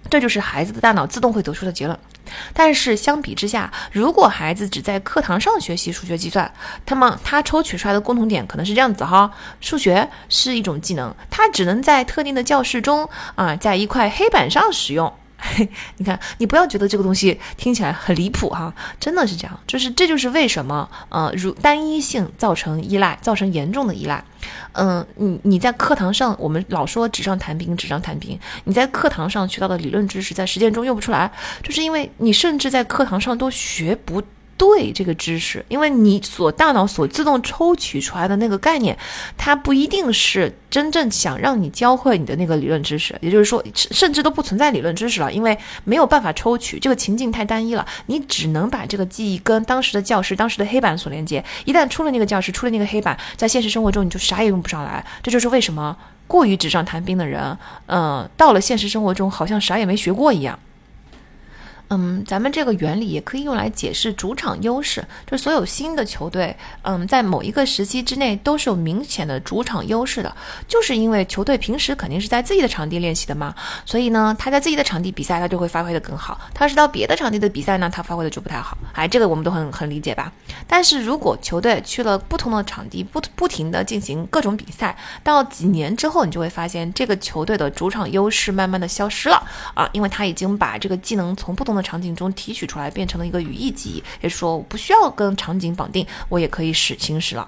[0.10, 1.99] 这就是孩子的大脑自动会得出的结论。
[2.53, 6.49] 但是相比之下，如果孩子只在课堂上学习数学计算，
[6.88, 15.14] 那么他抽取出来的共同点可能是这样子哈：数学是一种技能，它只能在特定的教室中啊，在一块黑板上使用。
[15.97, 24.23] 你看，你不要觉得这个东西听起来很离谱哈，真的是这样，就是这就是为什么呃，如单一性造成依赖，造成严重的依赖。
[24.73, 31.31] 嗯，你你在课堂上，我们老说纸上谈兵，纸上谈兵，你在课堂上学到的理论知识，在实践中用不出来，
[31.61, 34.22] 就是因为你甚至在课堂上都学不。
[34.58, 38.98] 对这个知识，因为你所大脑所自动抽取出来的那个概念，
[39.38, 51.44] 它不一定是真正想让你教会你的那个理论知识，也就是说，甚至都不存在理论知识了，因为没有办法抽取，这个情境太单一了，你只能把这个记忆跟当时的教室、当时的黑板所连接。
[51.66, 55.06] 一旦出了那个教室，出了那个黑板，在现实生活中你就啥也用不上来。
[55.22, 60.58] 这就是为什么过于纸上谈兵的人，嗯，到了现实生活中好像啥也没学过一样。
[61.89, 70.35] 嗯，咱们这个原理也可以用来解释主场优势，就是所有新的球队，嗯，在某一个时期之内都是有明显的主场优势的，
[70.68, 73.55] 就是因为球队平时肯定是在自己的场地练习的嘛，
[73.85, 76.39] 所以呢，他在自己的场地比赛，他就会发挥的更好。
[76.53, 78.77] 他是到别的场地的比赛呢，他发挥的就不太好。
[78.93, 80.31] 哎，这个我们都很很理解吧？
[80.68, 89.41] 但是如果球队去了不同的场地，不不停的进行各种比赛，到几年之后，你就会发现这个球队的主场优势慢慢的消失了
[89.73, 97.48] 啊，因为他已经把这个技能从不同的场景中提取出来，变成了一个语义记忆，也就说，我不需要跟场景绑定，我也可以使行使了。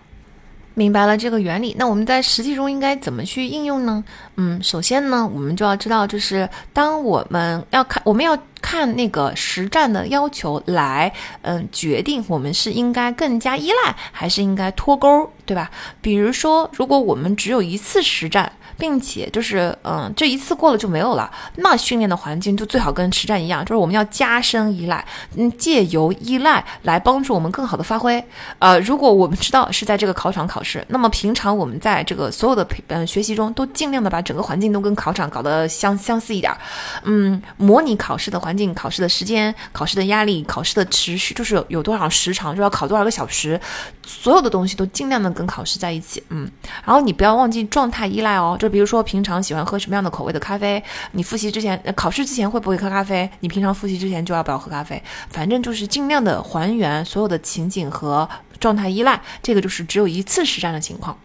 [0.75, 4.01] 明白了这个原理，那我们在实际中应该怎么去应用呢？
[4.37, 11.11] 嗯，首先呢，我们就要知道，就是当我们要看，我们要看那个实战的要求来，
[11.41, 15.69] 嗯，决定我们是应该更加依赖，还是应该脱钩，对吧？
[15.99, 18.49] 比如说，如果我们只有一次实战。
[18.79, 21.29] 并且就是，嗯，这一次过了就没有了。
[21.57, 28.23] 那训练的环境就最好跟实战一样，就是我们要加深依赖，嗯，借由依赖来帮助我们更好的发挥。
[28.59, 36.55] 呃，如果我们知道是在这个考场考试，那么平常我们在这个所有的嗯学习中，都尽量的把整个环境都跟考场搞得相相似一点。
[37.03, 43.59] 嗯，模拟考试的环境、考试的时间、考试的压力、考试的持续，就是有多少时长，就要考多少个小时，
[44.07, 46.23] 所有的东西都尽量的跟考试在一起。
[46.29, 46.49] 嗯，
[46.85, 48.68] 然后你不要忘记状态依赖哦，就。
[48.69, 50.81] 比如说，平常喜欢喝什么样的口味的咖啡？
[51.13, 53.29] 你复习之前、考试之前会不会喝咖啡？
[53.39, 55.01] 你平常复习之前就要不要喝咖啡？
[55.29, 58.27] 反正就是尽量的还原所有的情景和
[58.59, 61.17] 状态依赖，这个就是只有一次实战的情况。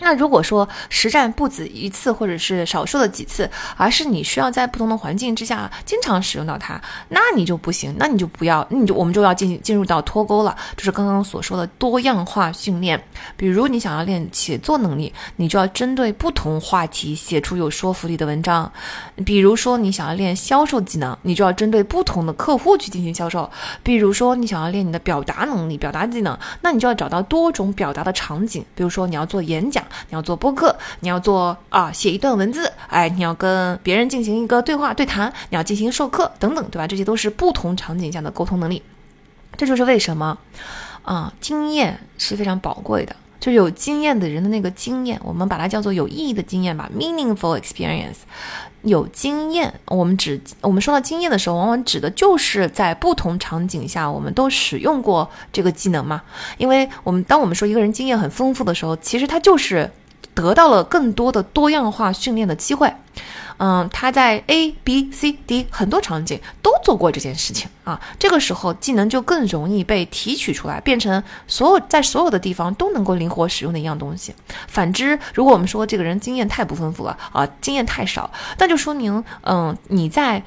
[0.00, 13.02] 那如果说实战不止一次，或者是少数的几次，而是你需要在不同的环境之下经常使用到它，那你就不行，那你就不要，你就我们就要进进入到脱钩了，就是刚刚所说的多样化训练。
[13.36, 18.70] 比如你想要练写作能力，你就要针对不同话题写出有说服力的文章；
[19.24, 23.48] 比如说你想要练销售技能，你就要针对不同的客户去进行销售；
[23.82, 29.84] 比如说你想要练你的表达能力、表达技能，那你就要找到多种表达的场景，比如说你要做演讲。
[30.08, 36.86] 你要做播客，你要做啊，写一段文字，哎，你要跟别人进行一个对话对谈，你要进行授课等等，对吧？
[36.86, 38.82] 这些都是不同场景下的沟通能力。
[39.56, 40.38] 这就是为什么
[41.02, 48.18] 啊，经验是非常宝贵的，就有经验的人的那个经验，我们把它叫做有意义的经验吧，meaningful experience。
[48.82, 56.22] 有经验，我们指我们说到经验的时候，往往指的就是在不同场景下，我们都使用过这个技能嘛。
[56.56, 59.90] 因为我们当我们说一个人经验很丰富的时候，其实他就是
[60.34, 62.90] 得到了更多的多样化训练的机会。
[63.62, 74.34] 嗯，他在 A、B、C、D 很多场景都做过这件事情啊，这个时候技能就更容易被提取出来，变成所有在所有的地方都能够灵活使用的一样东西。
[74.66, 80.42] 反之，如果我们说这个人经验太不丰富了啊，经验太少，那就说明嗯你在。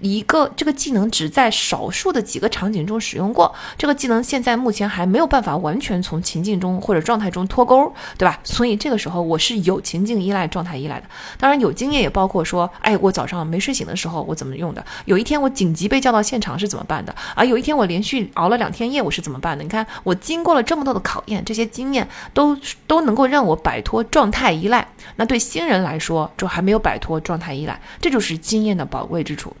[0.00, 8.38] 一个这个技能只在少数的几个场景中使用过，这个技能现在目前还没有办法完全从情境中或者状态中脱钩，对吧？
[8.44, 11.06] 所以这个时候我是有情境依赖、状态依赖的。
[11.38, 14.84] 当然，有经验也包括说，哎，我早上没睡醒的时候我怎么用的？
[15.06, 17.14] 有一天我紧急被叫到现场是怎么办的？
[17.34, 19.62] 啊，有一天我连续熬了两天夜我是怎么办的？
[19.62, 22.56] 你看，我经过了这么多的考验，这些经验都
[22.86, 24.86] 都能够让我摆脱状态依赖。
[25.16, 29.54] 那对新人来说，就还没有摆脱状态依赖，这就是经验的宝贵之处。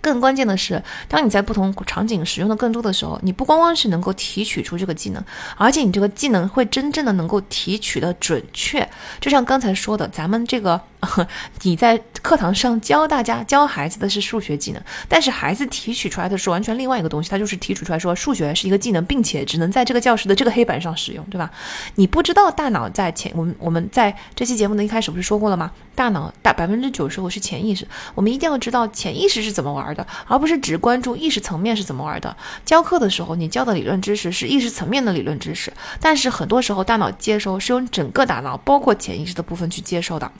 [0.00, 5.22] 更关键的是，当你在不同场景使用的更多的时候，你不光光是能够提取出这个技能，
[5.56, 8.88] 而且你这个技能会真正的能够提取的准确。
[9.20, 10.80] 就像刚才说的，咱们这个。
[11.62, 21.50] 你在课堂上教大家教孩子的是数学技能，但是孩子提取出来的是完全另外一个东西，他就是提取出来说数学是一个技能，并且只能在这个教室的这个黑板上使用，对吧？
[21.94, 25.70] 你不知道大脑在潜，我们我们在这期节目的一开始不是说过了吗？
[25.94, 32.36] 大脑大百分之九十五是潜意识，我们一定要知道潜意识是怎么玩的，而不是只关注意识层面是怎么玩的。
[32.64, 40.30] 教课的时候，你教的理论知识是意识层面的理论知识，但是很多时候大脑接收是用整个大脑，包括潜意识的部分去接收的。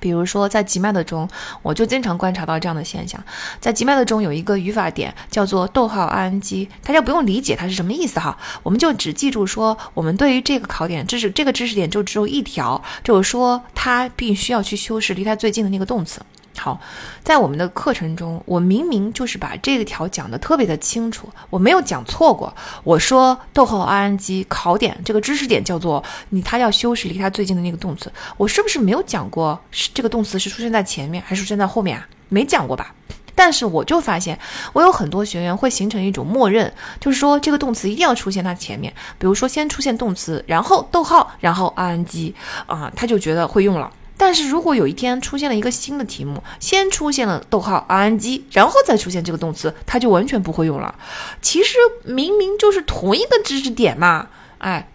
[0.00, 1.28] 比如说，在吉麦的中，
[1.62, 3.22] 我就经常观察到这样的现象。
[3.60, 16.20] 在吉麦的中有一个语法点叫做逗号 ing，大家不用理解它是什么意思哈，我们就只记住说，我们对于这个考点知识，这个知识点就只有一条，就是说它必须要去修饰离它最近的那个动词。
[16.58, 16.78] 好，
[17.22, 22.52] 在我们的课程中，我明明就是把这个条讲的特别的清楚，我没有讲错过。
[22.84, 29.58] 我说逗号 ing 考点这个知识点叫做你，它要修饰离它最近的那个动词，我是不是没有讲过？
[29.70, 32.06] 是这个动词是出现在前面还是出现在后面啊？
[32.28, 32.92] 没讲过吧？
[33.34, 34.36] 但是我就发现，
[34.72, 42.34] 我有很多学员会形成一种默认，就是说这个动词一定要出现它前面，比如说先出现动词，然后逗号，然后 ing
[42.66, 43.88] 啊，他就觉得会用了。
[44.18, 50.94] 但是如果有一天出现了一个新的题目，先出现了逗号 ing，然后再出现这个动词，它就完全不会用了。
[51.40, 54.28] 其实明明就是同一个知识点嘛，
[54.58, 54.86] 哎，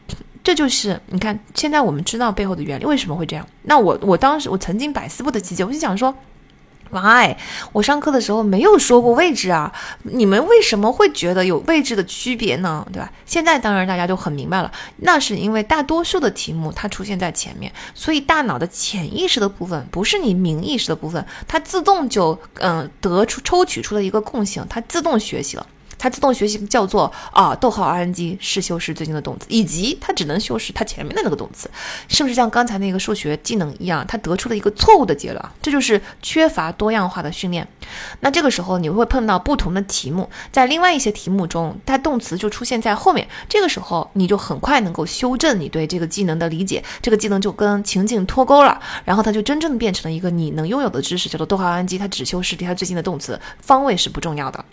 [0.44, 3.48] 这就是你看，现在我们知道背后的原理，为什么会这样？
[3.64, 6.14] 那我我当时我曾经百思不得其解，我就想说。
[6.94, 7.36] Why？
[7.72, 12.86] 我上课的时候没有说过位置啊，你们为什么会觉得有位置的区别呢？
[12.94, 13.12] 对吧？
[13.26, 25.66] 现在当然大家就很明白了，那是因为大多数的题目它出现在前面，所以大脑的潜意识的部分不是你明意识的部分，它自动就嗯得出抽取出了一个共性，它自动学习了。
[26.04, 31.72] 它自动学习叫做啊，逗号 ing 是修饰最近的动词，以及它只能修饰它前面的那个动词，
[32.10, 35.42] 是不是像刚才那个数学技能一样，它得出了一个错误的结论？
[35.62, 37.66] 这就是缺乏多样化的训练。
[38.20, 54.66] 那这个时候你会碰到不同的题目，在另外一些题目中，它动词就出现在后面，这个时候你就很快能够修正你对这个技能的理解，这个技能就跟情境脱钩了，然后它就真正变成了一个你能拥有的知识，叫做逗号 ing，它只修饰离它最近的动词，方位是不重要的。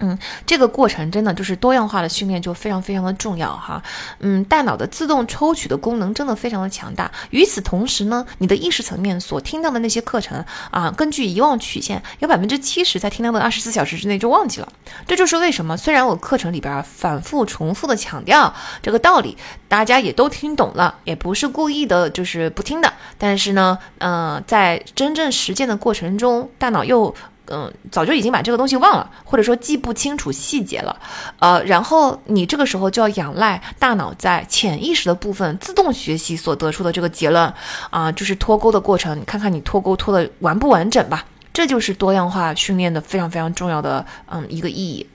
[0.00, 3.82] 嗯，这个过程真的就是多样化的训练就非常非常的重要哈。
[4.20, 7.10] 嗯，大脑的自动抽取的功能真的非常的强大。
[7.30, 14.72] 与此同时呢，你的意识层面所听到的那些课程啊，根据遗忘曲线，有百分之七十在听到的二十四小时之内就忘记了。
[15.06, 19.36] 这就是为什么虽然我课程里边反复重复的强调这个道理，
[19.68, 22.92] 大家也都听懂了，也不是故意的，就是不听的。
[23.18, 27.14] 但是呢，嗯，在真正实践的过程中，大脑又。
[27.50, 30.96] 嗯，早就已经把这个东西忘了，或者说记不清楚细节了，
[31.38, 37.52] 呃，然后你这个时候就要仰赖大脑在潜意识的部分自动学习所得出的这个结论，
[37.90, 45.06] 啊，就是脱钩的过程，看看你脱钩脱的完不完整吧，这就是多样化训练的非常非常重要的嗯一个意义。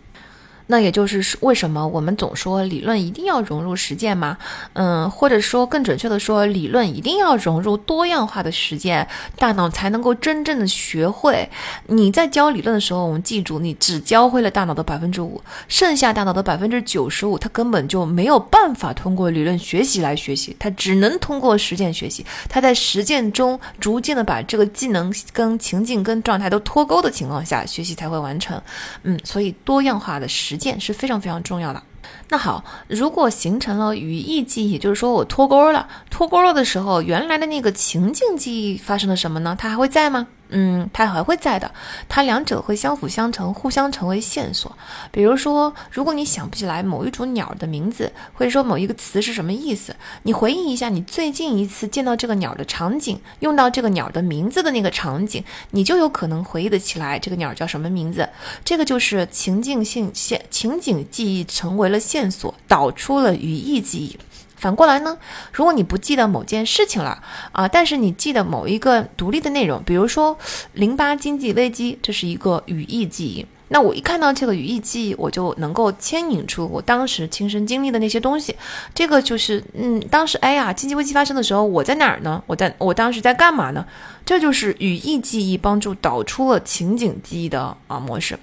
[0.68, 4.36] 那也就是为什么我们总说理论一定要融入实践嘛？
[4.74, 11.48] 嗯，或者说更准确的说，理论一定要融入多样化的实践，大脑才能够真正的学会。
[11.86, 22.26] 你在教理论的时候，我们记住，你只教会了大脑的百分之五，剩下大脑的百分之九十五，它根本就没有办法通过理论学习来学习，它只能通过实践学习。
[22.50, 28.60] 它在实践中逐渐的把这个技能跟情境跟状态都脱钩的情况下，学习才会完成。
[29.04, 30.55] 嗯，所以多样化的实。
[30.56, 31.84] 实践是非常非常重要的。
[32.30, 39.54] 那好，如果形成了语义记忆，也就是说我脱钩了，脱钩了的时候，原来的那个情境记忆发生了什么呢？
[39.60, 40.28] 它还会在吗？
[40.50, 41.72] 嗯，它还会在的，
[42.08, 44.72] 它两者会相辅相成，互相成为线索。
[45.12, 58.30] 比如说，如果你想不起来某一种鸟的名字，或者说某一个词是什么意思，你回忆一下你最近一次见到这个鸟的场景，用到这个鸟的名字的那个场景，你就有可能回忆得起来这个鸟叫什么名字。
[58.64, 64.18] 这个就是情境性线情景记忆成为了线索，导出了语义记忆。
[64.66, 65.16] 反过来呢，
[65.54, 67.22] 如果你不记得某件事情了
[67.52, 70.36] 啊，但是你记得某一个独立的内容，比如说
[70.74, 73.46] 零八经济危机，这是一个语义记忆。
[73.68, 78.56] 那我一看到这个语义记忆，我就能够牵引出我当时亲身经历的那些东西。
[78.96, 82.42] 这个就是，嗯，当时哎呀，经济危机发生的时候，我在哪儿呢？
[82.48, 83.86] 我在我当时在干嘛呢？
[84.26, 88.40] 这就是语义记忆帮助导出了情景记忆的啊模式。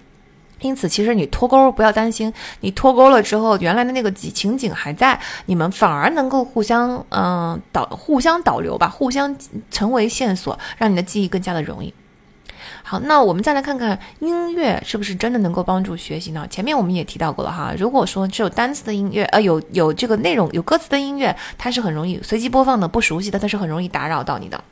[0.62, 9.36] 因此，其实你脱钩不要担心，你脱钩了之后，原来的那个情情景还在，你们反而能够互相嗯导互相导流吧，互相
[9.70, 11.93] 成为线索，让你的记忆更加的容易。
[12.84, 16.47] 好，那我们再来看看音乐是不是真的能够帮助学习呢？
[16.51, 24.62] 前面我们也提到过了哈，如果说只有单词的音乐，呃，有有这个内容有歌词的音乐，它是很容易随机播放的，不熟悉的它是很容易打扰到你的。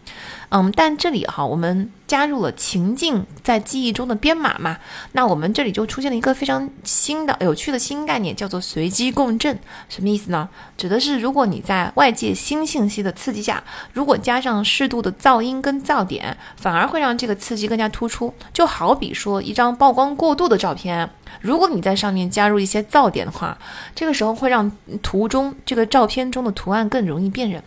[0.50, 4.76] 嗯，但这里哈，我们加入了情境在记忆中的编码嘛，
[5.12, 9.56] 那我们这里就出现了一个非常新的、有趣的新概念，叫做随机共振。
[9.88, 10.48] 什么意思呢？
[10.76, 13.62] 指的是如果你在外界新信息的刺激下，
[13.92, 18.34] 如果加上适度的噪音跟噪点，反而会让这个刺激更加突出。
[18.52, 21.08] 就好比说一张曝光过度的照片，
[21.40, 23.56] 如果你在上面加入一些噪点的话，
[23.94, 24.68] 这个时候会让
[25.00, 27.62] 图中这个照片中的图案更容易辨认。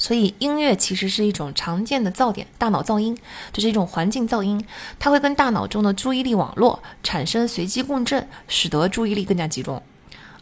[0.00, 3.14] 所以音乐其实是一种常见的噪点，大脑噪音，
[3.52, 4.64] 这是一种环境噪音，
[4.98, 9.82] 它会跟大脑中的注意力网络产生随机共振，使得注意力更加集中。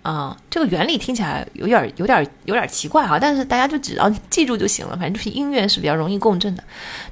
[0.09, 4.97] 啊，这个原理听起来有点、有点、有点奇怪哈，但是大家就只要记住就行了。
[4.97, 6.64] 反正就是音乐是比较容易共振的，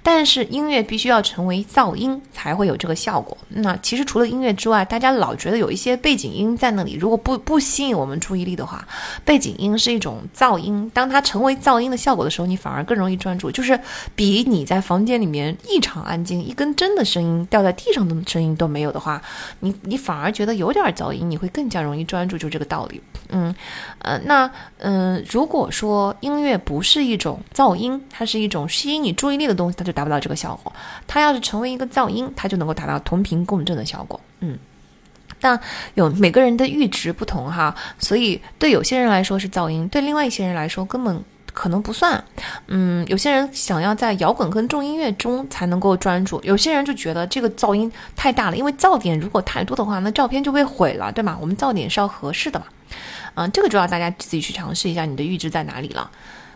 [0.03, 3.37] 但是音乐必须要成为噪音才会有这个效果。
[3.51, 8.89] 那其实除了音乐之外，大家老觉得有一些背景音在那里，如果不不吸引我们注意力的话，
[9.27, 10.91] 背景音是一种噪音。
[10.95, 13.79] 当它成为噪音的效果的时候，你反而更容易专注，就是
[14.15, 19.21] 比你在房间里面异常安静，一根针的声音掉在地上的声音都没有的话，
[19.61, 22.86] 你你反而觉得有点噪音，你会更加容易专注，就这个道理。
[23.29, 23.55] 嗯，
[23.99, 30.73] 呃，那嗯，如果说音乐不是一种噪音，它是一种吸引你注意力的东西，它就达不到这个效果。
[31.07, 34.21] 它要是成为一个噪音，它就能够达到同频共振的效果。
[34.41, 34.59] 嗯，
[35.41, 35.59] 但
[35.95, 41.25] 有每个人的阈值不同哈，所以对有些人来说是噪音，对另外一些人来说根本。
[41.57, 42.23] 可能不算，
[42.67, 51.39] 嗯，有些人想要在摇滚跟重音乐中才能够专注，有些人就觉得这个噪音太大了，因为噪点如果太多的话，那照片就被毁了，对吗？
[51.41, 52.67] 我们噪点是要合适的嘛，
[53.35, 56.11] 嗯，这个就要大家自己去尝试一下你的阈值在哪里了，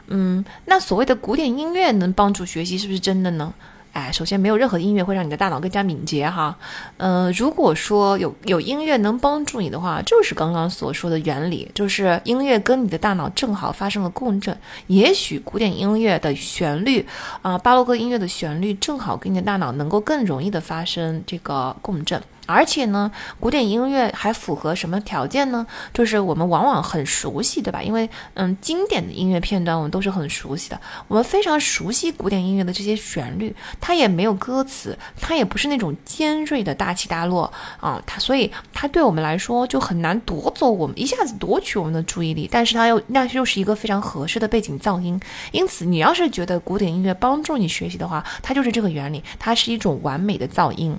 [0.09, 3.53] 嗯，那所谓的古典音乐能帮助学习是不是真的呢？
[3.93, 6.57] 哎，首先没有任何音乐会让你的大脑更加敏捷哈，
[6.97, 14.57] 呃，如果说有有音乐能帮助你的话，就是刚刚所说的原理，就是音乐跟你的大脑正好发生了共振。
[14.87, 17.05] 也许古典音乐的旋律
[17.43, 22.23] 啊，巴洛克音乐的旋律正好跟你的大脑能够更容易的发生这个共振。
[22.51, 25.67] 而且呢，古典音乐还符合什么条件呢？
[25.95, 27.83] 就是我们往往很熟悉，对吧？
[27.83, 45.21] 因为嗯，经典的音乐片段我们都是很熟悉的，我们非常熟悉古典音乐的这些旋律，它也没有歌词，它也不是那种尖锐的大起大落啊，它所以它对我们来说就很难夺走我们一下子夺取我们的注意力，但是它又那又是一个非常合适的背景噪音，
[45.53, 50.99] 因此你要是觉得古典音乐帮助你学习的话，它就是这个原理，它是一种完美的噪音。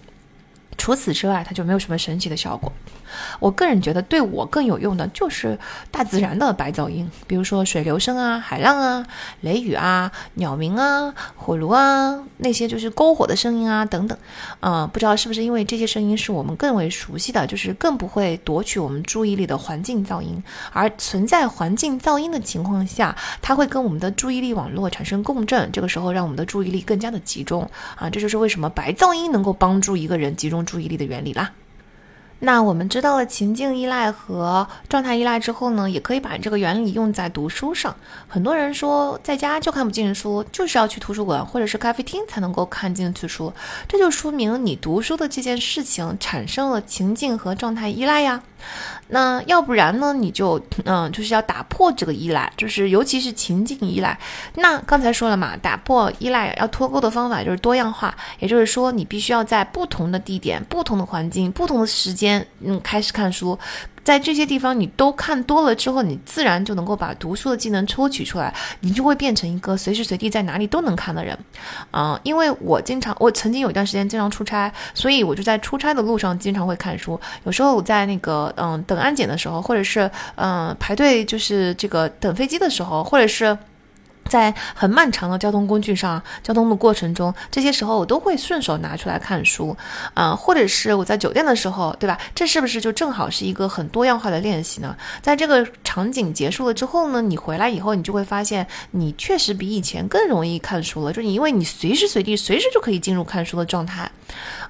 [0.78, 2.72] 除此之外，它就没有什么神奇的效果。
[3.40, 5.58] 我个人觉得，对我更有用的就是
[5.90, 9.06] 大自然的白噪音，比如说水流声啊、海浪啊、
[9.42, 14.18] 雷雨啊、鸟鸣啊、火炉啊，那些就是篝火的声音啊等等。
[14.60, 20.42] 嗯，不知道是不是因为这些声音是我们更为熟悉的，就是更不会夺取我们注意力的环境噪音。
[20.72, 28.10] 而存在环境噪音的情况下，它会跟我们的注意力网络产生共振，这个时候让我们的注意力更加的集中啊。
[28.10, 31.52] 这就是为什么白噪音能够帮助一个人集中注意力的原理啦。
[32.44, 37.96] 那我们知道了情境依赖和状态依赖之后呢，也可以把这个原理用在读书上。
[38.28, 43.54] 很多人说在家就看不进书，就是要去图书馆或者是咖啡厅才能够看进去书，
[43.88, 48.42] 这就说明你读书的这件事情产生了情境和状态依赖呀。
[49.08, 50.14] 那要不然呢？
[50.14, 54.18] 你就嗯，就是要打破这个依赖，就是尤其是情境依赖。
[54.54, 63.58] 那刚才说了嘛，打破依赖要脱钩的方法就是多样化，也就是说你必须要在不同的地点、不同的环境、不同的时间，嗯，开始看书。
[64.04, 71.38] 在这些地方你都看多了之后，你自然就能够把读书的技能抽取出来，你就会变成一个随时随地在哪里都能看的人。
[71.92, 77.20] 啊，因为我经常，我曾经有一段时间经常出差，所以我就在出差的路上经常会看书。
[77.44, 83.56] 有时候我在那个嗯等安检的时候，或者是嗯排队就是这个等飞机的时候，或者是。
[84.30, 89.76] 在很漫长的交通工具上，交通的过程中，这些时候我都会顺手拿出来看书，
[90.14, 92.18] 啊，或者是我在酒店的时候，对吧？
[92.34, 94.96] 这是不是就正好是一个很多样化的练习呢？
[95.22, 104.10] 在这个场景结束了之后呢，你回来以后，你就会发现，你确实比以前更容易看书了，就你因为你随时随地、随时就可以进入看书的状态，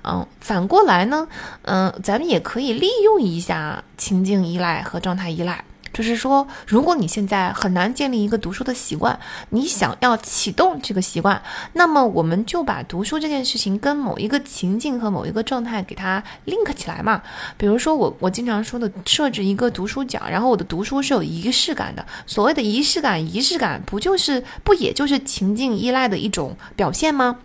[0.03, 1.27] 嗯，反过来呢，
[1.63, 5.63] 嗯，咱们也可以利用一下情境依赖和状态依赖。
[5.93, 9.19] 就是说，如果你现在很难建立一个读书的习惯，
[9.49, 11.41] 你想要启动这个习惯，
[11.73, 17.21] 那么我们就把读书这件事情跟某一个情境和某一个状态给它 link 起来嘛。
[17.57, 22.05] 比如说，我我经常说的设置一个读书角，然后我的读书是有仪式感的。
[22.25, 27.37] 所谓的仪式感，仪式感不就是不也就是情境依赖的一种表现吗？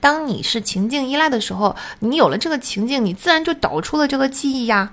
[0.00, 4.90] 当你是情境依赖的时候，你有了这个情境，你自然就导出了这个记忆呀。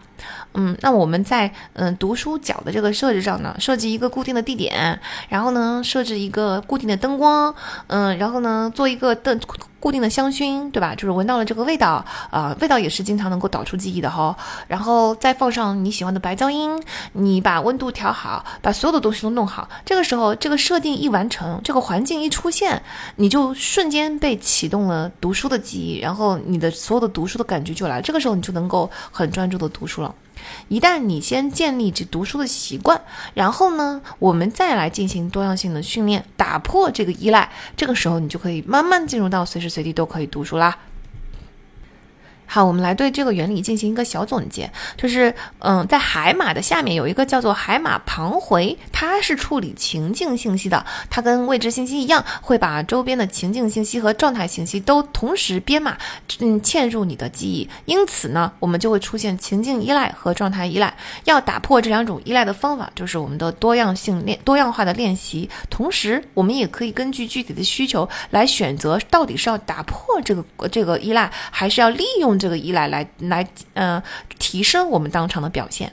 [0.53, 4.99] 嗯，那我们在嗯读书角的这个设置上呢，设计一个固定的地点，
[5.29, 7.53] 然后呢设置一个固定的灯光，
[7.87, 9.39] 嗯，然后呢做一个灯。
[9.79, 10.93] 固定的香薰，对吧？
[10.95, 14.35] 就是闻到了这个味道，啊，味道也是经常能够导出记忆的哈。
[14.67, 16.81] 然后再放上你喜欢的白噪音，
[17.13, 19.67] 你把温度调好，把所有的东西都弄好。
[19.85, 22.81] 这个时候，这个设定一完成，这个环境一出现，
[23.15, 28.01] 你就瞬间被启动了读书的记忆，然后你的所有的读书的感觉就来了。
[28.01, 30.13] 这个时候，你就能够很专注的读书了。
[30.67, 33.01] 一旦你先建立这读书的习惯，
[33.33, 40.77] 然后呢，我们再来进行多样性的训练，打破这个依赖，这个时候你就可以慢慢进入到随时随地都可以读书啦。
[42.51, 44.67] 好，我们来对这个原理进行一个小总结，
[44.97, 55.95] 就是，嗯，在海马的下面有一个叫做海马旁回，它是处理情境信息的，它跟未知信息一样，会把周边的情境信息和状态信息都同时编码，
[56.39, 57.69] 嗯，嵌入你的记忆。
[57.85, 60.91] 因此呢，我们就会出现情境依赖和状态依赖。
[61.25, 65.47] 要打破这两种依赖的方法，就是我们的多样性练、多样化的练习。
[65.69, 72.38] 同时，我们也可以根据具体的需求来选择，到底是要打破这个这个依赖，还是要利用。
[72.39, 74.01] 这个依赖来来，呃，
[74.39, 75.91] 提升我们当场的表现。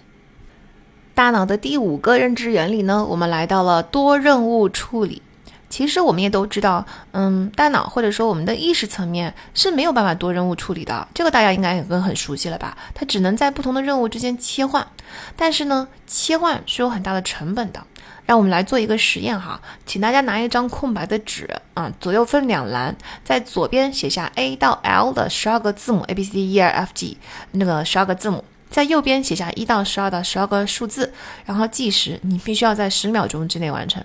[1.14, 5.20] 大脑的第五个认知原理呢，我们来到了多任务处理。
[5.68, 11.08] 其实我们也都知道，嗯，大脑或者说我们的意识层面是没有办法多任务处理的。
[11.12, 12.76] 这个大家应该也跟很熟悉了吧？
[12.94, 14.86] 它只能在不同的任务之间切换，
[15.34, 17.82] 但是呢，切换是有很大的成本的。
[18.26, 22.94] 让我们来做一个实验哈，请大家拿一张空白的纸啊，左右分两栏，
[23.24, 27.16] 在左边写下 A 到 L 的十二个字母 A B C D E F G
[27.52, 31.12] 那个十二个字母，在右边写下一到十二的十二个数字，
[31.44, 34.02] 然后计时，你必须要在十秒钟之内完成。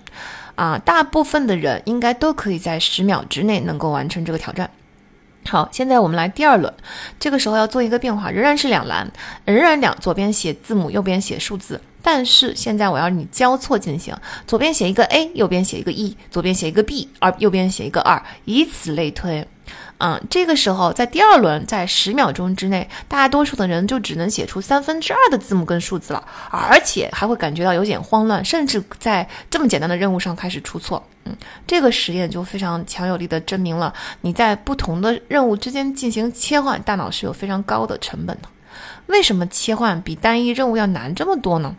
[0.54, 4.70] 啊，大部分的人应该都可以在十秒之内能够完成这个挑战。
[5.44, 6.72] 好，现在我们来第二轮，
[7.18, 9.10] 这个时候要做一个变化，仍然是两栏，
[9.44, 11.80] 仍然两左边写字母，右边写数字。
[12.04, 14.16] 但是现在我要你交错进行，
[14.46, 19.46] 左边写一个 A，右边写一个 E，左边写一个 B，而右边写一个二，以此类推。
[19.98, 31.06] 嗯，这个时候在第二轮，在十秒钟之内，大多数的人就只能写出三分之二的字母跟数字了，而且还会感觉到有点慌乱，甚至在这么简单的任务上开始出错。
[31.24, 31.36] 嗯，
[31.66, 33.92] 这个实验就非常强有力的证明了，
[34.22, 38.48] 你在不同的任务之间进行切换，大脑是有非常高的成本的。
[39.06, 41.76] 为什么切换比单一任务要难这么多呢？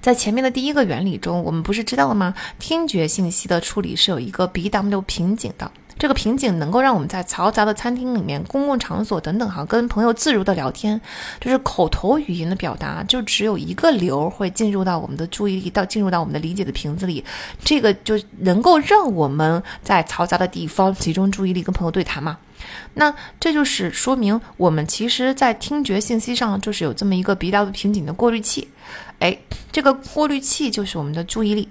[0.00, 2.34] 在前面的第一个原理中，我们不是知道了吗？
[2.58, 5.70] 听觉信息的处理是有一个 BW 瓶颈的。
[5.98, 11.00] 这个瓶颈能够让我们在嘈杂的餐厅里面、公共场所等等哈，跟朋友自如的聊天。
[11.40, 17.24] 就是口头语言的表达，就只有一个流会进入到我们的注意力，到进入到我们的理解的瓶子里。
[17.64, 22.38] 这个就能够让我们在嘈杂的地方集中注意力，跟朋友对谈嘛。
[22.94, 28.68] 那这就是说明我们其实，在听觉信息上就是有这么一个比较瓶颈的过滤器。
[29.20, 29.38] 哎，
[29.72, 31.68] 这个过滤器就是我们的注意力。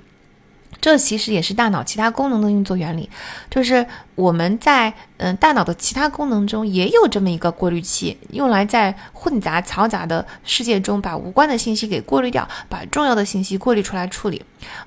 [0.85, 3.09] 这其实也是大脑其他功能的运作原理，
[3.49, 3.83] 就是
[4.13, 14.39] 我们在嗯大脑的其他功能中也有这么一个过滤器，用来在混杂嘈杂的世界中把无关的信息给过滤掉，把重要的信息过滤出来处理。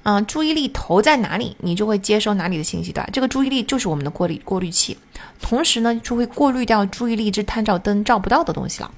[0.04, 3.10] 嗯，注意力投在哪里，你就会接收哪里的信息，对吧？
[3.12, 4.96] 这个注意力就是我们的过滤过滤器，
[5.42, 8.92] 同时呢就会过滤掉注意力之探照灯照不到的东西了。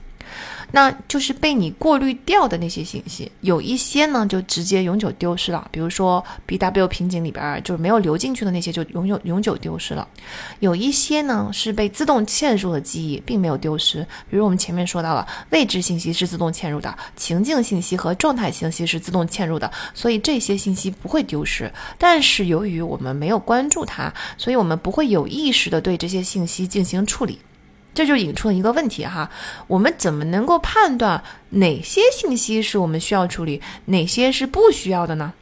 [0.73, 10.07] 那就是被你过滤掉的那些信息，有一些呢就直接永久丢失了，比如说 B W 瓶颈里边就是没有流进去的那些就永久永久丢失了。
[10.61, 14.07] 有一些呢是被自动嵌入的记忆，并没有丢失。
[14.31, 21.70] 比如我们前面说到了，位置信息是自动嵌入的，情境信息和状态信息是自动嵌入的，所以这些信息不会丢失。
[21.98, 27.39] 但是由于我们没有关注它，所以我们不会有意识的对这些信息进行处理。
[27.93, 29.31] 这就引出了一个问题哈，
[29.67, 35.33] 我们怎么能够判断哪些信息是我们需要处理，哪些是不需要的呢？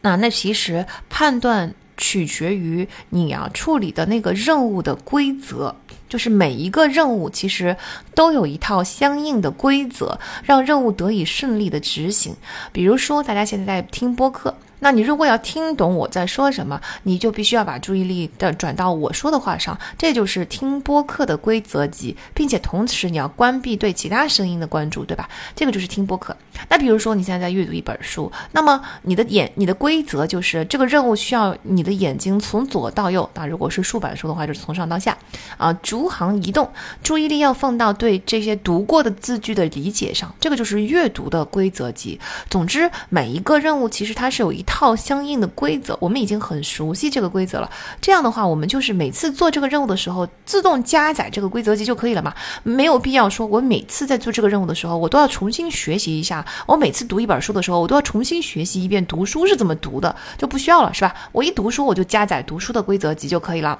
[0.00, 5.74] 那那其实判断取决于你要处理的那个任务的规则，
[6.08, 7.76] 就是每一个任务其实
[8.14, 12.34] 都有一套相应的规则，让任务得以顺利的执行。
[12.72, 14.54] 比如说，大家现在在听播客。
[14.78, 25.26] 那你如果要听懂我在说什么，你就必须要把注意力的转到我说的话上，这就是听播客的规则集，并且同时你要关闭对其他声音的关注，对吧？
[25.56, 26.36] 这个就是听播客。
[26.68, 35.16] 那比如说你现在在阅读一本书，那么你的眼，你的规则就是这个任务需要你的眼睛从左到右，那如果是竖版书的话，就是从上到下，
[35.56, 36.70] 啊，逐行移动，
[37.02, 42.20] 注意力要放到对这些读过的字句的理解上，这个就是阅读的规则集。
[42.50, 44.62] 总之，每一个任务其实它是有一。
[44.66, 47.70] 套相应的规则，我们已经很熟悉这个规则了。
[47.98, 52.34] 这样的话，我们就是每次做这个任务的时候，自动加载这个规则集就可以了嘛？
[52.62, 56.44] 没有必要说，我每次在做这个任务的时候，我都要重新学习一下。
[56.66, 61.14] 我每次读一本书的时候，我都要重新学习一遍读书是怎么读的，就不需要了，是吧？
[61.32, 63.78] 我一读书，我就加载读书的规则集就可以了。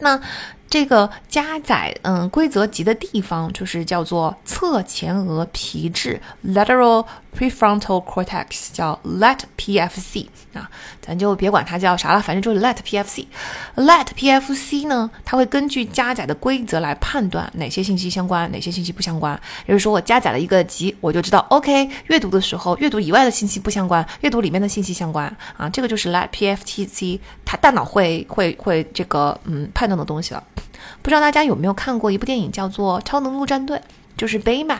[0.00, 0.20] 那
[0.68, 7.06] 这个加载嗯规则级的地方就是叫做侧前额皮质 （lateral
[7.36, 10.70] prefrontal cortex），叫 LET-PFC 啊，
[11.06, 13.24] 咱就别管它叫啥了，反正就是 LET-PFC。
[13.76, 19.38] LET-PFC 呢，它会根据加载的规则来判断哪些信息相关，哪些信息不相关。
[19.66, 30.42] 也就是说，我加载了一个集，我就知道，OK，阅读的时候，阅读以外的信息不相关，阅读里面的信息相关啊，这个就是 LET-PFC，它大脑会会会这个嗯判断的东西了。
[31.02, 33.76] 不知道大家有没有看过一部电影，叫做《超能陆战队》，
[34.16, 34.78] 就是 Baymax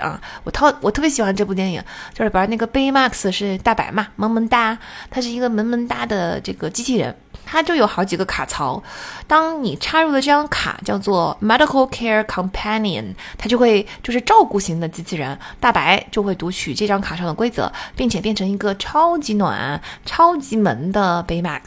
[0.00, 1.82] 啊，我特我特别喜欢这部电影，
[2.12, 4.76] 就是里边那个 Baymax 是大白嘛，萌萌哒，
[5.10, 7.14] 它是一个萌萌哒的这个机器人，
[7.44, 8.82] 它就有好几个卡槽，
[9.26, 21.60] 当你插入的这张卡叫做 Medical Care Companion，它就会就是照顾型的机器人，大白就会读取这张卡上的规则，并且变成一个超级暖、超级萌的 Baymax。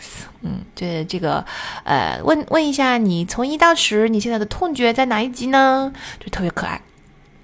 [0.46, 1.46] 嗯，这这个，
[1.86, 5.94] 呃，问问一下，你从一到十，你现在的痛觉在哪一级呢？
[6.20, 6.82] 就特别可爱。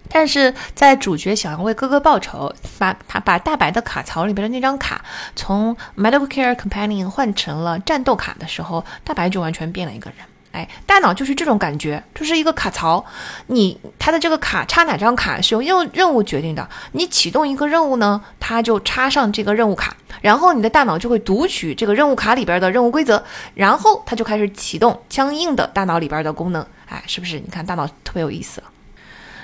[0.09, 5.05] 但是在主角想要为哥哥报仇，把他把大白的卡槽里边的那张卡
[5.35, 10.19] 从 Medical Care Companion 换成了战斗卡的时候，大白就完全变了一个人。
[10.51, 13.05] 哎，大脑就是这种感觉，就是一个卡槽。
[13.45, 16.67] 你它的这个卡插哪张卡是由任任务决定的。
[16.93, 23.23] 你启动一个任务呢，它就插上这个任务卡，然后你的大脑就会读取这个任务卡里边的任务规则，
[23.53, 26.65] 然后它就开始启动相应的大脑里边的功能。
[26.87, 27.39] 哎，是不是？
[27.39, 28.63] 你看大脑特别有意思。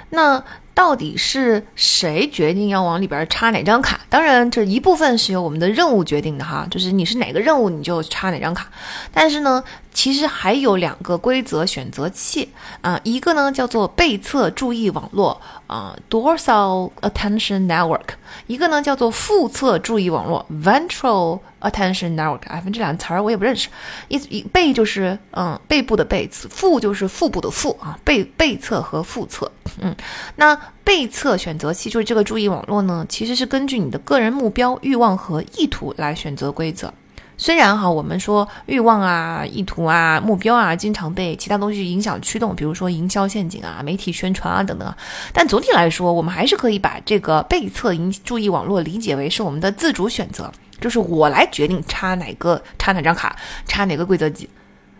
[0.09, 0.43] 那
[0.75, 4.01] 到底是谁决定要往里边插哪张卡？
[4.09, 8.67] 当然，这一部分是由我们的任务决定的哈，就是你是哪个任务你就插哪张卡。
[9.13, 12.49] 但是呢，其实还有两个规则选择器
[12.81, 18.09] 啊，一个呢叫做背侧注意网络啊 （dorsal attention network），
[18.47, 22.41] 一个呢叫做腹侧注意网络 （ventral attention network）。
[22.47, 23.69] 哎，这两个词儿我也不认识。
[24.09, 29.49] 一背就是嗯背部的背，腹就是腹部的腹啊，背背侧和腹侧。
[29.81, 29.93] 嗯，
[30.35, 36.93] 那背侧选择器就是这个注意网络呢，其实是根据你的个人目标、欲望和意图来选择规则。
[37.37, 44.95] 虽然哈，我们说欲望啊、意图啊、目标啊，经常被其他东西影响驱动，比如说营销陷阱啊、媒体宣传啊等等，
[45.33, 53.35] 但总体来说，我们还是可以把这个背侧引注意网络理解为是我们的自主选择，就是我来决定插哪个、插哪张卡、
[53.65, 54.49] 插哪个规则级。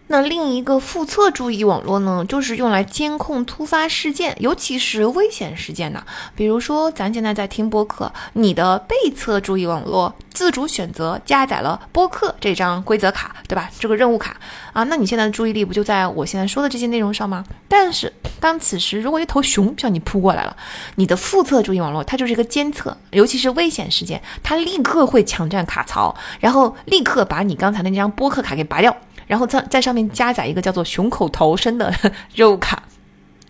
[0.07, 6.03] 那另一个腹侧注意网络呢，就是用来监控突发事件，尤其是危险事件的。
[6.36, 13.68] 比如说，咱现在在听播客，你的背侧注意网络自主选择加载了播客这张规则卡，对吧？
[13.80, 14.38] 这个任务卡
[14.73, 17.44] 啊，那你现在的注意力不就在我现在说的这些内容上吗？
[17.68, 20.56] 但是，当此时如果一头熊向你扑过来了，
[20.95, 28.95] 你的腹侧注意网络它就是一个监测，尤其是危险事件，它立刻会抢占卡槽，然后立刻把你刚才的那张播客卡给拔掉。
[29.27, 31.93] 然后在在上面加载一个叫做“熊口逃生”的
[32.35, 32.84] 肉卡。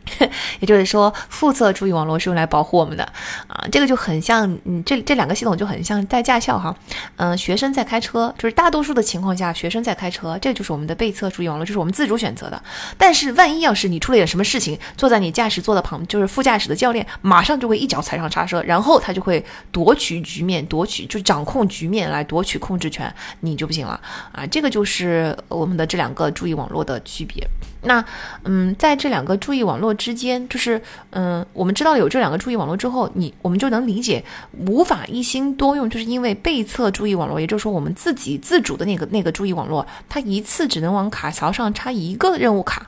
[0.59, 3.03] 也就是说，副侧注意网络是用来保护我们的
[3.47, 6.75] 啊，这个就很像，嗯，这这两个系统就很像在驾校哈，
[7.17, 12.61] 嗯，学生在开车，就是大多数的情况下，学生在开车，这就是我们的背侧注意网络，就是我们自主选择的。
[12.97, 23.99] 但是万一要是你出了点什么事情，坐在你驾驶座的旁，就是副驾驶的教练，马上就会一脚踩上刹车，然后他就会夺取局面，夺取就掌控局面来夺取控制权，你就不行了
[24.31, 27.45] 啊，这个就是我们的这两个注意网络的区别。
[27.85, 28.03] 那，
[28.43, 30.81] 嗯，在这两个注意网络之间，就是，
[31.11, 34.23] 嗯，我们知道有这两个注意网络之后，你我们就能理解
[34.67, 42.87] 无法一心多用，就是因为背侧注意网络，也就是说我们自己自主的那个那个注意网络，它一次只能往卡槽上插一个任务卡，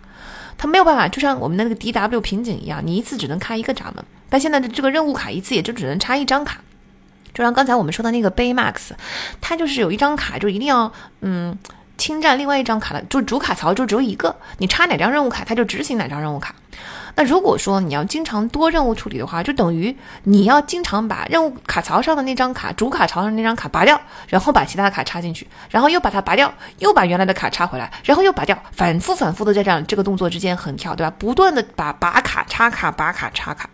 [0.58, 4.04] 它没有办法，就像我们的那个 D W 瓶颈一样，你一次只能开一个闸门。
[4.30, 6.60] 但现在的这个任务卡一次也就只能插一张卡，
[7.34, 8.90] 就像刚才我们说的那个 Baymax，
[9.40, 10.92] 它就是有一张卡就一定要，
[11.22, 11.58] 嗯。
[11.98, 16.54] 侵占另外一张卡的，就主卡槽就只有一个，你插哪张任务卡，它就执行哪张任务卡。
[17.16, 31.12] 那如果说你要经常多任务处理的话，就等于你要经常把任务卡槽上的那张卡，主卡槽上那张卡拔掉，然后把其他的卡插进去，然后又把它拔掉，又把原来的卡插回来，然后又拔掉，反复反复的在这样这个动作之间横跳，对吧？
[31.18, 33.68] 不断的把拔卡插卡拔卡插卡，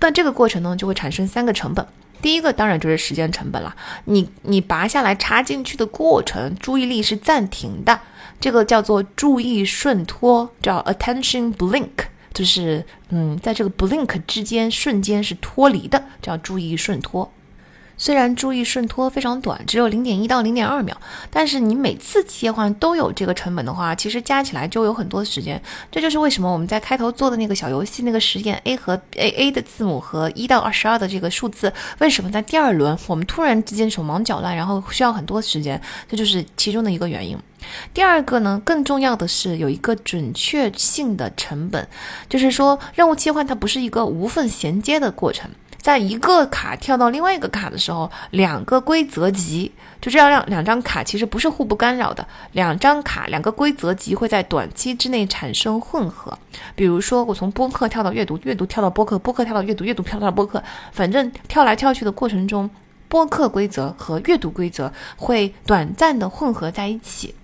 [0.00, 1.86] 那这个过程呢，就会产生三个成本。
[2.22, 3.74] 第一个当然就是时间成本了，
[4.04, 8.00] 你你拔下来插进去的过程，注意力是暂停的，
[8.40, 11.90] 这个叫做注意顺脱，叫 attention blink，
[12.32, 17.30] 就是嗯，在这个 blink 之间瞬间是脱离的，叫注意顺脱。
[18.02, 20.92] 虽然注意顺拖非常短，只有零点一到零点二秒，
[21.30, 25.62] 但是你每次切换都有这个成本的话，其实加起来就有很多时间。
[25.88, 35.80] 这就是为什么我们在开头做的那个小游戏那个实验，A 和 A A 的字母和一到二十二的这个数字，为什么在第二轮我们突然之间手忙脚乱，然后需要很多时间？
[36.08, 37.38] 这就是其中的一个原因。
[37.94, 41.86] 第二个呢，更重要的是有一个准确性的成本，
[42.28, 45.48] 就是说任务切换它不是一个无缝衔接的过程。
[45.82, 56.38] 在一个卡跳到另外一个卡的时候，两个规则集就这样让两张卡其实不是互不干扰的，两张卡两个规则集会在短期之内产生混合。
[56.76, 62.70] 比如说，我从播客跳到阅读，阅读跳到播客，播客跳到阅读，阅读跳到播客，反正跳来跳去的过程中，
[63.08, 67.34] 播客规则和阅读规则会短暂的混合在一起。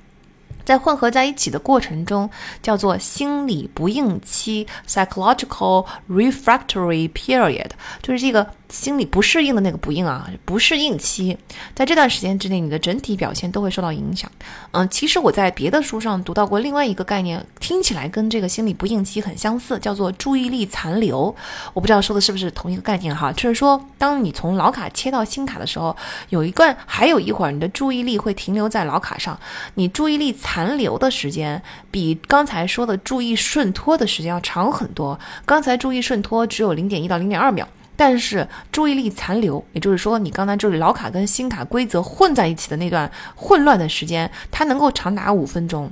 [0.69, 2.29] 在混合在一起的过程中，
[2.63, 7.71] 叫做心理不应期 （psychological refractory period），
[8.03, 8.47] 就是这个。
[8.69, 11.37] 心理不适应的那个不应啊，不适应期，
[11.75, 14.31] 在这段时间之内，你的整体表现都会受到影响。
[14.73, 21.35] 嗯，其实我在别的书上读到过另外一个概念，听起来跟这个心理不应期很相似，叫做注意力残留。
[21.73, 25.97] 我不知道说的是不是同一个概念哈，就是说，当你从老卡切到新卡的时候，
[26.29, 29.39] 有一段还有一会儿，你的注意力会停留在老卡上，
[29.75, 35.19] 你注意力残留的时间比刚才说的注意顺拖的时间要长很多。
[35.47, 37.67] 刚才注意顺拖只有零点一到零点二秒。
[38.01, 45.91] 但是注意力残留，也就是说，你刚才就是老卡跟新卡规则混在一起的那段混乱的时间，它能够长达五分钟。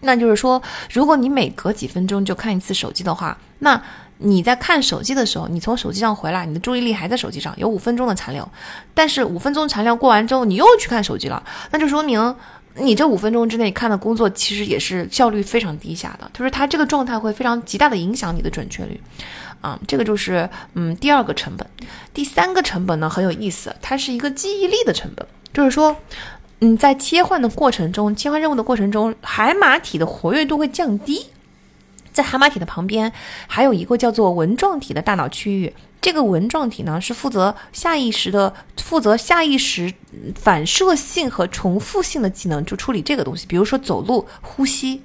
[0.00, 0.60] 那就是说，
[0.92, 3.80] 如果你每隔几分钟就看一次手机的话，那
[4.18, 8.46] 你在看手机的时候，你从手机上回来，你的注意力还在手机上，有五分钟的残留。
[8.92, 11.40] 但是五分钟残留过完之后，你又去看手机了，
[11.70, 12.34] 那就说明
[12.76, 19.00] 你这五分钟之内看的工作其实也是效率非常低下的，就是它这个状态会非常极大的影响你的准确率。
[19.60, 21.66] 啊，这个就是嗯第二个成本，
[22.14, 25.94] 第三个成本呢很有意思，它是一个记忆力的成本，就是说，
[26.60, 31.26] 嗯，在切换的过程中，切换任务的过程中，海马体的活跃度会降低，
[32.12, 33.12] 在海马体的旁边
[33.46, 39.92] 还有一个叫做纹状体的大脑区域，这个纹状体呢是负责下意识的，负责下意识
[40.34, 45.02] 反射性和重复性的技能，就处理这个东西，比如说走路、呼吸。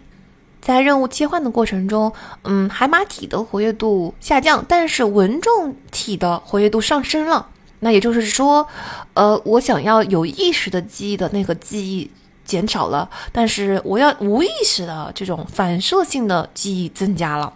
[0.61, 2.11] 在任务切换的过程中，
[2.43, 7.49] 嗯，海马体的活跃度下降，但是纹状体的活跃度上升了。
[7.81, 8.67] 那也就是说，
[9.13, 12.09] 呃，我想要有意识的记忆的那个记忆
[12.45, 17.51] 减少了，但是我要无意识的这种反射性的记忆增加了。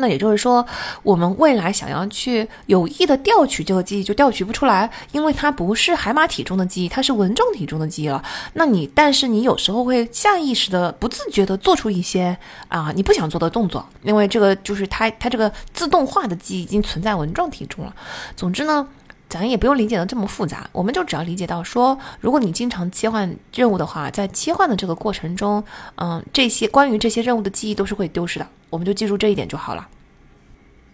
[0.00, 0.64] 那也就是说，
[1.02, 8.22] 我们未来想要去有意的调取这个记忆，就调取不出来，因为它不是海马体中的记忆，它是纹状体中的记忆了。
[8.52, 12.36] 那你，但是你有时候会下意识的、不自觉的做出一些
[12.68, 17.92] 啊你不想做的动作，因为这个就是它，它这个自动化的记忆已经存在纹状体中了。
[18.36, 18.86] 总之呢，
[19.28, 25.62] 咱也不用理解的这么复杂，我们就只要理解到说，如果你经常切换任务的话，在切换的这个过程中，
[25.96, 28.48] 嗯，这些关于这些任务的记忆都是会丢失的。
[28.70, 29.86] 我们就记住这一点就好了。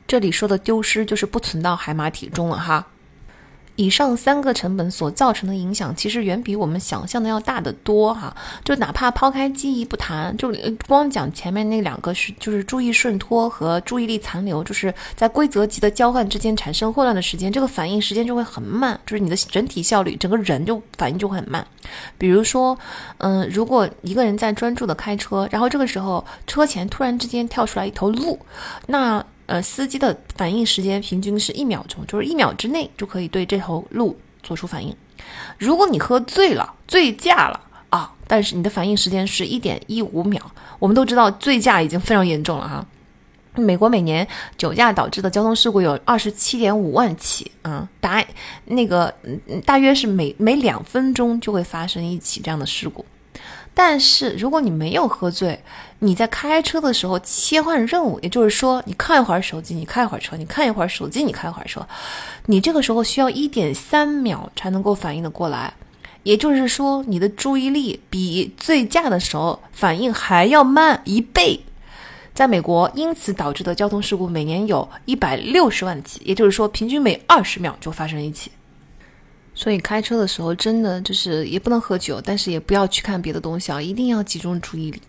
[0.07, 2.87] 这里说的丢失就是不存到海马体中了哈。
[3.77, 8.35] 以上三个成本所造成的影响，其实远比我们想象的要大得多哈。
[8.65, 10.55] 就哪怕抛开记忆不谈，就
[10.87, 21.67] 光讲前面那两个是，就是注意顺拖和注意力残留，就是在规则级的交换之间产生混乱的时间，这个反应时间就会很慢，就是你的整体效率，整个人就反应就会很慢。
[22.17, 22.79] 比如说，
[23.19, 28.39] 嗯，如果一个人在专注的开车，然后这个时候车前突然之间跳出来一头鹿，
[28.87, 29.25] 那。
[29.47, 34.95] 呃，司机的反应时间平均是一秒钟，就是一秒之内就可以对这头鹿做出反应。
[35.59, 37.61] 如果你喝醉了，醉驾了
[37.91, 40.41] 啊，但是你的反应时间是一点一五秒。
[40.79, 42.87] 我们都知道醉驾已经非常严重了哈。
[43.57, 44.27] 美国每年
[44.59, 48.25] 酒驾导致的交通事故有二十七点五万起啊，大
[48.65, 49.15] 那个
[49.65, 53.05] 大约是每每两分钟就会发生一起这样的事故。
[53.73, 55.61] 但是如果你没有喝醉，
[56.05, 61.87] 你在开车的时候切换任务，也就是说，你看一会儿手机，你开一会儿车；你看一会儿手机，你开一会儿车。
[62.45, 65.73] 你这个时候需要一点三秒才能够反应的过来，
[66.23, 71.59] 也就是说，你的注意力比醉驾的时候反应还要慢一倍。
[72.35, 78.51] 在美国，因此导致的交通事故每年有一百六十万起，也就是说，平均每二十秒就发生一起。
[79.55, 85.01] 所以开车的时候，真的就是也不能喝酒，但是也不要去看别的东西啊，一定要集中注意力。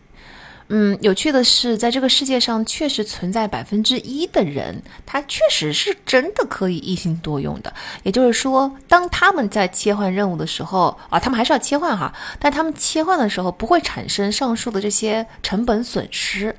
[0.70, 7.72] 嗯，有趣的是，在这个世界上确实存在百分之一的人，他确实是真的可以一心多用的。
[8.02, 16.56] 也就是说，当他们在切换任务的时候啊，他们还是要切换哈，但他们切换的时候不会产生上述的这些成本损失。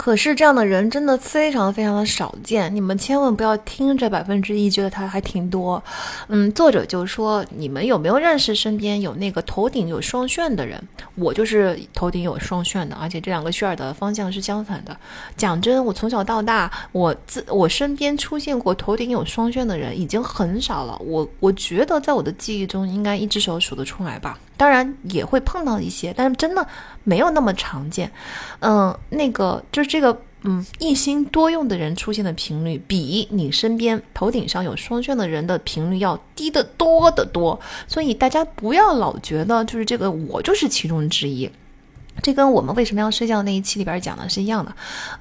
[0.00, 5.82] 可是这样的人真的非常非常的少见，你们千万不要听这百分之一觉得他还挺多。
[6.28, 10.82] 嗯，作者就说，你们有没有认识身边有那个头顶有双旋的人？
[11.16, 14.96] 我就是头顶有双旋的，而且这两个旋儿的方向是相反的。
[15.36, 20.98] 讲真，我从小到大，我自我身边出现过头顶有双旋的人已经很少了。
[21.04, 24.38] 我我觉得在我的记忆中，应该一只手数得出来吧。
[24.60, 26.66] 当然也会碰到一些，但是真的
[27.02, 28.12] 没有那么常见。
[28.58, 37.58] 嗯，那个就是这个，嗯，一心多用的人出现的频率，比你身边头顶上有双旋的人的频率要低得多得多。
[37.88, 41.50] 所以大家不要老觉得就是这个我就是其中之一。
[42.22, 44.70] 这跟我们为什么要睡觉那一期里边讲的是一样的。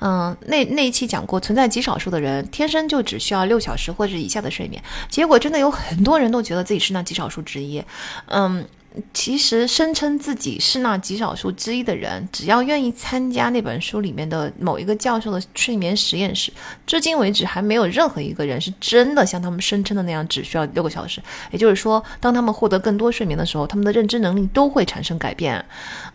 [0.01, 7.81] 嗯，那那一期讲过，存在极少数的人天生就只需要六小时或者以下的睡眠，结果真的有很多人都觉得自己是那极少数之一。
[8.25, 8.65] 嗯。
[9.13, 16.51] 其实声称自己是那极少数之一的人，只要愿意参加那本书里面的某一个教授的睡眠实验室，
[16.87, 21.21] 至今为止还没有任何一个人是真的像他们声称的那样只需要六个小时。
[21.51, 25.63] 也就是说，当他们获得更多睡眠的时候，他们的认知能力都会产生改变。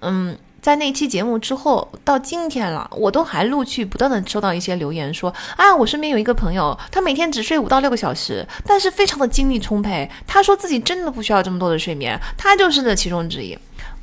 [0.00, 0.36] 嗯。
[0.64, 5.28] 在那期节目之后，到今天了，我都还陆续不断的收到一些留言，说
[5.58, 10.10] 啊，我身边有一个朋友，他每天只睡五到六个小时，但是非常的精力充沛。
[10.26, 13.54] 他说自己真的不需要这么多的睡眠，他就是那其中之一。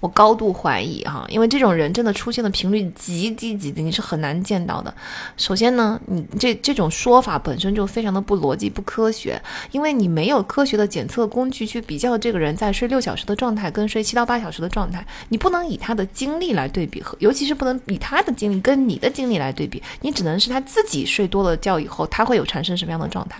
[0.01, 4.93] 我高度怀疑哈，因为这种人真的出现的频率极低极低，你是很难见到的。
[5.37, 9.41] 首先呢，你这这种说法本身就非常的不逻辑、不科学，
[9.71, 23.39] 因为你没有科学的检测工具去比较这个人在睡六小时的状态跟睡七到八小时的状态，你不能以他的精力来对比，和尤其是不能以他的精力跟你的精力来对比，你只能是他自己睡多了觉以后，他会有产生什么样的状态。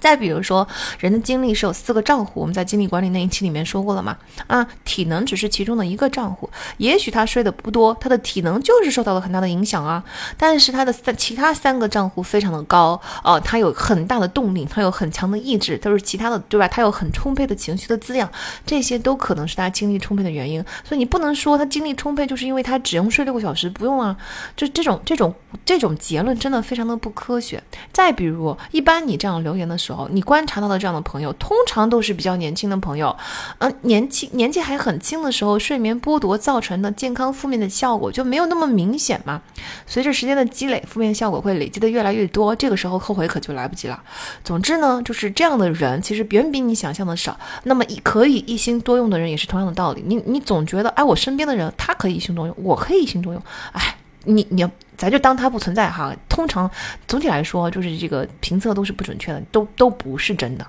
[0.00, 0.66] 再比如说，
[0.98, 4.16] 人的精力是有四个账户，我们在精力管理那一期里面说过了嘛？
[4.46, 10.04] 啊，体能只是其中的一个账户，也许他睡得不多，他的体能就是受到了很大的影响啊。
[10.36, 16.68] 但是他的三其他三个账户非常的高，哦，他有很大的动力，他有很强的意志，都是其他的，对吧？
[16.68, 18.30] 他有很充沛的情绪的滋养，
[18.66, 20.62] 这些都可能是他精力充沛的原因。
[20.84, 24.16] 所以你不能说他精力充沛就是因为他只用睡六个小时，不用啊。
[24.54, 27.62] 就这种这种这种结论真的非常的不科学。
[27.92, 29.85] 再比如，一般你这样留言的时候。
[29.86, 33.16] 时候，你观察到的这样的朋友，通常都是比较年轻的朋友，
[33.58, 39.40] 嗯，年轻年纪还很轻的时候，睡眠剥夺造成的健康负面的效果就没有那么明显嘛。
[39.86, 44.02] 随着时间的积累，负面效果会累积的越来越多，这个时候后悔可就来不及了。
[44.42, 47.38] 总之呢，就是这样的人其实远比你想象的少。
[47.62, 50.02] 那么一可以一心多用的人也是同样的道理。
[50.04, 53.42] 你你总觉得，哎，我身边的人他可以一心多用，我可以一心多用，
[53.72, 53.96] 哎，
[54.26, 54.68] 你你。
[54.98, 56.16] 咱就当它不存在哈。
[56.26, 56.70] 通常，
[57.06, 60.66] 总体来说，就是这个评测都是不准确的，都都不是真的。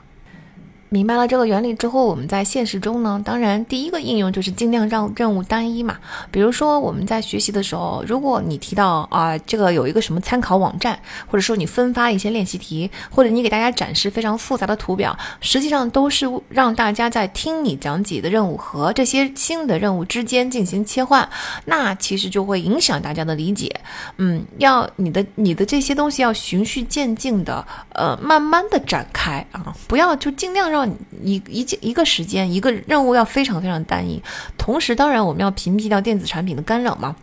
[0.90, 5.98] 明白了这个原理之后，我们在现实中呢，当然第一个应用就是尽量让任务单一嘛。
[6.32, 10.98] 比如说我们在学习的时候，如果你提到啊这个有一个什么参考网站，
[11.28, 21.28] 或者说你分发一些练习题，或者你给大家展示非常复杂的图表，实际上都是让大家在听你讲解的任务和这些新的任务之间进行切换，
[21.66, 23.70] 那其实就会影响大家的理解。
[24.16, 30.77] 嗯，要你的你的这些东西要循序渐进的，呃，慢慢的展开啊，不要就尽量让。
[31.24, 34.22] 一一件一个时间一个任务要非常非常单一，
[34.58, 37.16] 同时当然我们要屏蔽掉电子产品的干扰嘛。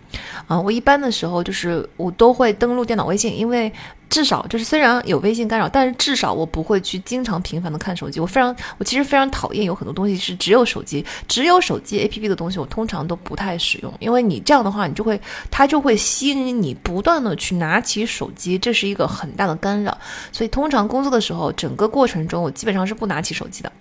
[0.46, 3.72] 啊，我一般的时候就是我都会登录电脑微信，因为
[4.14, 8.20] 至少就是虽然有微信干扰，但是至少我不会去经常频繁的看手机。
[8.20, 15.20] 我非常我其实非常讨厌有很多东西是只有手机只有手机 APP 的东西，我通常都不太使用，因为你这样的话你就会
[15.50, 19.98] 它就会吸引你不断的去拿起手机，这是一个很大的干扰。
[20.30, 23.72] 所以通常工作的时候，整个过程中我基本上是不拿起手机的。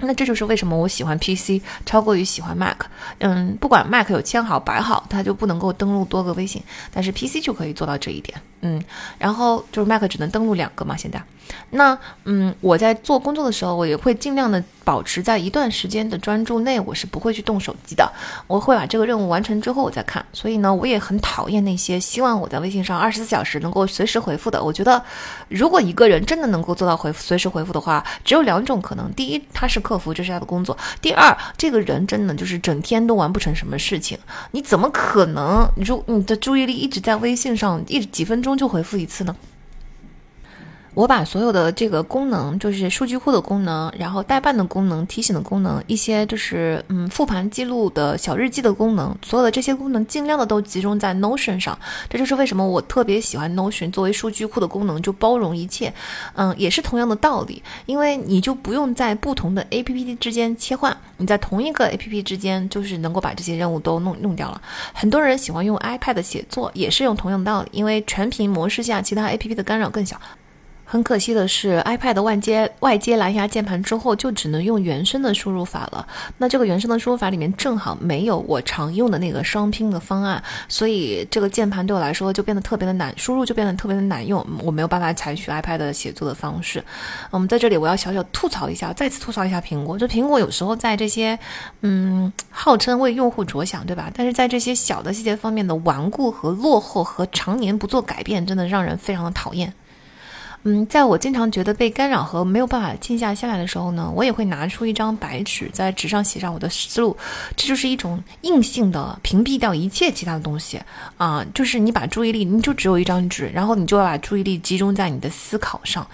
[0.00, 2.78] 那这就是为什么我喜欢 PC 超过于喜欢 Mac。
[3.18, 6.60] 嗯，不管 Mac 有签好摆好，它就不能够登录多个微信，
[6.90, 8.36] 但是 PC 就可以做到这一点。
[8.62, 8.82] 嗯，
[9.18, 11.22] 然后就是 Mac 只能登录两个嘛，现在。
[11.70, 18.08] 那嗯，我在做工作的时候，我也会尽量的保持在一段时间的专注内，我是不会去动手机的。
[18.46, 20.24] 我会把这个任务完成之后我再看。
[20.32, 24.62] 所以呢，我也很讨厌那些希望我在微信上二十四小时能够随时回复的。
[24.62, 25.02] 我觉得，
[25.48, 34.16] 如果一个人真的能够做到回复随时回复的话，只有两种可能：第一，他是客服，这是他的工作；第二，这个人真的就是整天都完不成什么事情。
[34.52, 35.68] 你怎么可能？
[35.74, 39.34] 如你的注意力一直在微信上，一几分钟就回复一次呢？
[41.00, 51.78] 我把所有的这个功能，就是数据库的功能，然后代办的功能、提醒的功能，一些就是嗯复盘记录的小日记的功能，所有的这些功能尽量的都集中在 Notion 上。
[52.10, 55.90] 这就是为什么我特别喜欢 Notion 作为数据库的功能，就包容一切。
[56.34, 64.60] 嗯，也是同样的道理，因为你就不用在不同的 APP 之间切换，你在同一个 APP 之间就是能够把这些任务都弄弄掉了。
[64.92, 70.20] 很多人喜欢用 iPad 写作，也是用同样的道理，因为全屏模式下，其他 APP 的干扰更小。
[70.90, 76.04] 很可惜的是，iPad 的外接外接蓝牙键盘之后，就只能用原生的输入法了。
[76.36, 84.44] 那这个原生的输入法里面正好没有我常用的那个双拼的方案，所以这个键盘对我来说就变得特别的难，输入就变得特别的难用。
[84.64, 86.82] 我没有办法采取 iPad 的写作的方式。
[87.30, 89.96] 嗯，在这里我要小小吐槽一下，再次吐槽一下苹果。
[89.96, 91.38] 这苹果有时候在这些，
[91.82, 94.10] 嗯，号称为用户着想，对吧？
[94.12, 99.72] 但是在这些小的细节方面的顽固和落后和常年不做改变，真的让人非常的讨厌。
[100.64, 107.16] 嗯，在我经常觉得被干扰和没有办法静下心来的时候呢，我也会拿出一张白纸，在纸上写上我的思路。
[107.56, 110.80] 这就是一种硬性的屏蔽掉一切其他的东西
[111.16, 116.06] 啊，就是你把注意力，你就只有一张纸，然后你就要把注意力集中在你的思考上。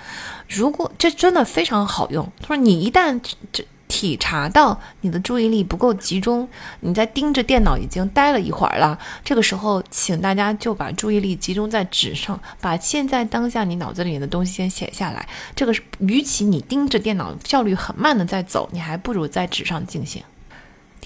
[0.49, 3.21] 如果这真的非常好用，他说你一旦
[3.53, 3.65] 这。
[3.89, 6.49] 体察到你的注意力不够集中，
[6.81, 8.99] 你在盯着电脑已经待了一会儿了。
[9.25, 15.29] 这个时候，请大家就把注意力集中在纸上，把现在当下你脑子里面的东西先写下来。
[15.55, 20.23] 这个是，与其你盯着电脑效率很慢的在走，你还不如在纸上进行。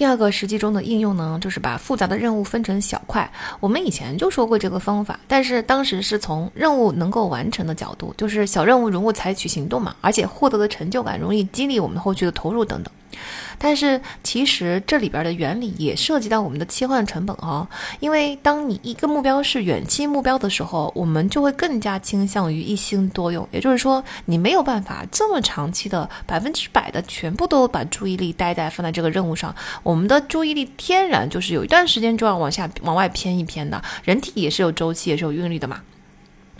[0.01, 3.31] 第二个实际中的应用呢，就是把复杂的任务分成小块。
[3.61, 12.91] 我们以前就说过这个方法，但是当时是从任务能够完成的角度，就是小任务容易采取行动嘛，而且获得的成就感容易激励我们后续的投入等等。
[13.59, 17.69] 但是其实这里边的原理也涉及到我们的切换成本哦，
[17.99, 35.81] 因为当你一个目标是远期目标的时候，我们就会更加倾向于一心多用，也就是说你没有办法这么长期的百分之百的全部都把注意力待在放在这个任务上，我们的注意力天然就是有一段时间就要往下往外偏一偏的，人体也是有周期也是有韵律的嘛。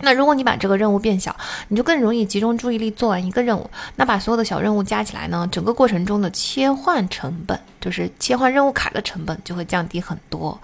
[0.01, 1.35] 那如果你把这个任务变小，
[1.67, 3.69] 你就更容易集中注意力做完一个任务。
[3.95, 10.59] 那把所有的小任务加起来呢，整个过程中的切换成本，就是切换任务卡的成本就会降低很多。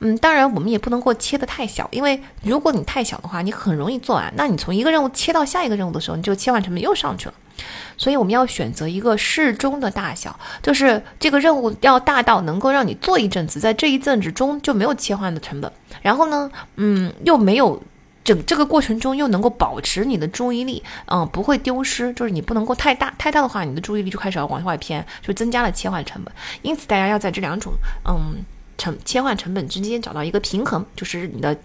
[0.00, 4.32] 嗯，当然我们也不能够切得太小，因为如果你太小的话，你很容易做完。
[4.36, 7.34] 那你从一个任务切到下一个任务的时候，你就切换成本又上去了。
[7.96, 15.70] 所以我们要选择一个适中的大小，就是这个任务要大到能够让你做一阵子，在这一阵子中就没有切换的成本。
[16.00, 17.82] 然后呢，嗯，又没有。
[18.28, 26.34] 整这个过程中又能够保持你的注意力，嗯，不会丢失，就是你不能够太大，太大的话，你的注意力就开始要往外偏，就增加了切换成本。
[26.60, 27.72] 因此，大家要在这两种，
[28.06, 28.44] 嗯，
[28.76, 31.56] 成切换成本之间找到一个平衡，就是你的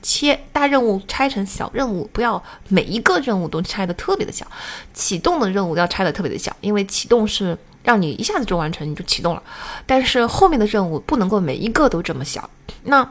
[0.00, 4.46] 切大任务拆成小任务，不要每一个任务都拆的特别的小，
[4.94, 9.42] 启动的任务要拆的特别的小，因为启动是让你一下子就完成，你就启动了，
[9.84, 12.48] 但是后面的任务不能够每一个都这么小，
[12.84, 13.08] 那。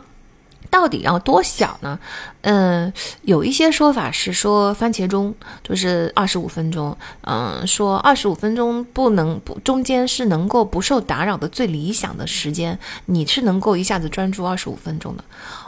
[0.70, 2.00] 到底要多小呢？
[2.42, 2.92] 嗯，
[3.24, 5.34] 有一些说法是说番茄钟
[5.64, 15.24] 就是二十五分钟，嗯，说二十五分钟不能不中间是能够不受打扰的最理想的时间，你是能够一下子专注二十五分钟的。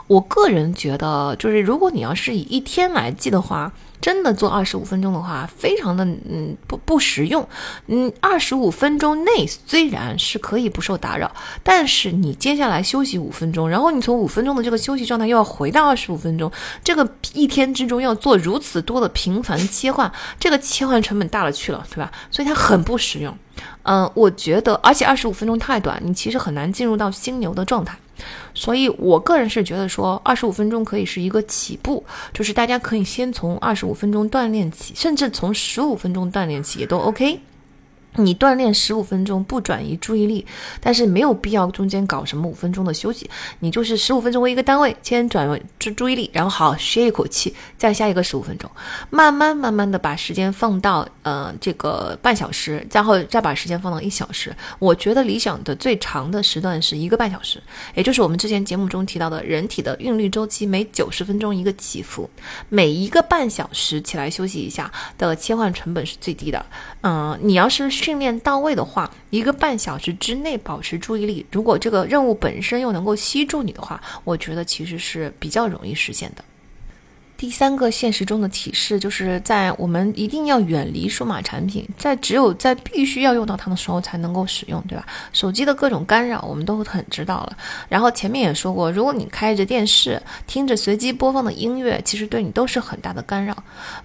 [0.06, 3.72] 我个人觉得，就是如果你要是以一天来计的话。
[4.04, 7.48] 真的做二十五分钟的话，非常的嗯不不实用。
[7.86, 16.52] 嗯，二十五分钟内虽然是可以不受打扰，但是你接下来休息五分钟，然后你从五分钟的这个休息状态又要回到二十五分钟，
[16.82, 22.12] 这个一天之中要做如此多的频繁切换，这个切换成本大了去了，对吧？
[22.30, 23.34] 所以它很不实用。
[23.84, 27.96] 嗯，我觉得，而且二十五分钟太短，你其实很难进入到心流的状态。
[28.54, 37.40] 所以，我个人是觉得说，二十五分钟可以是一个起步，就是大家可以先从二十五分钟锻炼起，甚至从十五分钟锻炼起也都 OK。
[38.16, 40.46] 你锻炼十五分钟不转移注意力，
[40.80, 43.28] 但是没有必要中间搞什么五分钟的休息，
[43.58, 48.70] 你就是十五分钟为一个单位，先转为注注意力，然后好歇一口气，再下一个十五分钟，
[49.10, 54.54] 慢慢慢慢的把时间放到呃这个半小时，然后再把时间放到一小时。
[54.78, 57.60] 我觉得理想的最长的时段是一个半小时，
[57.94, 62.30] 也就是我们之前节目中提到的人体的韵律周期每九十分钟一个起伏，
[62.68, 64.88] 每一个半小时起来休息一下
[65.18, 66.64] 的切换成本是最低的。
[67.00, 67.90] 嗯，你要是。
[68.04, 76.44] 训练到位的话，一个半小时之内保持注意力，如果这个任务本身又能够吸住你的话，我觉得其实是比较容易实现的。
[77.44, 85.04] 第三个现实中的提示，就是在我们一定要远离数码产品，在只有在必须要用到它的时候才能够使用，对吧？
[85.30, 87.54] 手机的各种干扰我们都很知道了。
[87.86, 93.54] 然后前面也说过，如果你开着电视听着随机播放的音乐，其实对你都是很大的干扰。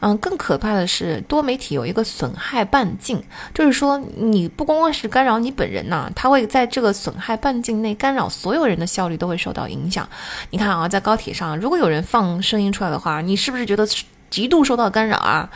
[0.02, 10.06] 嗯，更可怕的是多媒体有一个损害半径，就是说你不光光是干扰你本人呐，它会在这个损害半径内干扰所有人的效率都会受到影响。
[10.50, 13.88] 你看啊，在高铁上，如果有人放声音出来的话，你是不是觉得
[14.32, 15.48] 极度受到干扰啊？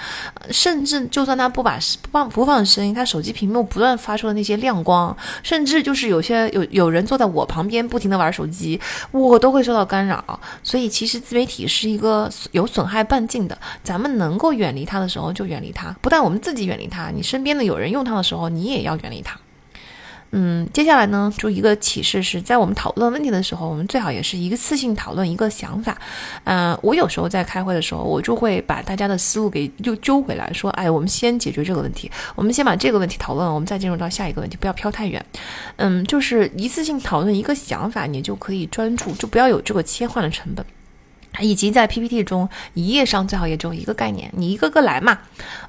[0.52, 8.80] 甚至就算他不把不放不放声音，他手机屏幕不断发出的那些亮光，甚至就是有些有有人坐在我旁边不停的玩手机，
[9.12, 10.40] 我都会受到干扰。
[10.62, 19.40] 所以其实自媒体是一个有损害半径的，咱们能够远离它的时候就远离它，不但我们自己远离它，你身边的有人用它的时候，你也要远离它。
[20.36, 25.96] 嗯，接下来呢，就一个启示是在我们讨论问题的时候，我们最好也是一次性讨论一个想法。
[26.46, 35.24] 嗯，我有时候在开会的时候，我就会把大家的思路给就揪回来，说，哎，我们先解决这个问题，我们先把这个问题讨论，我们再进入到下一个问题，不要飘太远。
[35.76, 40.66] 嗯，就是一次性讨论一个想法，你就可以专注，就不要有这个切换的成本。
[41.40, 45.18] 以及在 PPT 中，一页上最好也只有一个概念，你一个个来嘛。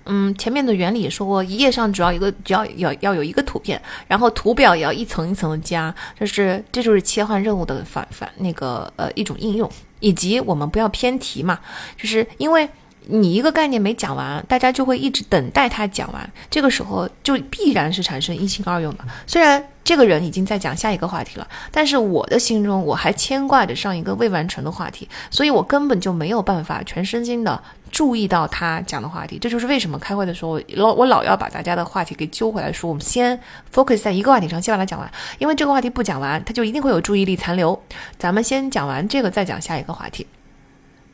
[0.04, 9.70] 嗯，前面的原理说过，一页上主要一个，只要要要有一个图片，然后图表也要一层一层的加，就是这就是切换任务的反反那个呃一种应用，
[10.00, 11.58] 以及我们不要偏题嘛，
[11.96, 12.68] 就是因为。
[13.06, 19.04] 你一个概念没讲完，大家就会一直等待他讲完，这个时候就必然是产生一心二用的。
[19.26, 29.38] 虽然这个人已经在讲下一个话题了，但是我的心中我还牵挂着上一个未完成的话题，所以我根本就没有办法全身心的注意到他讲的话题。
[29.38, 33.38] 这就是为什么开会的时候老我老要把大家的话题给揪回来，说我们先
[33.72, 37.82] focus 在一个话题上，先把它讲完，因为这个话题不讲完，他就一定会有注意力残留。
[38.18, 40.26] 咱们先讲完这个，再讲下一个话题。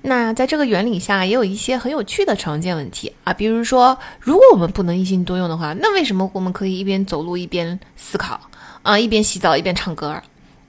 [0.02, 8.40] 那在这个原理下，也有一些很有趣的常见问题啊，比如说，如果我们不能一心多用的话，那为什么我们可以一边走路一边思考
[8.82, 10.22] 啊，一边洗澡一边唱歌？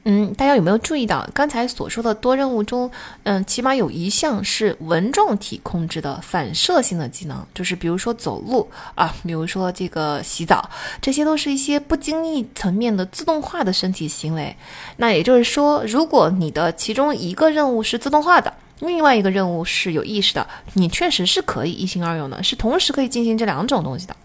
[0.04, 2.90] 嗯，大家有没有注意到刚才所说的多任务中，
[3.22, 14.58] 嗯，起码有一项是纹状体控制的反射性的技能，就是比如说走路啊，比如说这个洗澡，这些都是一些不经意层面的自动化的身体行为。
[14.98, 18.52] 那也就是说，如果你的其中一个任务是自动化的，
[18.82, 24.16] 另外一个任务是有意识的，你确实是可以一心二用的，是同时可以进行这两种东西的。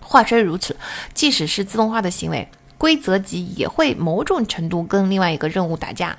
[0.00, 0.76] 话虽如此，
[1.12, 2.48] 即使是自动化的行为，
[2.78, 6.16] 规则级也会某种程度跟另外一个任务打架。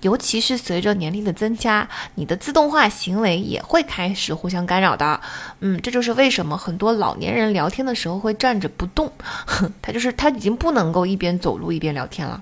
[0.00, 5.20] 尤其是随着年龄的增加，你的自动化行为也会开始互相干扰的。
[5.58, 9.12] 嗯，这就是为什么很多老年人聊天的时候会站着不动，
[9.82, 12.40] 他就是他已经不能够一边走路一边聊天了。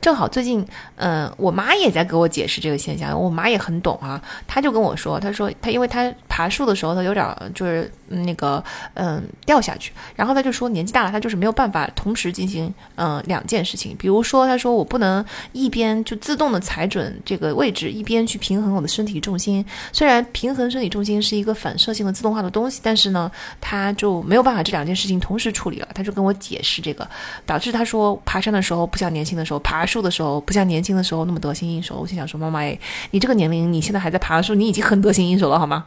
[0.00, 0.64] 正好最近，
[0.96, 3.20] 嗯，我妈也在给我解释这个现象。
[3.20, 8.62] 我妈也很懂啊，她就跟我说，她说她因为她爬树的时候，她有点就是那个
[8.94, 13.94] 嗯掉下去，然后他就说年纪大了，他就是没有办法同时进行嗯两件事情。
[13.98, 19.64] 比如说，他说我不能一边就自动的踩准这个位置，一边去平衡我的身体重心。
[19.92, 23.30] 虽然平衡身体重心是一个反射性的自动化的东西，但是呢，
[23.60, 25.88] 他就没有办法这两件事情同时处理了。
[25.94, 27.08] 他就跟我解释这个，
[27.44, 29.56] 导致他说爬山的时候不像年轻的时候。
[29.66, 32.78] 爬树的时候不像年轻的时候那么得心应手，我心想说妈妈哎，
[33.10, 35.86] 你这个年龄你现在还在爬树，你已经很得心应手了好吗？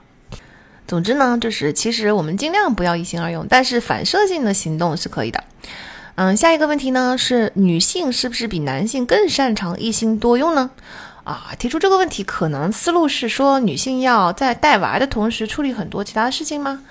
[0.89, 5.43] 总之呢，就是其实我们尽量不要一心二用，但是反射性的行动是可以的。
[6.15, 10.71] 嗯，下一个问题呢是女性是不是比男性更擅长一心多用呢？
[11.25, 16.81] 啊，提出这个问题可能思路是说女性要在带娃的同时处理很多其他的事情吗？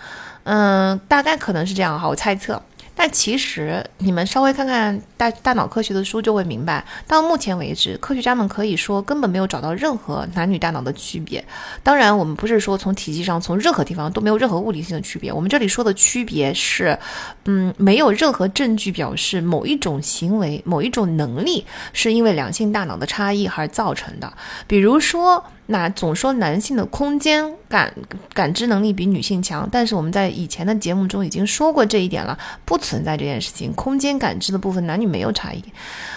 [0.44, 2.62] 嗯，大概可能是这样哈，我猜测。
[3.00, 11.42] 但其实，你们稍微看看大大脑科学的书，就会明白，到目前为止，科学家们可以说根本没有找到任何男女大脑的区别。
[11.84, 15.32] 当然，我们不是说从体积上，从任何地方都没有任何物理性的区别。
[15.32, 16.98] 我们这里说的区别是，
[17.44, 24.32] 嗯，没有任何证据表示某一种行为、某一种能力是因为两性大脑的差异而造成的。
[24.66, 25.44] 比如说。
[25.70, 27.93] 那总说男性的空间感
[28.32, 33.70] 感知能力比女性强，但是我们在以前的节目中已经说过这一点了，不存在这件事情。
[33.74, 35.62] 空间感知的部分男女没有差异，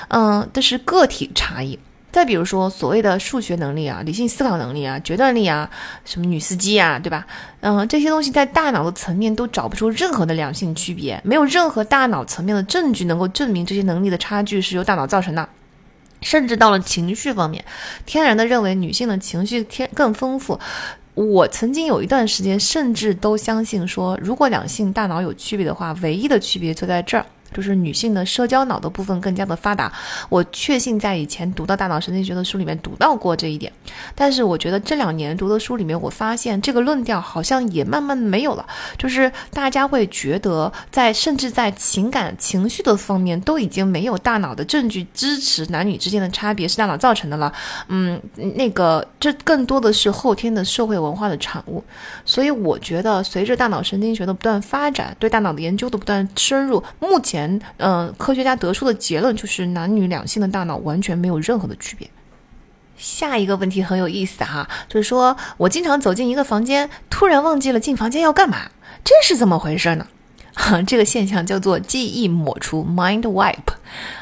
[0.08, 1.78] 嗯，这是个体差异。
[2.14, 5.70] 再比如说所谓的数学能力啊、理性思考能力啊、决断力啊、
[6.06, 7.26] 什么女司机啊，对吧？
[7.60, 15.48] 嗯，这些东西在大脑的层面都找不出任何的两性区别，没有任何大脑层面的证据能够证明这些能力的差距是由大脑造成的。
[16.22, 17.64] 甚至到了情绪方面，
[18.06, 20.60] 天然的认为女性的情绪天更丰富。
[21.14, 27.26] 我曾经有一段时间，甚至都相信说，如果两性大脑有区别的话，唯一的区别就在这儿。
[27.54, 29.92] 就是女性的社交脑的部分更加的发达。
[30.30, 33.72] 我确信在以前读到大脑神经学的书里面读到过这一点，
[34.16, 38.66] 但是我觉得这两年读的书里面，我发现这个论调好像也慢慢没有了，
[38.98, 47.52] 就是大家会觉得在甚至在情感情绪的方面都已经没有大脑的证据支持男女之间的差别是大脑造成的了。
[47.88, 48.22] 嗯，
[48.56, 51.84] 那个这更多的是后天的社会文化的产物，
[52.26, 57.41] 所以我觉得随着大脑神经学的不断发展，对大脑的研究的不断深入，目前
[57.78, 62.10] 嗯科学家得出的结论就是男女两性的大脑完全没有任何的区别。
[62.98, 68.70] 下一个问题很有意思哈，就是说我经常走进一个房间，突然忘记了进房间要干嘛，
[69.04, 70.06] 这是怎么回事呢？
[70.86, 73.56] 这个现象叫做记忆抹除 （mind wipe），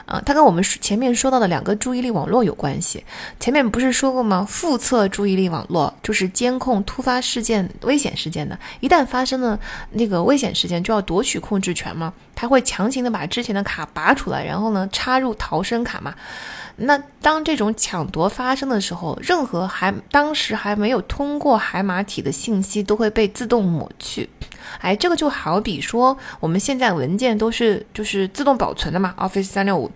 [0.06, 3.04] 啊，它跟我们前面说到的两个注意力网络有关系。
[3.40, 4.46] 前面不是说过吗？
[4.48, 9.60] 腹侧注意力网络就是监控突发事件、危险事件的，一旦发生了
[9.94, 16.16] 那个危险事件，就要夺取控制权吗，它会强行的把之前的卡拔出来，然后呢插入逃生卡嘛。
[16.78, 24.30] 那当这种抢夺发生的时候，任何还当时还没有通过海马体的信息都会被自动抹去。
[24.80, 29.92] 哎，这个就好比说，我们现在文件都是就是自动保存的嘛，Office 三六五。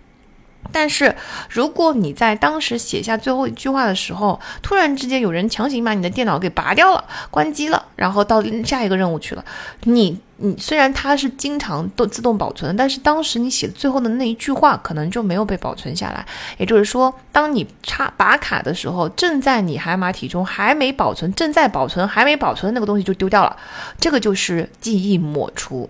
[0.72, 1.14] 但是
[1.48, 9.44] 如果你在当时写下最后一句话的时候，突然之间有人强行把你的电脑给拔掉了、关机了，然后到下一个任务去了，
[9.82, 10.18] 你。
[10.36, 16.26] 你虽然它是经常都自动保存，但是当时你写的最后的那一句话可能就没有被保存下来。
[16.58, 23.56] 也就是说，当你插拔卡的时候，正在你海马体中还没保存、正在保存、还没保存的那个东西就丢掉了，
[24.00, 25.88] 这个就是记忆抹除。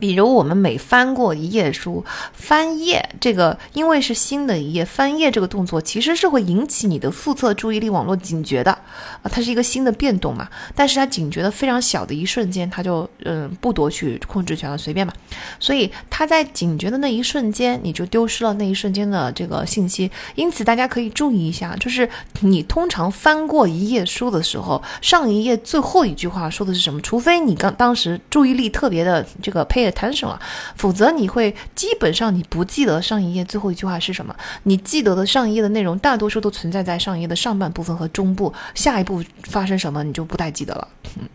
[0.00, 10.48] 比如我们每翻过一页书，翻页这个，因为是新的一页，翻页这个动作其实是会引起你的腹侧注意力网络警觉的啊，它是一个新的变动嘛。
[10.74, 15.12] 但是它警觉的非常小的一瞬间，它就嗯不夺取控制权了，随便吧。
[15.60, 20.10] 所以它在警觉的那一瞬间，你就丢失了那一瞬间的这个信息。
[20.34, 22.08] 因此大家可以注意一下，就是
[22.40, 26.98] 你通常翻过一页书的时候，上一页最后一句话说的是什么？
[27.02, 29.81] 除非你刚当时注意力特别的这个配。
[29.90, 30.40] Attention 了，
[30.76, 34.34] 否则你会基本上你不记得上一页最后一句话是什么，
[34.64, 40.88] 你记得的上一页的内容大多数都存在在上一页的上半部分和中部，下一步发生什么你就不太记得了。
[41.18, 41.28] 嗯，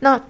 [0.00, 0.20] 那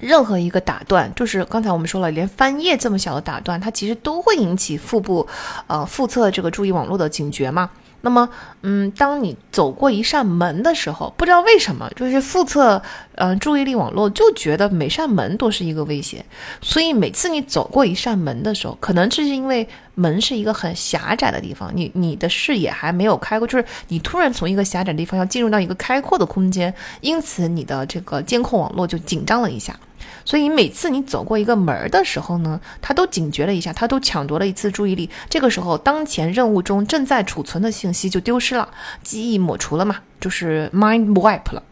[0.00, 5.26] 任何一个打断，就是刚才我们说了，连翻页这么小的打断，它其实都会引起腹部
[5.66, 7.70] 呃腹侧这个注意网络的警觉嘛。
[8.00, 8.28] 那么，
[8.60, 12.82] 嗯，当你走过一扇门的时候，不知道为什么，就是腹侧，
[13.16, 16.24] 嗯，注意力网络就觉得每扇门都是一个威胁，
[16.60, 29.78] 所以每次你走过一扇门的时候，可能这是因为门是一个很狭窄的地方，你你的视野还没有开阔，就是你突然从一个狭窄的地方要进入到一个开阔的空间，因此你的这个监控网络就紧张了一下。
[30.26, 35.08] 所以每次你走过一个门儿的时候呢，它都警觉了一下，它都抢夺了一次注意力。
[35.28, 38.68] 这个时候，当前任务中正在储存的信息就丢失了，
[39.02, 41.62] 记忆抹除了嘛，就是 mind wipe 了。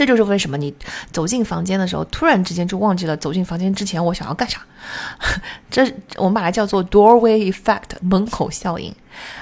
[0.00, 0.74] 这就是为什么你
[1.12, 4.58] 走进房间的时候，突然之间就忘记了走进房间之前我想要干啥。
[5.70, 5.84] 这
[6.16, 8.90] 我们把它叫做 doorway effect 门口效应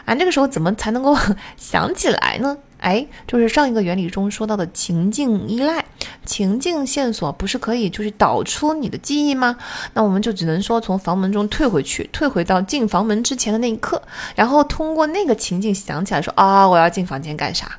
[0.04, 0.16] 啊。
[0.16, 1.16] 这个时候怎么才能够
[1.56, 2.58] 想起来呢？
[2.78, 5.84] 哎，就是上一个原理中说到的情境依赖，
[6.26, 9.56] 情境线索不是可以就是导出你的记忆吗？
[9.94, 14.02] 那我们就只能说从房门中退回去，退回到进房门之前的那一刻，
[14.34, 17.78] 然后通过那个情境想起来说啊，我要进房间干啥？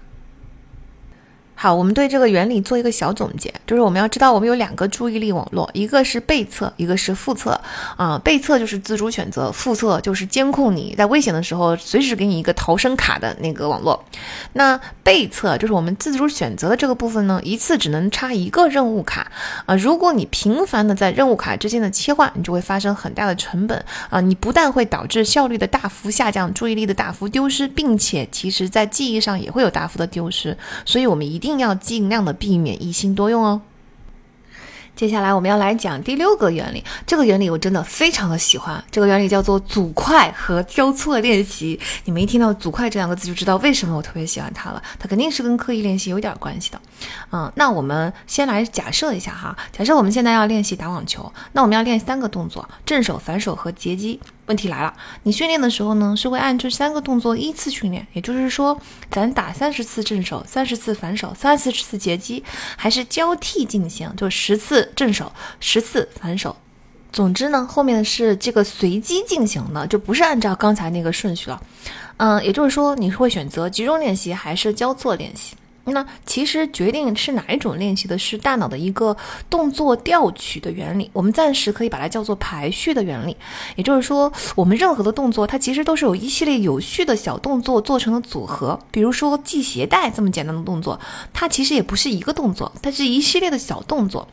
[1.61, 7.59] 好，我们对这个原理做一个小总结，就是我们要知道，我们有两个注意力网络，一个是背侧，一个是腹侧。
[7.97, 14.01] 啊，背侧就是自主选择，腹侧就是监控你在危险的时候随时给你一个逃生卡的那个网络。
[14.53, 19.29] 那背侧就是我们自主选择的这个部分呢，一次只能插一个任务卡。
[19.65, 23.83] 啊，如果你频繁的在任务卡之间的切换，你就会发生很大的成本。
[24.09, 30.57] 啊，你不但会导致效率的大幅下降，注意力的大幅丢失，并且其实在记忆上也会有大幅的丢失。
[30.85, 31.48] 所以我们一定。
[31.49, 33.59] 一定要尽量的避免一心多用哦。
[34.95, 38.83] 接下来我们要来讲第六个原理，这个原理我真的非常的喜欢。
[38.91, 41.79] 这个原理叫做组块和交错练习。
[42.05, 44.83] 你们一听到组块这两个字，就知道为什么我特别喜欢它了。
[44.99, 46.79] 它肯定是跟刻意练习有点关系的。
[47.31, 54.19] 嗯，那我们先来假设一下哈，假设我们现在要练习打网球，那我们要练三个动作：正手、反手和截击。
[54.49, 58.75] 问题来了，你训练的时候呢，是会按这三个动作依次训练，也就是说，
[59.11, 62.43] 咱打三十次正手，三十次反手，三十次截击，
[62.75, 66.55] 还是交替进行，就十次正手，十次反手。
[67.11, 71.61] 总之呢，后面是这个随机进行的，就不是按照刚才那个顺序了。
[72.17, 75.55] 嗯，也就是说，你会选择集中练习还是交错练习？
[75.91, 79.15] 那其实决定是哪一种练习的是大脑的一个
[79.49, 83.35] 动作调取的原理，我们暂时可以把它叫做排序的原理。
[83.75, 88.79] 也就是说，我们任何的动作，它其实都是有一系列有序的小动作做成了组合。
[88.91, 90.99] 比如说系鞋带这么简单的动作，
[91.33, 94.27] 它其实也不是一个动作，它是一系列的小动作。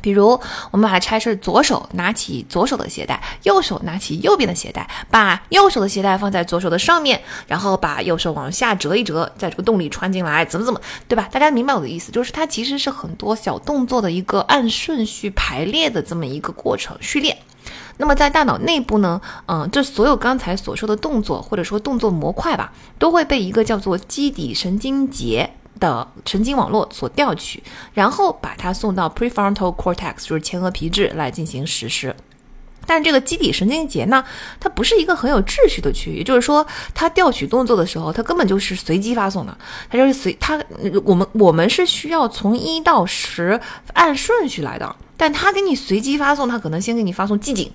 [0.00, 0.30] 比如，
[0.70, 11.28] 我们把它拆成左手拿起左手的鞋带，右手拿起右边的鞋带，把右手的鞋带放在左手的上面，然后把右手往下折一折，在这个洞里穿进来，怎么怎么，对吧？
[11.30, 17.36] 大家明白我的意思，就是它其实是很多小动作的一个按顺序排列的这么一个过程序列。
[17.98, 25.52] 那么在大脑内部呢，嗯，这所有刚才所说的动作或者说动作模块吧，都会被一个叫做基底神经节。
[25.82, 27.60] 的神经网络所调取，
[27.92, 32.14] 然后把它送到 prefrontal cortex，就是前额皮质来进行实施。
[32.86, 34.24] 但这个基底神经节呢，
[34.60, 36.64] 它不是一个很有秩序的区域，也就是说，
[36.94, 39.58] 它调取动作的时候，它根本就是随机发送的，
[39.90, 40.62] 它就是随它。
[41.04, 43.60] 我们我们是需要从一到十
[43.92, 47.72] 按顺序来的，但它给你随机发送，它可能先给你发送寂静，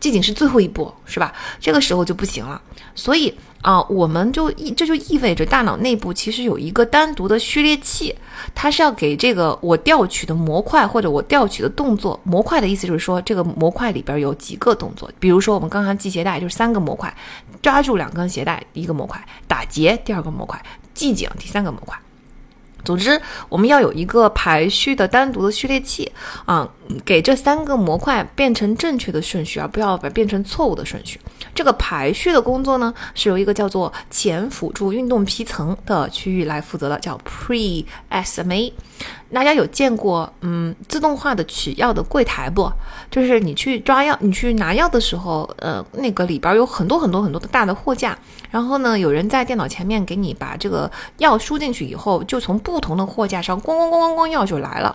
[0.00, 1.32] 寂静是最后一步，是吧？
[1.60, 2.60] 这个时候就不行了，
[2.94, 3.34] 所以。
[3.62, 8.14] 啊，我们就意这就意味着大脑内部其实有一个单独的序列器，
[8.54, 17.16] 它是要给这个我调取的模块或者我调取的动作模块的意思就是说这个模块里边有几个动作，比如说我们刚刚系鞋带就是三个模块，
[17.62, 20.60] 抓住两根鞋带一个模块，打结第二个模块，
[20.92, 21.96] 系紧第三个模块。
[22.84, 26.10] 总之，我们要有一个排序的单独的序列器
[26.44, 26.68] 啊，
[27.04, 31.20] 给这三个模块变成正确的顺序，而不要把变成错误的顺序。
[31.54, 38.72] 这个排序的工作呢，是由一个叫做前辅助运动皮层的区域来负责的，叫 pre-SMA。
[39.32, 42.70] 大家有见过嗯自动化的取药的柜台不？
[43.10, 48.16] 就是你去抓药、你去拿药的时候，呃，那个里边有很多很多很多的大的货架，
[48.52, 54.94] 然后呢，有人在电脑前面给你把这个药输进去以后，就从不同的货架上咣咣咣咣咣药就来了。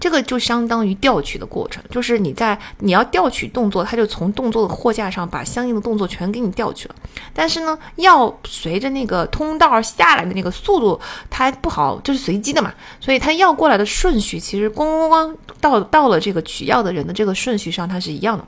[0.00, 6.94] 这个就相当于调取的过程，就是你在你要调取动作，它就从动作的货架上把相应的动作全给你调取了。
[7.32, 11.00] 但是呢，药随着那个通道下来的那个速度，
[11.30, 13.76] 它不好，就是随机的嘛，所以它药过来。
[13.76, 18.44] 的顺序其实咣咣咣到到了这个取药的人的这个顺序上，它是一样的。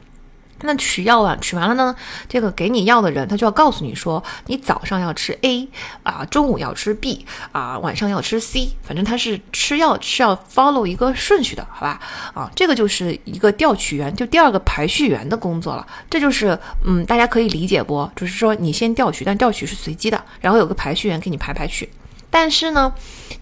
[0.63, 1.95] 那取药啊取完了呢，
[2.29, 5.69] 这个给你药的人他就要告诉你说，你早上要吃 A
[6.03, 12.01] 啊，中午要吃 B 啊，晚上要吃 C，反正他是吃药是要 follow 一个顺序的，好吧？
[12.35, 15.87] 啊，这个就是一个调取员，就第二个排序员的工作了。
[16.11, 18.11] 这就是嗯，大家可以理解不？
[18.17, 21.89] 就是说你先调取，但调取是随机的，然后有个排序员给你排排序。
[22.31, 22.93] 但是呢，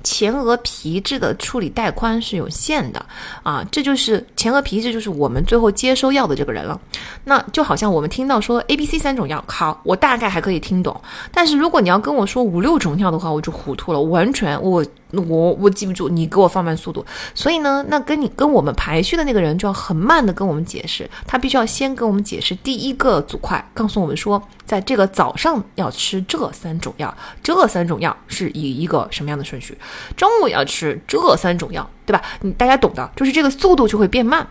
[0.03, 3.05] 前额皮质的处理带宽是有限的
[3.43, 6.81] 啊，这就是前额皮质，就是我们最后接收药的这个人了。
[7.25, 11.01] 那就好像我们听到说 A、B、C 三种药，好，我大概还可以听懂。
[11.33, 14.85] 但是如果你要跟我说五六种药的话，我就糊涂了，完全我。
[15.13, 17.05] 我我记不住，你给我放慢速度。
[17.35, 29.77] 所以呢，那跟你跟我们排序的那个人就要很慢的跟我们解释，他必须要先跟我们解释第一个组块，告诉我们说，在这个早上要吃这三种药，这三种药是以一个什么样的顺序，
[30.17, 32.23] 中午要吃这三种药，对吧？
[32.41, 34.47] 你大家懂的，就是这个速度就会变慢。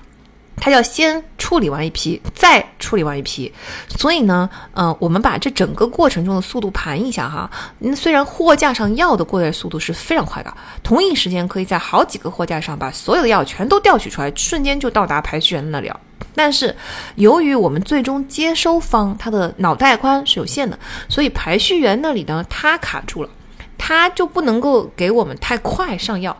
[0.57, 3.51] 他要先处理完一批，再处理完一批，
[3.89, 7.49] 所以呢，嗯，我们把这整个过程中的速度盘一下哈。
[7.79, 15.99] 那虽然货架上药的过来速度是非常快的，同一时间可以在好几个货架上把所有的药全都调取出来，瞬间就到达排序员那里了。
[16.33, 16.75] 但是，
[17.15, 20.77] 由于我们最终接收方他的脑带宽是有限的，
[21.07, 23.29] 所以排序员那里呢，他卡住了，
[23.77, 26.35] 他就不能够给我们太快上药。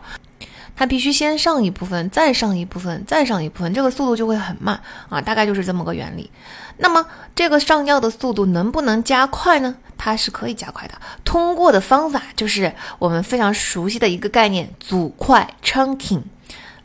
[0.76, 4.78] 它必须先上一部分，再上一部分，再上一部分，这个速度就会很慢
[5.08, 6.30] 啊，大概就是这么个原理。
[6.76, 9.74] 那么这个上药的速度能不能加快呢？
[9.96, 10.94] 它是可以加快的，
[11.24, 16.20] 通过的方法就是我们非常熟悉的一个概念——组块 chunking。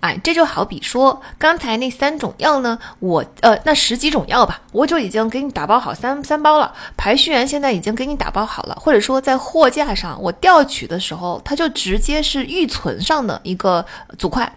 [0.02, 6.74] 哎，这就好比说，刚才那三种药呢，我呃，那十几种药吧，我就已经给你打包好三三包了。
[6.98, 13.86] 排序员现在已经给你打包好了，或者说在货架上，我调取的时候，它就直接是预存上的一个
[14.18, 14.52] 组块。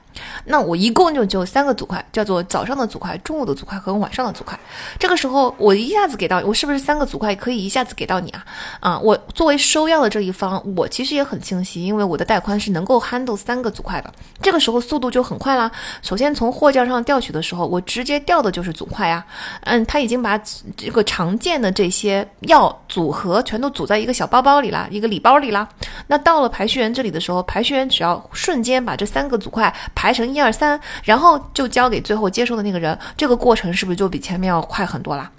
[0.44, 4.58] 那我一共就只有三个组块，叫做早上的组块、中午的组块和晚上的组块。
[4.98, 8.44] 这个时候我一下子给到我，是不是三个组块可以一下子给到你啊？
[8.80, 14.12] 啊，我作为收药的这一方，我其实也很清晰，因为我的带宽是能够 handle 三个组块的。
[14.40, 15.70] 这个时候速度就很快啦。
[16.02, 19.24] 首先从货架上调取的时候，我直接调的就是组块呀。
[19.62, 20.38] 嗯，他已经把
[20.76, 25.68] 这个常见的这些药组合全都组在一个小包包里啦，一个礼包里啦。
[26.06, 30.03] 那到了排序员这里的时候，排序员只要瞬间把这三个组块排。
[30.04, 35.30] 排成一二三，然后就交给最后接收的那个人，这个过程是不是就比前面要快很多啦？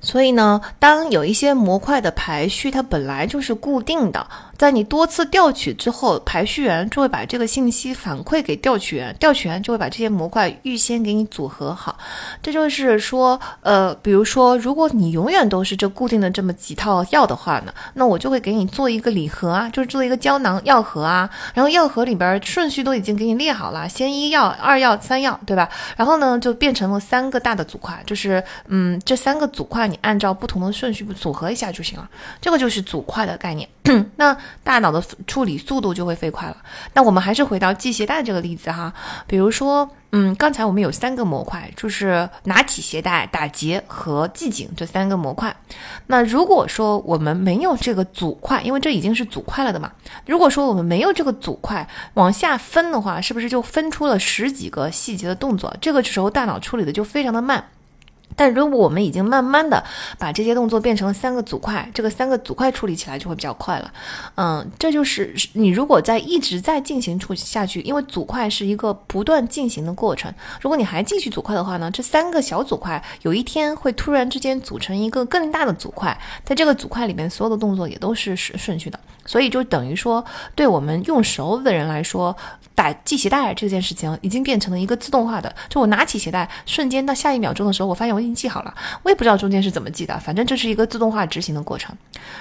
[0.00, 4.26] 所以呢，当有一些模块的排序它本来就是固定的，
[4.58, 11.96] 在你多次调取之后，排序员就会把这个信息反馈给调取员，调取员就会把这些模块预先给你组合好。
[12.42, 25.68] 这就是说，呃，比如说，如果你永远都是这固定的这么几套药的话呢，那我就会给你做一个礼盒啊，就是做一个胶囊药盒啊，然后药盒里边顺序都已经给你列好了，先一药、二药、三药，对吧？
[25.96, 32.10] 然后呢，就变成了三个大的组块，就是嗯，这三个组块你按照不同的顺序组合一下就行了。
[32.40, 33.68] 这个就是组块的概念。
[34.16, 36.56] 那大脑的处理速度就会飞快了。
[36.94, 38.92] 那我们还是回到系鞋带这个例子哈，
[39.26, 45.54] 比如说，嗯，刚才我们有三个模块，就是拿起鞋带、打结和系紧这三个模块。
[46.06, 49.92] 那如果说我们没有这个组块，因为这已经是组块了的嘛，
[50.26, 55.74] 如果说我们没有这个组块往下分的话，是不是就分出了十几个细节的动作？
[55.80, 57.64] 这个时候大脑处理的就非常的慢。
[58.38, 59.82] 但如果我们已经慢慢的
[60.18, 63.92] 把这些动作变成了三个组块，这个三个组块处理起来就会比较快了。
[64.36, 70.32] 嗯，这就是你如果在一直在进行处下去，因为组块是一个不断进行的过程。
[70.60, 79.00] 如果你还继续组块的话呢，这三个小组块有一天会突然之间组成一个更大的组块，在这个组块里面所有的动作也都是顺顺序的。
[79.28, 80.24] 所以就等于说，
[80.54, 82.34] 对我们用熟的人来说，
[82.74, 85.54] 打系鞋带这件事情已经变成了一个自动化的。
[85.68, 88.74] 就我拿起鞋带，瞬间到下一秒钟的时候，我发现我已经系好了。
[89.02, 91.94] 我也不知道中间是怎么系的，反正这是一个自动化执行的过程。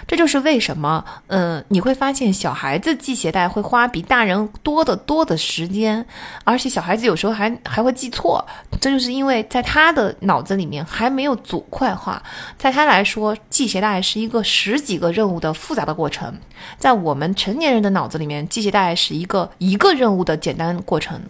[0.08, 6.06] 这就是为什么，嗯，你会发现小孩子系鞋带会花比大人多得多的时间，
[6.46, 8.46] 而且小孩子有时候还还会记错。
[8.80, 12.22] 这就是因为在他的脑子里面还没有组块化，
[12.58, 16.34] 在他来说，系鞋带是一个十几个任务的复杂的过程。
[16.78, 21.22] 在我们成年人的脑子里面，系鞋带是一个一个任务的简单过程。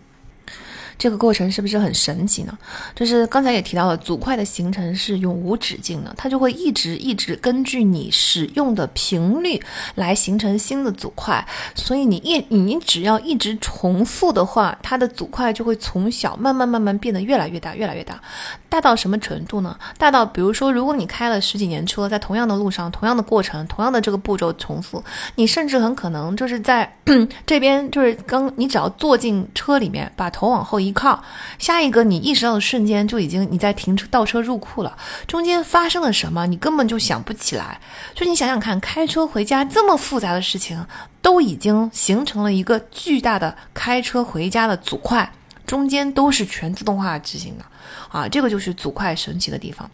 [0.98, 2.58] 这个过程是不是很神奇呢？
[2.96, 9.62] 就是刚才也提到了，组块的形成是永无止境的，它就会一直一直根据你使用的频率
[9.94, 11.46] 来形成新的组块。
[11.76, 18.20] 所以你一你只要一直重复的话，它的组块就会从小慢慢慢慢变得越来越大，越来越大，
[18.68, 19.78] 大到什么程度呢？
[20.00, 25.04] 大到比如说，如果你开了十几年车，在同样的路上，同样的过程，同样的这个步骤重复，
[25.36, 26.92] 你甚至很可能就是在
[27.46, 30.87] 这边，就是刚你只要坐进车里面，把头往后一。
[30.88, 31.24] 依靠
[31.60, 34.98] 下一个，你意识到的瞬间就已经你在停车倒车入库了。
[35.28, 37.80] 中间发生了什么，你根本就想不起来。
[38.16, 40.86] 就你想想看，开车回家这么复杂的事情，
[41.22, 45.32] 都已经形成了一个巨大的开车回家的组块，
[45.66, 47.66] 中间都是全自动化执行的
[48.10, 48.28] 啊！
[48.28, 49.90] 这个就是组块神奇的地方。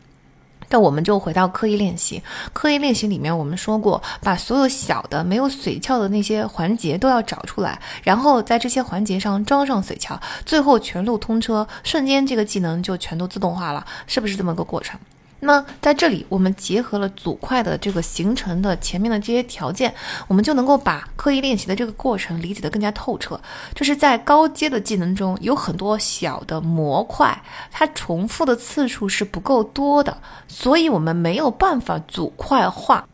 [0.73, 2.19] 那我们就回到刻意练习。
[2.51, 14.99] 刻意练习里面，我们说过，把所有小的没有髓鞘的那些环节都要找出来，然后在这些环节上装上髓鞘，最后全路通车，瞬间这个技能就全都自动化了，是不是这么个过程？
[15.45, 19.93] 那在这里，我们结合了组块的这个形成的前面的这些条件，
[20.27, 23.39] 我们就能够把刻意练习的这个过程理解得更加透彻。
[23.75, 33.05] 就是在高阶的技能中，有很多小的模块，它重复的次数是不够多的，所以我们没有办法组块化。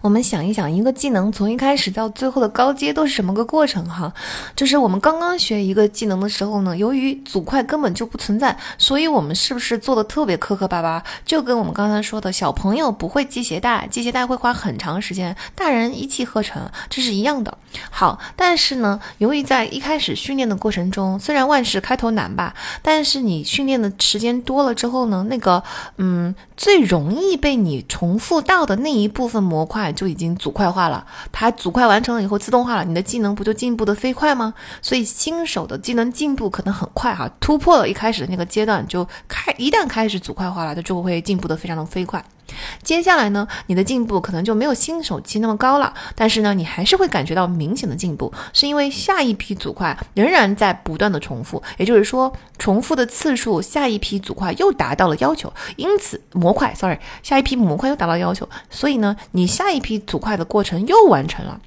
[0.00, 3.84] 我们想一想，一个技能从一开始到最后的高阶都是什么个过程？
[3.88, 4.12] 哈，
[4.56, 11.02] 就是我们刚刚学一个技能的时候呢，由于组块根本就不存在，所以我们是不是做的特别磕磕巴巴？
[11.24, 17.56] 就跟我们刚才说的小朋友不会系鞋带，系鞋带会花很长时间，大人一气呵成，这是一样的。
[17.90, 25.62] 好，但是呢，由于在一开始训练的过程中，虽然万事开头难吧，但是你训练的时间多了之后呢，那个
[25.98, 29.51] 嗯，最容易被你重复到的那一部分。
[29.52, 34.54] 模块就已经组块化了，它组块完成了以后自动化了，你的技能不就进步的飞快吗？
[34.80, 42.24] 所以新手的技能进步可能很快哈，突破了一开始的那个阶段就开，一旦开始组块化了，它就会进步的非常的飞快。
[42.82, 61.60] 接下来呢，你的进步可能就没有新手期那么高了，但是呢，你还是会感觉到明显的进步，是因为下一批组块仍然在不断的重复，也就是说，重复的次数，下一批组块又达到了要求，因此模块，sorry，下一批模块又达到要求，所以呢，你下一批组块的过程又完成了。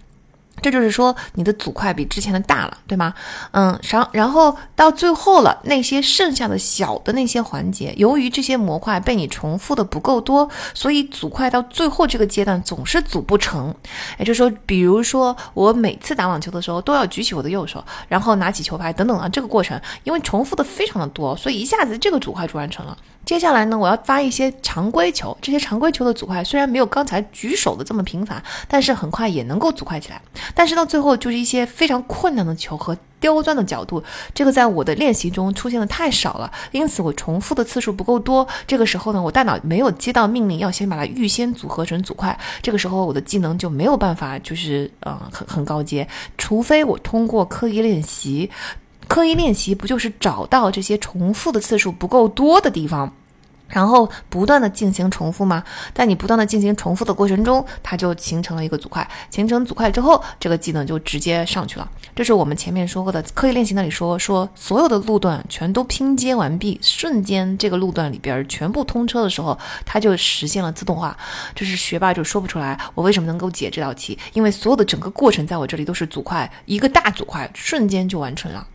[0.62, 3.14] 这就是说，你的组块比之前的大了，对吗？
[3.52, 13.74] 嗯，然然后到最后了，那些剩下的小的那些环节，由于这些模块被你重复的不够多，所以组块到最后这个阶段总是组不成。
[14.18, 22.98] 也就是说，比如说我每次打网球的时候都要举起我的右手，然后拿起球拍等等啊，这个过程因为重复的非常的多，所以一下子这个组块就完成了。
[23.26, 30.22] 接下来呢，我要发一些常规球，这些常规球的组块虽然没有刚才举手的这么频繁，但是很快也能够组块起来。
[30.54, 34.04] 但是到最后就是一些非常困难的球和刁钻的角度，
[34.36, 38.48] 这个在我的练习中出现的太少了，因此我重复的次数不够多。
[38.68, 48.52] 这个时候呢，我大脑没有接到命令要先把它预先组合成组块，这个时候我的技能就没有办法就是呃很很高阶，除非我通过刻意练习。
[49.08, 53.12] 刻意练习不就是找到这些重复的次数不够多的地方，
[53.68, 55.64] 然后不断的进行重复吗？
[55.94, 59.08] 在你不断的进行重复的过程中，它就形成了一个组块。
[59.32, 61.90] 形成组块之后，这个技能就直接上去了。
[62.16, 71.18] 这是我们前面说过的刻意练习那里说说所有的路段全都拼接完毕，瞬间这个路段里边全部通车的时候，它就实现了自动化。
[71.56, 74.18] 这是学霸就说不出来，我为什么能够解这道题？
[74.34, 78.66] 因为所有的整个过程在我这里都是组块，一个大组块瞬间就完成了。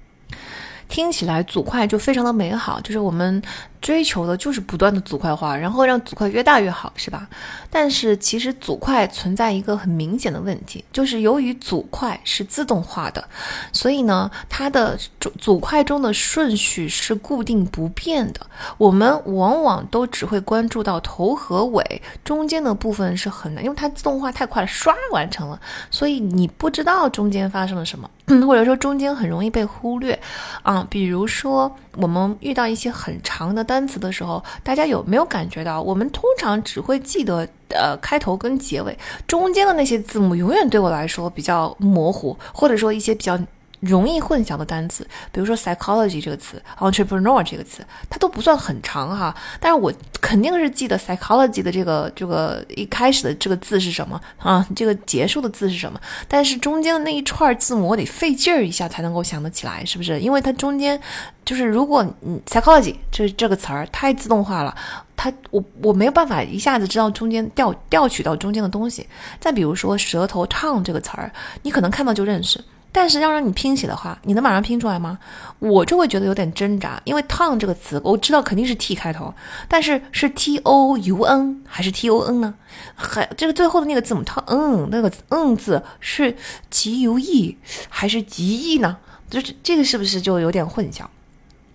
[0.91, 3.43] 听起来组块就非常的美好，就是我们。
[3.81, 7.27] 追求的就是不断的组块化，然后让组块越大越好，是吧？
[7.71, 13.25] 但是其实组块存在一个很明显的问题，就是由于组块是自动化的，
[13.73, 18.41] 所以呢，它的组组块中的顺序是固定不变的。
[18.77, 25.59] 我们往往都只会关注到头和尾，中间的部分是很难，因为它自动化太快了，刷完成了，
[25.91, 28.11] 所以你不知道中间发生了什么，
[28.47, 30.19] 或者说中间很容易被忽略
[30.63, 30.87] 啊。
[30.91, 33.70] 比如说我们遇到一些很长的。
[33.71, 35.81] 单词的时候，大家有没有感觉到？
[35.81, 43.39] 我们通常只会记得呃开头跟结尾，中间的那些字母永远对我来说比较模糊，或者说一些比较。
[43.81, 49.35] 容易混淆的单词，比如说 psychology 这个词，entrepreneur 这个词，它都不算很长哈。
[49.59, 55.99] 但是我肯定是记得 psychology 的这个这个一开始的这个字是什么啊，这个结束的字是什么。
[56.29, 60.21] 但是中间的那一串字母，我得费劲儿一下才能够想得起来，是不是？
[60.21, 61.01] 因为它中间
[61.45, 64.77] 就是如果你 psychology 这这个词儿太自动化了，
[65.17, 69.07] 它我我没有办法一下子知道中间调调取到中间的东西。
[69.39, 72.63] 再比如说舌头 tongue 这个词儿，你可能看到就认识。
[72.93, 75.19] 但是要让你拼写的话，你能马上拼出来吗？
[75.59, 79.33] 我就会觉得有点挣扎，因为 tong 这个词我知道肯定是 t 开头，
[79.69, 82.55] 但是是 t o u n 还是 t o n 呢？
[82.95, 86.37] 还这个最后的那个字母 t 嗯那个嗯字是
[86.71, 87.57] g u e
[87.89, 88.97] 还是 g e 呢？
[89.29, 91.05] 就是这个是不是就有点混淆？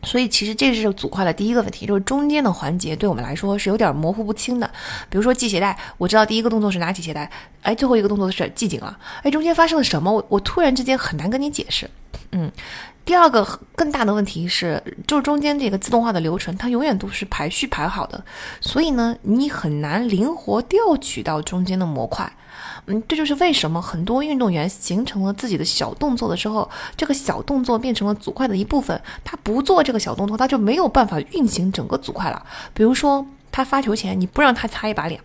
[0.06, 4.70] 所以其实这是组块的第一个问题，就是中间的环节对我们来说是有点模糊不清的。
[5.10, 7.30] 比如说系鞋带，我知道第一个动作是拿起鞋带，
[7.64, 10.12] 哎，最后一个动作是系紧了，哎，中间发生了什么？
[10.12, 11.90] 我我突然之间很难跟你解释。
[12.32, 12.52] 嗯，
[13.04, 13.44] 第二个
[13.76, 18.24] 更大的问题是，就是中间这个自动化的流程，它永远都是排序排好的，
[18.62, 22.32] 所以呢，你很难灵活调取到中间的模块。
[22.88, 29.02] 嗯，这就是为什么很多运动员形成了自己的小动作的时候，这个小动作变成了组块的一部分。
[29.24, 32.46] 他不做这个小动作，他就没有办法运行整个组块了。
[32.74, 35.20] 比如说，他发球前你不让他擦一把脸，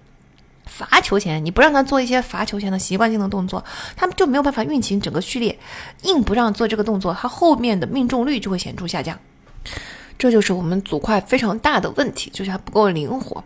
[0.65, 3.63] 罚球前你不让他做一些罚球前的习惯性的动作，
[3.95, 5.59] 他们就没有办法运行整个序列。
[6.05, 9.19] 硬不让做这个动作，他后面的命中率就会显著下降。
[10.17, 13.45] 这就是我们组块非常大的问题，就是它不够灵活。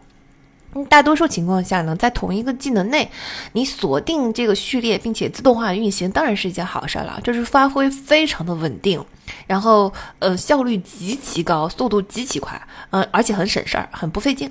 [0.89, 3.11] 大多数情况下呢，在同一个技能内，
[3.53, 7.21] 你锁定这个序列，并且自动化运行，当然是一件好事儿了。
[7.23, 9.05] 就是发挥非常的稳定，
[9.47, 14.51] 然后呃效率极其高，速度极其快，嗯，而且很省事儿，很不费劲。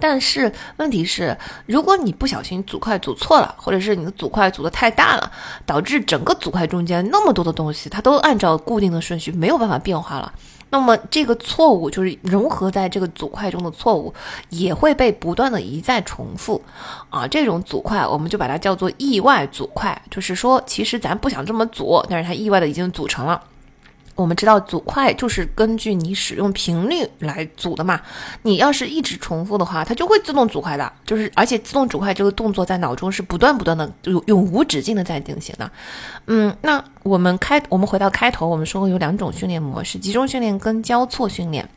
[0.00, 1.36] 但是问题是，
[1.66, 5.32] 如果你不小心组块组错了，或者是你的组块组的太大了，
[5.66, 10.32] 导致整个组块中间那么多的东西，它都按照固定的顺序，没有办法变化了。
[10.70, 14.12] 那么这个错误就是融合在这个组块中的错误，
[14.50, 16.62] 也会被不断的一再重复，
[17.10, 23.42] 啊，这种组块我们就把它叫做意外组块，就是说其实咱不想这么组，但是它意外的已经组成了。
[24.18, 28.00] 我们知道组块就是根据你使用频率来组的嘛，
[28.42, 35.70] 你要是一直重复的话，它就会自动组块的，就是而且自动组块这个动作在脑中是不断不断的永永无止境的在进行的。
[36.26, 41.68] 嗯，那我们开我们回到开头，我们说过有两种训练模式，集中训练跟交错训练。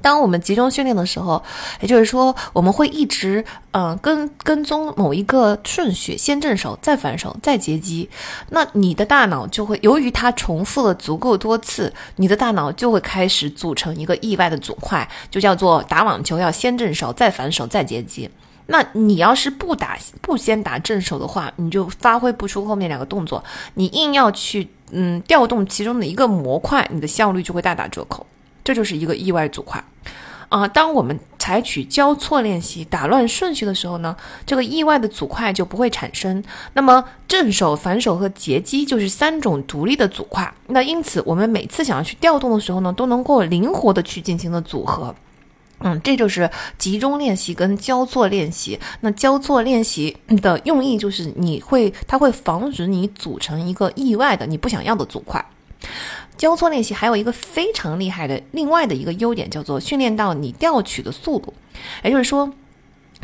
[0.00, 1.42] 当我们集中训练的时候，
[1.80, 8.08] 也就是说，我们会一直嗯跟跟踪某一个顺序，先正手，再反手，再截击。
[8.50, 18.30] 那你的大脑就会，由于它重复了足够多次，你的大脑就会开始组成一个意外的组块，就叫做打网球要先正手，再反手，再截击。
[18.70, 23.42] 那你要是不打不先打正手的话，你就发挥不出后面两个动作。
[23.74, 28.26] 你硬要去嗯调动其中的一个模块，你的效率就会大打折扣。
[28.68, 29.82] 这就是一个意外组块，
[30.50, 34.14] 啊，当我们采取交错练习打乱顺序的时候呢，
[34.44, 36.44] 这个意外的组块就不会产生。
[36.74, 40.52] 那么正手、反手和截击就是三种独立的组块。
[40.66, 45.14] 那因此，我们每次想要去调动的时候呢，都能够灵活的去进行的组合。
[45.78, 48.78] 嗯，这就是集中练习跟交错练习。
[49.00, 55.42] 那交错练习的用意就是你会，它会防止你组成一个意外的你不想要的组块。
[56.36, 61.52] 交错练习还有一个非常厉害的另外的一个优点，叫做训练到你调取的速度，
[62.02, 62.52] 也就是说。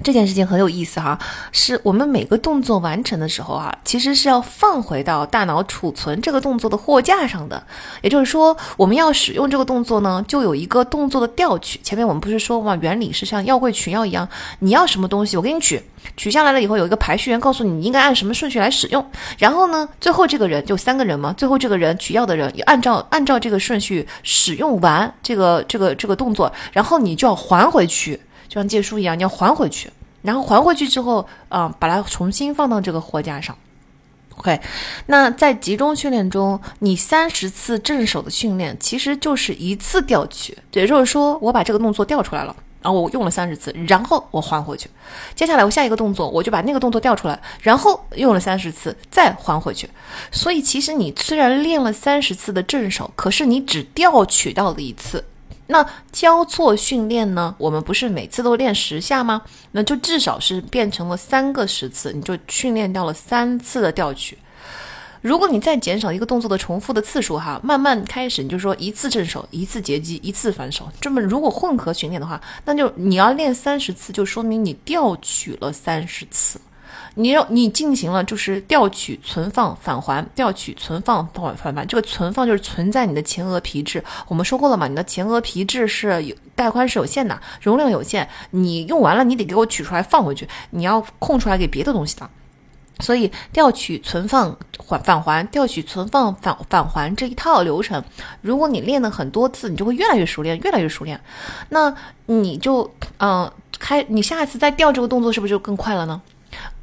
[0.03, 1.19] 这件事情很有意思哈，
[1.53, 7.63] 是我们每个动作完成的时候啊，其实是要放回到大脑储存这个动作的货架上的。
[8.03, 11.79] 也就是说，我们要使用这个动作呢，就有一个动作的调取。
[11.83, 15.81] 前面我们不是说嘛，原理是像药柜取药一样，你要什么东西，我给你取，
[16.17, 19.05] 取下来了以后有一个排序员告诉你你应该按什么顺序来使用。
[19.39, 28.21] 然后呢，最后这个人就三个人嘛，最后这个人取药的人按照按照这个顺序使用完这个这个这个动作，然后你就要还回去。
[28.55, 29.91] 就像借书一样，你要还回去，
[30.23, 33.59] 然后还回去之后，啊，把它重新放到这个货架上。
[34.37, 34.61] OK，
[35.07, 44.89] 那在集中训练中，你三十次正手的训练其实就是一次调取，也就是说，我把这个动作调出来了，然后我用了三十次，然后我还回去。
[45.35, 49.91] 接下来我下一个动作，我就把那个动作调出来，然后用了三十次，再还回去。
[50.31, 55.25] 所以其实你虽然练了三十次的正手，可是你只调取到了一次。
[55.67, 57.55] 那交错训练呢？
[57.59, 59.43] 我们不是每次都练十下吗？
[59.73, 64.37] 那就至少是变成了三个十次，你就训练掉了三次的调取。
[65.23, 76.61] 如果你再减少一个动作的重复的次数，哈，慢慢开始，你就说一次正手，一次截击，一次反手，这么如果混合训练的话，那就你要练三十次，就说明你调取了三十次。
[77.15, 81.87] 你要你进行了就是调取、存放、返还，调取、存放、返返还。
[81.87, 84.03] 这个存放就是存在你的前额皮质。
[84.29, 88.29] 我们说过了嘛，你的前额皮质是有带宽是有限的，容量有限。
[88.51, 90.49] 你用完了，你得给我取出来放回去。
[90.71, 92.29] 你要空出来给别的东西的。
[93.01, 98.03] 所以调取、存放、还返还，调取、存放、返返还这一套流程，
[98.41, 101.21] 如果你练了很多次，你就会越来越熟练，越来越熟练。
[101.71, 101.93] 那
[102.27, 106.23] 你就嗯开，你下一次再调这个动作是不是就更快了呢？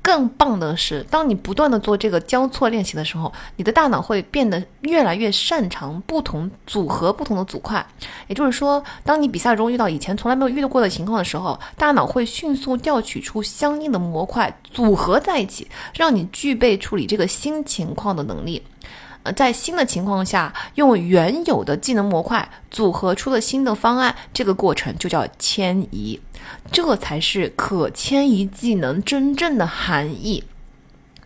[0.03, 7.85] 更棒的是，当你不断的做这个交错练习的时候，你的大脑会变得越来越擅长不同组合不同的组块。
[8.27, 18.63] 也就是说，当你比赛中遇到以前从来没有遇到过的情况的时候，大脑会迅速调取出相应的模块组合在一起，让你具备处理这个新情况的能力。
[19.23, 26.19] 呃，在新的情况下，用原有的技能模块组合出了新的方案，这个过程就叫迁移，
[26.71, 30.43] 这才是可迁移技能真正的含义。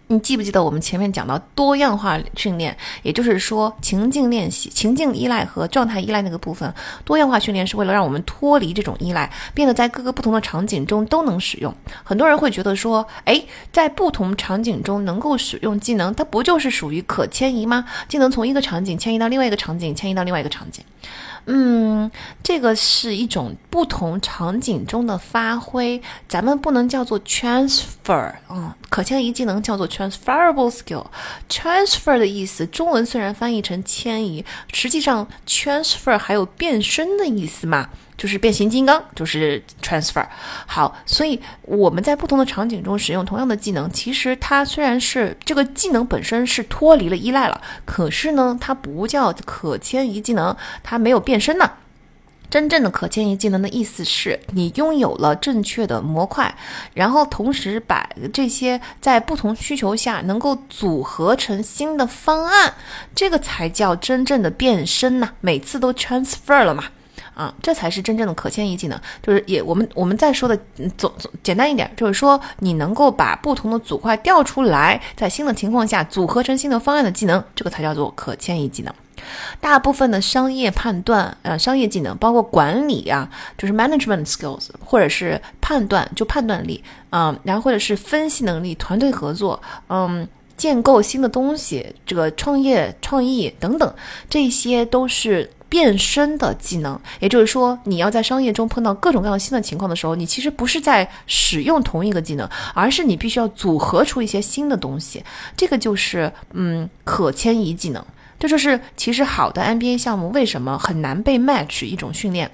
[0.08, 6.72] 你记不记得我们前面讲到多样化训练，也就是说情境练习、情境依赖和状态依赖那个部分，
[7.04, 11.74] 多样化训练是为了让我们脱离这种依赖，变得在各个不同的场景中都能使用。
[12.04, 17.84] 很多人会觉得说，哎，在不同场景中能够使用技能，它不就是属于可迁移吗？
[18.08, 20.84] 技能从一个场景迁移到另外一个场景，迁移到另外一个场景。
[21.48, 22.10] 嗯，
[22.42, 31.06] 这个是一种不同场景中的发挥，咱们不能叫做 transfer 啊，可迁移技能叫做 transferable skill。
[31.48, 34.44] transfer 的意思，中文虽然翻译成迁移，
[34.74, 37.90] 实际上 transfer 还有变身的意思嘛。
[38.18, 40.26] 就是变形金刚，就是 transfer。
[40.66, 51.72] 好，所以我们在不同的场景中使用同样的技能，其实它虽然是这个技能本身是脱离了依赖了，可是呢，它不叫可迁移技能，它没有变身呢。
[52.48, 56.56] 真正的可迁移技能的意思是你拥有了正确的模块，
[56.94, 62.76] 然后同时把这些在不同需求下能够组合成新的方案，
[63.14, 65.32] 这个才叫真正的变身呐。
[65.42, 66.86] 每次都 transfer 了嘛。
[67.36, 70.58] 啊，这才是真正的可迁移技能，就是也我们我们再说的
[70.98, 78.94] 总总简单一点，就是说你能够把不同的组块调出来，在新的情况下组合成新的方案的技能，这个才叫做可迁移技能。
[79.60, 93.94] 大部分的商业判断，呃，商业技能包括管理啊，就是 management skills，或者是判断，就判断力，嗯，然后或者是分析能力、团队合作，嗯，建构新的东西，这个创业创意等等，
[94.30, 95.50] 这些都是。
[95.68, 105.22] 变身的技能，也就是说，你要在商业中碰到各种各样新的情况的时候，你其实不是在使用同一个技能，而是你必须要组合出一些新的东西。
[105.58, 108.02] 这个就是嗯，可迁移技能。
[108.40, 112.50] 这就是其实好的 NBA 项目为什么很难被 match 一种训练。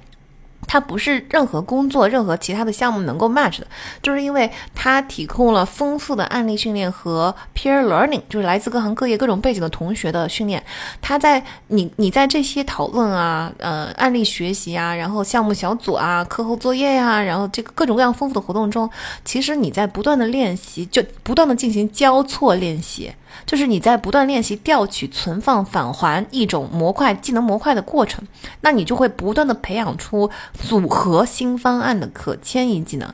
[0.71, 3.67] 它不是任何工作、任何其他的项目能够 match 的，
[4.01, 10.63] 就是因为它提供了丰富的案例训练和 peer learning，就是来自各行各业、各种背景的同学的训练。
[11.01, 18.89] 它在你你在这些讨论啊、呃案例学习啊，然后项目小组啊、课后作业呀，然后这个各种各样丰富的活动中，
[19.25, 23.11] 其实你在不断的练习，就不断的进行交错练习。
[23.45, 28.21] 就是你在不断练习调取、存放、返还一种模块技能模块的过程，
[28.59, 30.29] 那你就会不断的培养出
[30.61, 33.13] 组合新方案的可迁移技能。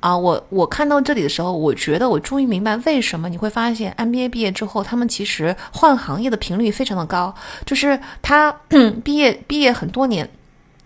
[0.00, 7.34] 啊，我我看到这里的时候，我觉得我终于明白为什么你会发现 MBA 毕业之后，他们其实换行业的频率非常的高，
[7.66, 8.50] 就是他
[9.04, 10.28] 毕业毕业很多年。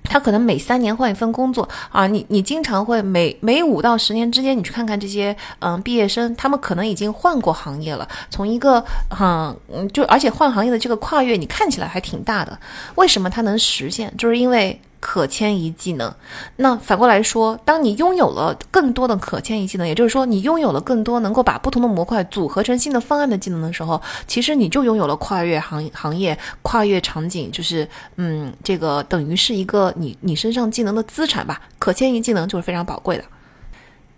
[0.06, 12.58] 他可能每三年换一份工作啊，你你经常会每每五到十年之间，你去看看这些嗯毕业生，他们可能已经换过行业了，从一个哈嗯就而且换行业的这个跨越，你看起来还挺大的。
[12.96, 14.12] 为什么他能实现？
[14.18, 14.78] 就是因为。
[15.06, 16.10] 可迁移技能，
[16.56, 31.60] 那反过来说，当你拥有了更多的可迁移技能，也就是说，你拥有了更多能够把不同的模块组合成新的方案的技能的时候，其实你就拥有了跨越行行业、跨越场景，就是嗯，这个等于是一个你你身上技能的资产吧。
[31.78, 33.24] 可迁移技能就是非常宝贵的。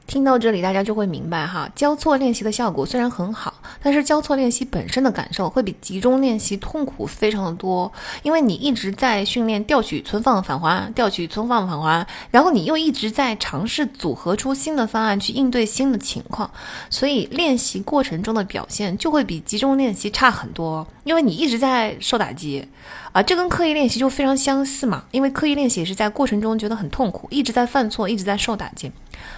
[0.06, 3.54] 听到这里，大家就会明白哈，交错练习的效果虽然很好，
[3.86, 7.92] 但是交错练习本身的感受会比集中练习痛苦非常的多，
[8.24, 16.50] 因为你一直在训练调取、存放、返还，调取、存放、返还，然后你又一直在尝试组合出新的方案去应对新的情况，
[16.90, 22.66] 所以练习过程中的表现就会比集中练习差很多，因为你一直在受打击。
[23.12, 28.92] 啊，这跟刻意练习就非常相似嘛，因为刻意练习也是在过程中觉得很痛苦，一直在犯错，一直在受打击。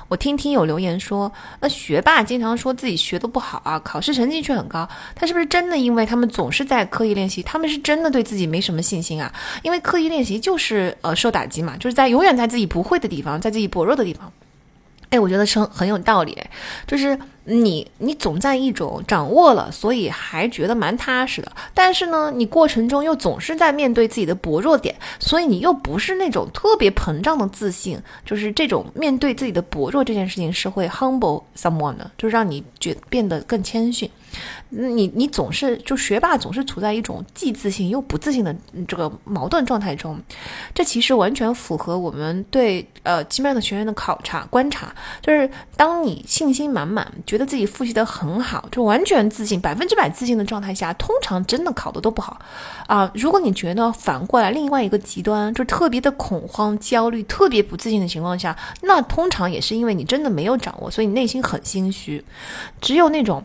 [0.08, 9.32] 我听听有留言说，那学霸经常说自己学的不好啊，考试成绩却很高，他是不是真的因为他们总是在刻意练习，他们是真的对自己没什么信心啊？
[9.62, 14.32] 因为刻意练习就是呃受打击嘛，就是在永远在自己不会的地方，在自己薄弱的地方。
[15.10, 16.36] 哎，我觉得是很有道理，
[16.86, 17.18] 就是。
[17.50, 21.50] 你你总在一种掌握了，所以还觉得蛮踏实的。
[21.72, 27.98] 但是呢，你过程中又总是在面对自己的薄弱点，所以你又不是那种特别膨胀的自信。
[28.22, 34.10] 就是这种面对自己的薄弱这件事情，是会 humble someone 的，就是让你觉变得更谦逊。
[34.70, 38.54] 你你总是就学霸总是处在一种既自信又不自信的
[38.86, 40.20] 这个矛盾状态中，
[40.74, 52.38] 这其实完全符合我们对呃奇妙的学员的考察观察，就是当你信心满满，觉得自己复习的很好，就完全自信、百分之百自信的状态下，通常真的考的都不好
[52.86, 53.10] 啊。
[53.14, 62.22] 如果你觉得反过来，另外一个极端，就特别的恐慌、焦虑、特别不自信的情况下，那通常也是因为你真的没有掌握，所以你内心很心虚。
[62.80, 63.42] 只有那种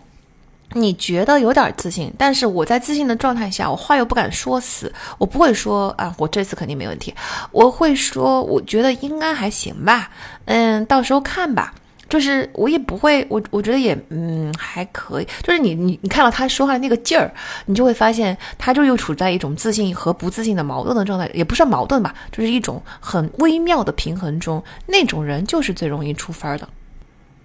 [0.73, 7.13] 你觉得有点自信，但是我在自信的状态下，我话又不敢说死，我不会说啊，我这次肯定没问题，
[7.51, 10.09] 我会说，我觉得应该还行吧，
[10.45, 11.73] 嗯，到时候看吧。
[12.09, 15.27] 就是我也不会，我我觉得也嗯还可以。
[15.41, 17.33] 就是你你你看到他说话的那个劲儿，
[17.65, 24.63] 你就会发现他就又处在一种自信和不自信的矛盾的状态，也不算矛盾吧，就是一种很微妙的平衡中。
[24.85, 26.69] 那种人就是最容易出分的。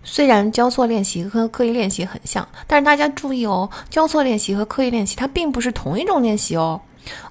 [0.02, 6.80] 虽然交错练习和刻意练习很像，但是大家注意哦，交错练习和刻意练习它并不是同一种练习哦。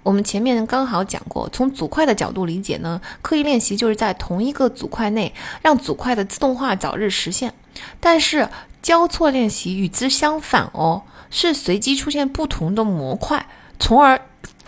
[0.01, 7.53] 我们前面刚好讲过，从组块的角度理解呢，刻意练习就是在同一个组块内让组块的自动化早日实现。
[7.99, 8.49] 但是
[8.81, 13.45] 交错练习与之相反哦，是随机出现不同的模块，
[13.79, 14.19] 从而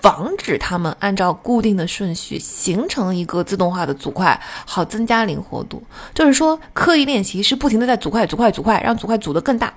[0.02, 5.84] 防止它们按照固定的顺序形成一个自动化的组块，好增加灵活度。
[6.14, 9.74] 就是说，刻意练习是不停的在组块、组块、组块，让组块组得更大。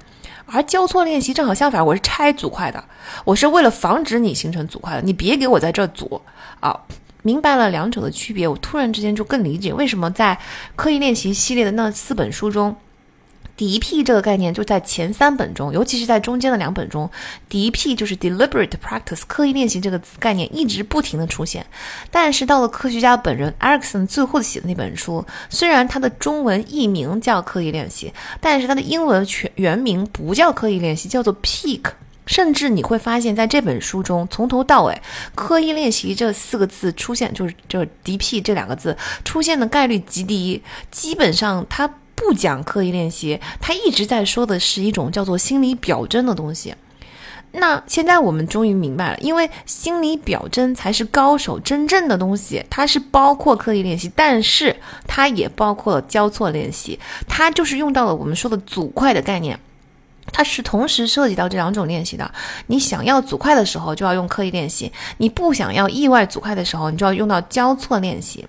[0.47, 2.85] 而交错练习正好相反，我是拆组块的，
[3.25, 6.21] 我是为了防止你形成组块的，你别给我在这组
[6.61, 6.79] 啊！
[7.23, 10.37] 明白了两者的区别，我突然之间就更理解为什么在
[10.75, 12.75] 刻意练习系列的那四本书中。
[13.63, 17.09] DP 这个概念就在前三本中，尤其是在中间的两本中
[17.49, 21.65] ，DP 就是 deliberate practice 刻意练习这个概念一直不停的出现。
[22.11, 31.83] 但是到了科学家本人 Erickson 最后写的那本书，虽然它的中文译名叫刻意练习，但是它的英文全原名不叫刻意练习，叫做 Peak。
[32.27, 35.01] 甚至你会发现在这本书中，从头到尾，
[35.37, 40.61] 刻意练习这四个字出现，就是就是 DP 这两个字出现的概率极低，
[40.91, 41.89] 基本上它。
[42.23, 46.75] 不讲刻意练习，他一直在说的是一种叫做心理表征的东西。
[47.55, 54.75] 那现在我们终于明白了，因为心理表征才是高手真正的东西，它是包括刻意练习，但是
[55.07, 59.59] 它也包括了交错练习，它就是用到了我们说的组块的概念，
[60.33, 62.33] 它是同时涉及到这两种练习的。
[62.69, 68.47] 你想要组块的时候，就要用刻意练习；你不想要意外组块的时候，你就要用到交错练习。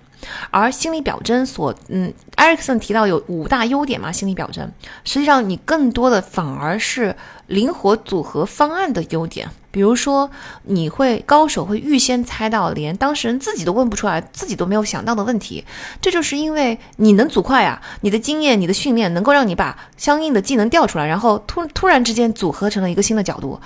[0.50, 4.12] 而心理表征所，嗯，埃里克森提到有五大优点嘛？
[4.12, 4.70] 心理表征，
[5.04, 7.14] 实际上你更多的反而是
[7.46, 9.48] 灵活组合方案的优点。
[9.70, 10.30] 比如说，
[10.62, 15.64] 你会高手会预先猜到连当事人自己都问不出来、自己都没有想到的问题，
[16.00, 23.60] 这就是因为你能组块啊，你的经验、你的训练能够让你把相应的技能调出来，然后突突然之间组合成了一个新的角度。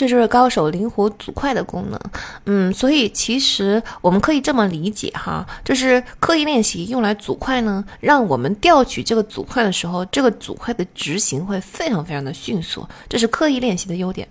[0.00, 2.00] 这就是高手灵活组块的功能。
[2.46, 14.26] 嗯，所以其实我们可以这么理解哈，就是刻意练习用来组块呢，让我们调取这个组块的时候，这个组块的执行会非常非常的迅速，这是刻意练习的优点。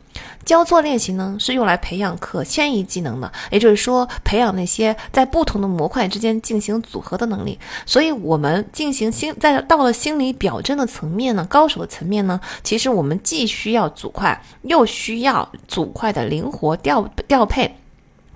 [0.45, 7.57] 交错练习呢，是用来培养可迁移技能的，也就是说，培养那些在不同的模块之间进行组合的能力。
[7.85, 17.75] 所以，我们进行心在到了心理表征的层面呢，高手的层面呢，其实我们既需要组块，又需要组块的灵活调调配。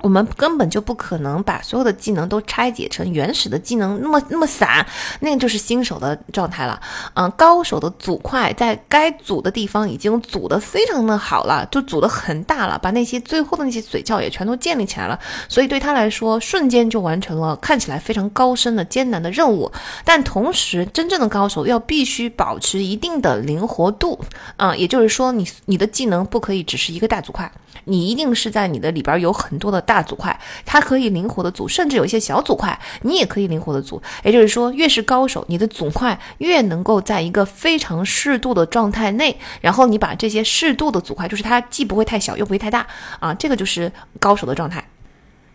[0.03, 4.85] 我们根本就不可能把所有的技能都拆解成原始的技能，那么那么散，
[5.22, 6.77] 那个就是新手的状态了。
[7.14, 15.17] 嗯，高手的组块在该组的地方已经组得非常的好了，就组得很大了，把那些最后的那些嘴窍也全都建立起来了。
[15.48, 19.72] 所以对他来说，瞬间就完成了看起来非常高深的艰难的任务。
[20.03, 24.19] 但同时，真正的高手要必须保持一定的灵活度
[24.57, 27.49] 啊，也就是说，你你的技能不可以只是一个大组块。
[27.85, 34.01] 你一定是在你的里边有很多的大组块，它可以灵活的组，甚至有一些小组块，你也可以灵活的组。
[34.23, 42.85] 也就是说，越是高手，你的组块越能够在一个非常适度的状态内，然后你把这些适度的组块，就是它既不会太小，又不会太大
[43.19, 44.83] 啊，这个就是高手的状态。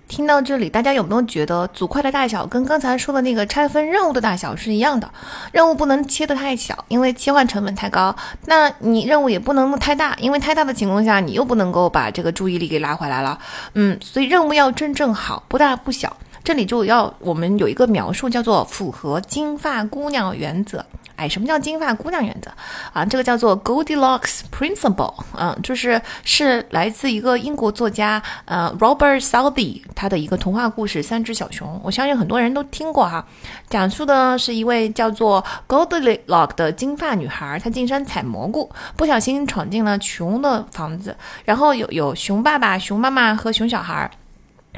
[0.09, 5.09] 听到这里，大家有没有觉得组块的大小跟刚才说的那个拆分任务的大小是一样的？
[5.53, 8.11] 任务不能切得太小，因为切换成本太高；
[8.47, 13.39] 那你任务也不能太大，因为太大的情况下，你又不能够把这个注意力给拉回来了。
[13.75, 16.17] 嗯，所以任务要真正好，不大不小。
[16.43, 20.85] 这里就要我们有一个描述，叫做符合金发姑娘原则。
[21.17, 22.49] 哎，什么叫金发姑娘原则
[22.93, 23.05] 啊？
[23.05, 33.27] 这个叫做 Goldilocks Principle，嗯，就是是来自一个英国作家呃 Robert Southey 他的一个童话故事《三只小熊》，我相信很多人都听过哈。
[33.69, 44.09] 讲述的是一位叫做 Goldilocks 的金发女孩，她进山采蘑菇，不小心闯进了熊的房子，然后有有熊爸爸、熊妈妈和熊小孩。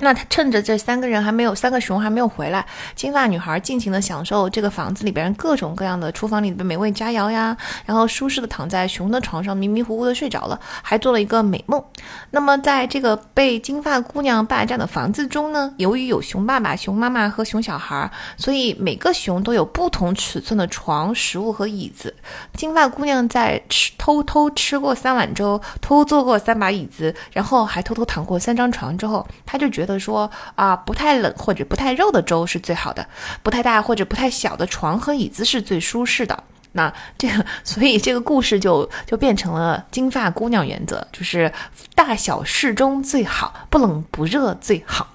[0.03, 2.65] 那他趁着这三个人还没有，三个熊还没有回来，
[2.95, 7.55] 金发女孩尽情的享受这个房子里边各种各样的厨房里的美味佳肴呀，
[7.85, 11.85] 然后舒适的躺在熊的床上，迷迷糊糊的睡着了，还做了一个美梦。
[12.31, 22.15] 那么在这个被金发姑娘霸占的房子中呢，由于有熊爸爸、熊妈妈和熊小孩，所以每个熊都有不同尺寸的床、食物和椅子。
[22.55, 29.90] 金发姑娘在吃偷偷吃过三碗粥，偷坐过三把椅子，然后还偷偷躺过三张床之后，她就觉得。
[29.99, 33.07] 说啊，不太冷或者不太热的粥是最好的，
[33.43, 36.45] 不太大或者不太小的床和椅子是最舒适的。
[36.73, 41.53] 那这个， 所以这个故事就就变成了金发姑娘原则，就是
[41.95, 45.09] 大小适中最好，不冷不热最好。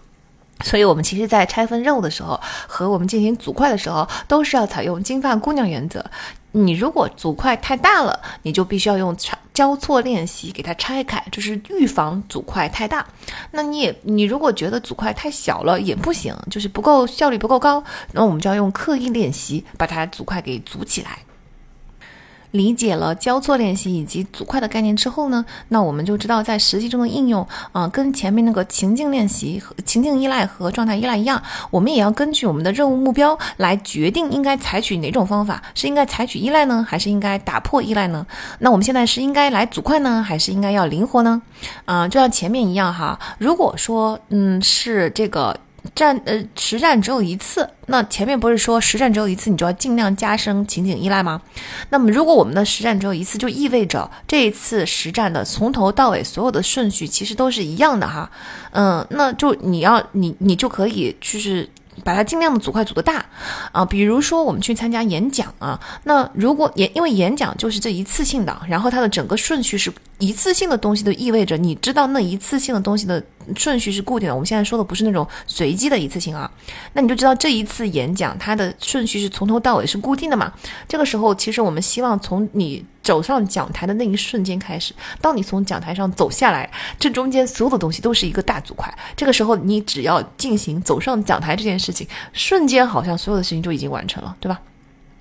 [0.63, 6.03] 所以，我们其实，在拆分任务的时候和我们进行组块的时候，都是要采用金发姑娘原则。
[6.57, 13.05] 你如果组块太大了，你就必须要用拆交错练习给它拆开，就是预防组块太大。
[13.51, 21.19] 那你也，你如果觉得组块太小了也不行，就是不够效率不够高，那我们就要用刻意练习把它组块给组起来。
[22.55, 38.25] 理解了交错练习以及组块的概念之后呢，那我们就知道在实际中的应用啊，跟前面那个情境练习、情境依赖和状态依赖一样，我们也要根据我们的任务目标来决定应该采取哪种方法，是应该采取依赖呢，还是应该打破依赖呢？
[38.59, 41.41] 那我们现在是应该来组块呢，还是应该要灵活呢？
[41.85, 45.55] 啊，就像前面一样哈，如果说嗯是这个。
[45.93, 51.41] 战呃实战只有一次，那前面不是说实战只有一次，你就要尽量加深情景依赖吗？
[51.89, 58.29] 那么如果我们的实战只有一次，就意味着这一次实战的从头到尾所有的顺序其实都是一样的哈，
[58.71, 61.69] 嗯，那就你要你你就可以就是。
[62.03, 63.25] 把它尽量的组块组的大，
[63.71, 69.89] 啊，比如说我们去参加演讲啊，那如果演，因为演讲就是这一次性的，然后它的整个顺序是
[70.19, 73.23] 一次性的东西，都意味着你知道那一次性的东西的
[73.55, 74.33] 顺序是固定的。
[74.33, 76.49] 我们现在说的不是那种随机的一次性啊，
[76.93, 80.51] 那你就知道这一次演讲它的顺序是从头到尾是固定的嘛。
[80.87, 82.85] 这个时候，其实我们希望从你。
[83.05, 84.91] 走上讲台的那一瞬间开始，
[85.21, 86.67] 当你从讲台上走下来，
[86.97, 88.91] 这中间所有的东西都是一个大组块。
[89.15, 94.59] 这个时候，你只要进行走上讲台这件事情，瞬间好像所有的事情就已经完成了，对吧？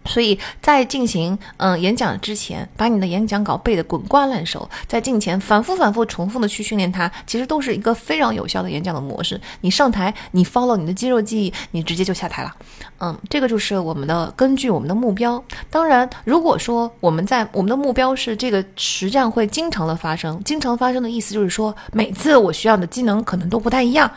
[0.07, 9.41] 所以在进行嗯演讲之前，把你的演讲稿背得滚瓜烂熟，在镜前反复反复重复的去训练它，其实都是一个非常有效的演讲的模式。
[9.61, 12.55] 你上台，你 follow 你的肌肉记忆，你直接就下台了。
[12.99, 15.43] 嗯，这个就是我们的根据我们的目标。
[15.71, 24.11] 当然，如果说我们在我们的目标是这个实战会经常的发生，经常发生的意思就是说，每次我需要的技能可能都不太一样。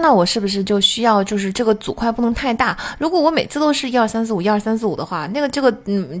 [0.00, 2.76] 那我是不是就需要就是这个组块不能太大？
[2.98, 6.20] 如果我每次都是一二三四五一二三四五的话，那个这个嗯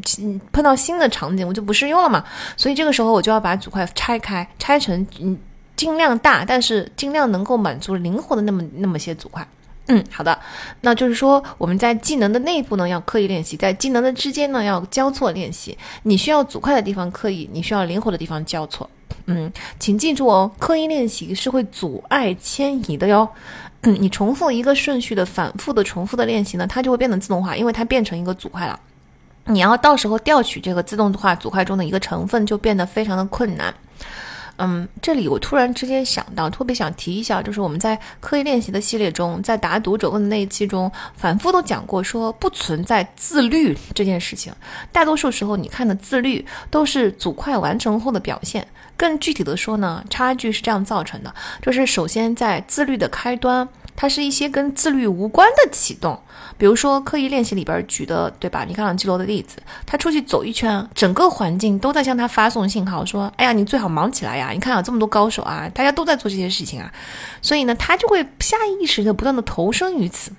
[0.52, 2.22] 碰到新的场景我就不适用了嘛。
[2.56, 5.38] 所以这个时候我就要把组块拆开，拆成嗯
[5.74, 9.46] 尽量大，但是尽量能够满足灵活的那么那么些组块。
[9.88, 10.38] 嗯，好的，
[10.82, 15.76] 那就是说我们在技能的内部呢要刻意练习，在技能的之间呢要交错练习。
[16.04, 18.88] 你需要组块的地方刻意，你需要灵活的地方交错。
[19.26, 23.28] 嗯，请记住哦，刻意练习是会阻碍迁移的哟。
[23.82, 28.78] 嗯，你重复一个顺序的反复的重复的练习呢，它就会变得自动化，因为它变成一个组块了。
[29.46, 33.74] 你要到时候调取这个自动化组块中的一个成分，就变得非常的困难。
[34.58, 44.52] 嗯，这里我突然之间想到，特别想提一下，就是我们在刻意练习的系列中，在答读者问的那一期中，反复都讲过，说不存在自律这件事情。
[44.92, 48.66] 大多数时候，你看的自律都是组块完成后的表现。
[48.96, 53.68] 更具体的说呢，差距是这样造成的，就是首先在自律的开端。
[53.94, 56.20] 它是一些跟自律无关的启动，
[56.58, 58.64] 比如说刻意练习里边举的，对吧？
[58.66, 59.56] 你看看基罗的例子，
[59.86, 64.50] 他出去走一圈，整个环境都在向他发送信号，说：“哎呀，你最好忙起来呀！
[64.52, 66.92] 你看有这么多高手啊，大家都在做这些事情啊。”
[67.40, 70.32] 所以呢，他就会下意识的不断的投身于此。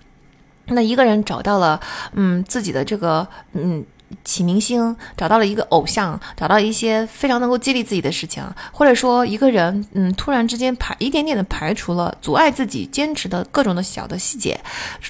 [0.65, 1.79] 那一个人找到了，
[2.13, 3.85] 嗯，自己的这个，嗯。
[4.23, 14.59] 起明星，找到了一个偶像，找到一些非常能够激励自己的事情，或者说一个人，嗯，突然之间排一点点的排除了阻碍自己坚持的各种的小的细节，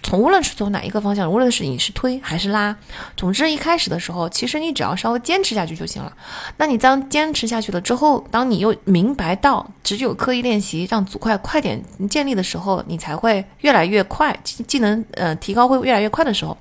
[0.02, 2.76] 从无论是从哪一个方向，无论是你是推还是拉，
[3.16, 6.12] 总之一开始的时候，其实你只要稍微坚持下去就行了。
[6.58, 16.58] 那你当坚持下去了之后，当你又明白到只有刻意练习让组块快点建立的时候，你才会越来越快，技能呃提高会越来越快的时候。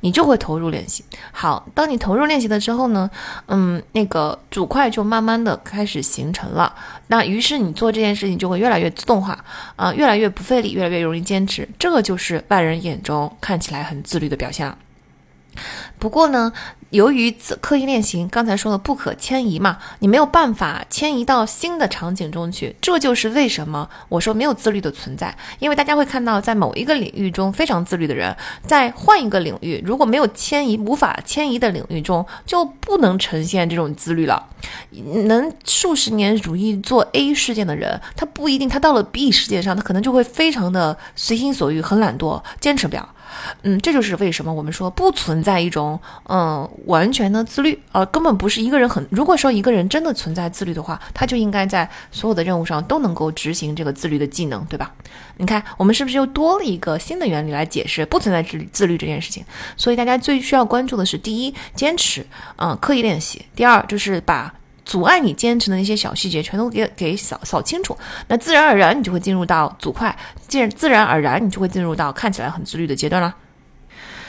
[0.00, 1.04] 你就会投入练习。
[1.32, 3.10] 好，当你投入练习了之后呢，
[3.46, 6.74] 嗯，那个主块就慢慢的开始形成了。
[7.08, 9.44] 那于是你做这件事情就会越来越自动化，
[9.76, 11.68] 啊，越来越不费力，越来越容易坚持。
[11.78, 14.76] 这个就是外人眼中看起来很自律的表现了。
[15.98, 16.52] 不过呢。
[16.90, 17.30] 由于
[17.60, 22.74] 刻意练习，刚才说了不可迁移嘛，你没有办法迁移到新的场景中去。
[22.80, 25.36] 这就是为什么我说没有自律的存在。
[25.58, 28.34] 因为大家会看到，在某一个领域中非常自律的人，
[28.66, 34.48] 在换一个领域如果没有迁移、无法迁移的领域中，就不能呈现这种自律了。
[35.26, 43.06] 能数十年如一做 A 事件的人，他不一定，他到了 B 事件上，他可能就会非常的随心所欲，很懒惰，坚持不了。
[43.62, 49.06] 嗯，这就是为什么我们说不存在一种嗯完全的自律，而根本不是一个人很。
[49.10, 54.92] 如果说一个人真的存在自律的话，他就应该在所有的任务上都能够执行这个自律的技能，对吧？
[55.36, 59.44] 你看，我们是不是又多了一个新的原理来解释不存在自律自律这件事情？
[59.76, 62.26] 所以大家最需要关注的是：第一，坚持，
[62.56, 64.54] 嗯，刻意练习；第二，就是把。
[64.88, 67.94] 阻碍你坚持的那些小细节，全都给给扫扫清楚，
[68.26, 70.16] 那自然而然你就会进入到组块，
[70.48, 73.36] 自自然而然你就会进入到看起来很自律的阶段了。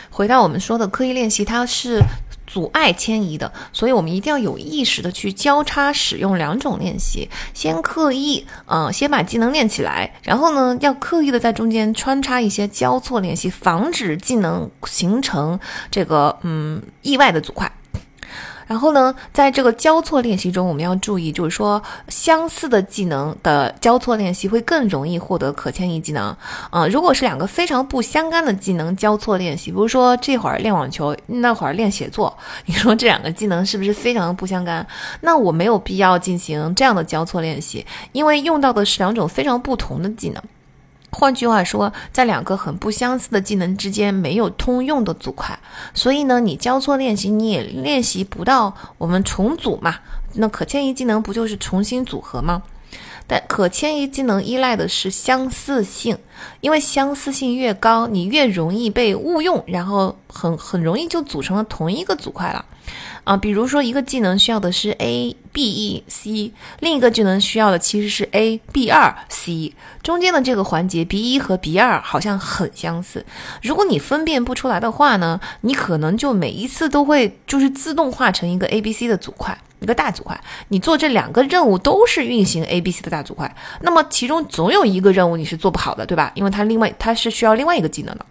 [0.09, 2.01] 回到我们说的刻意练习，它是
[2.45, 15.57] 阻碍迁移的，所以我们一定要有意识的去交叉使用两种练习，先刻意，嗯，先把技能练起来，然后呢，要刻意的在中间穿插一些交错练习，防止技能形成
[15.89, 17.71] 这个嗯意外的组块。
[18.69, 26.37] 然后呢，在这个交错练习中，我们要注意，就是说相似的技能的交错练习会更容易获得可迁移技能。
[26.69, 34.85] 啊，如果是两个非常不相干的技能交错练习，比如说这会儿练网球，那会儿练写作，你说这两个技能是不是非常的不相干？
[35.21, 40.43] 那我没有必要进行这样的交错练习，因为用到的是两种非常不同的技能。
[41.11, 45.57] 换句话说，在两个很不相似的技能之间没有通用的组块，
[45.93, 49.95] 所以呢，你交错练习你也练习不到我们重组嘛？
[50.33, 52.61] 那可迁移技能不就是重新组合吗？
[53.25, 56.17] 但可迁移技能依赖的是相似性，
[56.61, 62.65] 因为相似性越高，你越容易被误用，然后很很容易就组成了同一个组块了。
[63.29, 73.23] 啊，比如说一个技能需要的是 A B E C，另一个技能需要的其实是 A B 二 C，中间的这个环节 B 一和 B 二好像很相似。
[73.61, 80.41] 如果你分辨不出来的话呢，你可能就每一次都会就是自动化成一个 A B C 的组块，一个大组块。
[80.69, 86.31] 你做这两个任务都是运行 A B C 的大组块，那么其中总有一个任务你是做不好的，对吧？
[86.33, 88.25] 因为它另外它是需要另外一个技能的。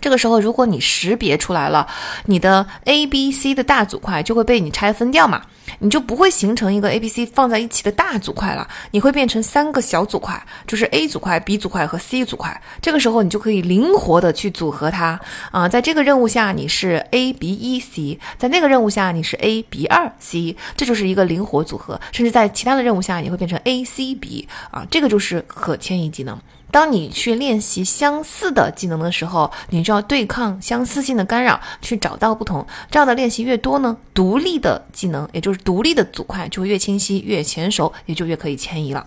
[0.00, 1.86] 这个时候，如果你识别出来了，
[2.26, 5.42] 你的 A、B、C 的大组块就会被你拆分掉嘛，
[5.80, 12.58] 你就不会形成一个 A、B、C 放在一起的大组块了，你会变成三个小组块，就是 A 组块、B 组块和 C 组块。
[12.80, 15.20] 这个时候，你就可以灵活的去组合它
[15.50, 26.38] 啊，在这个任务下你是 A、B、E、C，在那个任务下你是 A、B、二 C，这就是一个灵活组合，甚至在其他的任务下你会变成 A、C、B 啊，这个就是可迁移技能。
[26.70, 32.66] 当你去练习相似的技能的时候，你就要对抗相似性的干扰，去找到不同。
[32.90, 39.06] 这样的练习越多呢，独立的技能，也就是独立的组块就会越清晰、越娴熟，也就越可以迁移了。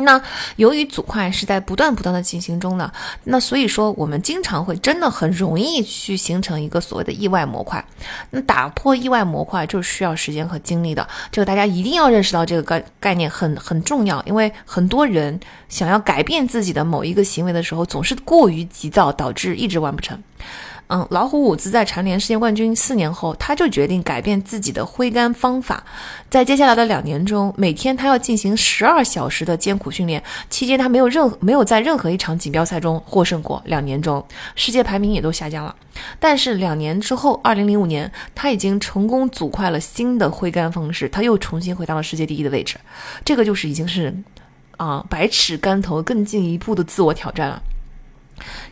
[0.00, 0.22] 那
[0.56, 2.92] 由于组块是在不断不断的进行中的，
[3.24, 7.84] 那所以说我们经常会真的很容易去形成一个所谓的意外模块。
[8.30, 20.22] 那打破意外模块就是需要时间和精力的，这个大家一定要认识到这个概概念很很重要，因为很多人想要改变自己的某一个行为的时候，总是过于急躁，导致一直完不成。
[20.90, 25.84] 嗯，老虎伍兹在蝉联世界冠军四年后，他就决定改变自己的挥杆方法。
[26.30, 33.62] 在接下来的两年中，每天他要进行十二小时的艰苦训练，期间他没有任何没有在任何一场锦标赛中获胜过。
[33.66, 35.76] 两年中，世界排名也都下降了。
[36.18, 42.76] 但是两年之后，二零零五年，他已经成功组快了新的挥杆方式，他又重新回到了世界第一的位置。
[43.26, 44.14] 这个就是已经是
[44.78, 47.62] 啊，百尺竿头更进一步的自我挑战了。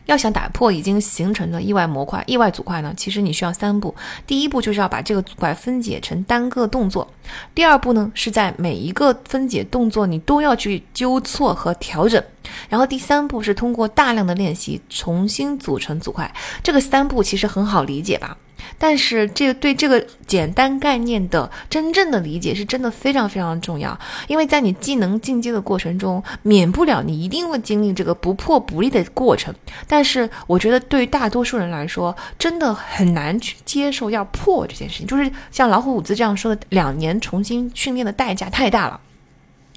[0.06, 3.94] 要想打破已经形成的意外模块、意外组块呢，其实你需要三步。
[4.26, 7.10] 第一步就是要把这个组块分解成单个动作。
[7.54, 12.22] 第二步呢，是在每一个分解动作你都要去纠错和调整。
[12.68, 16.32] 然后第三步是通过大量的练习重新组成组块。
[16.62, 18.36] 这个三步其实很好理解吧？
[18.78, 29.54] 但是，这个对这个简单概念的真正的理解是真的非常非常重要，因为在你技能进阶的过程中，免不了你一定会经历这个不破不立的过程。
[29.86, 35.06] 但是，我觉得对于大多数人来说，真的很难去接受要破这件事情。
[35.06, 39.00] 就是像老虎伍兹这样说的，两年重新训练的代价太大了。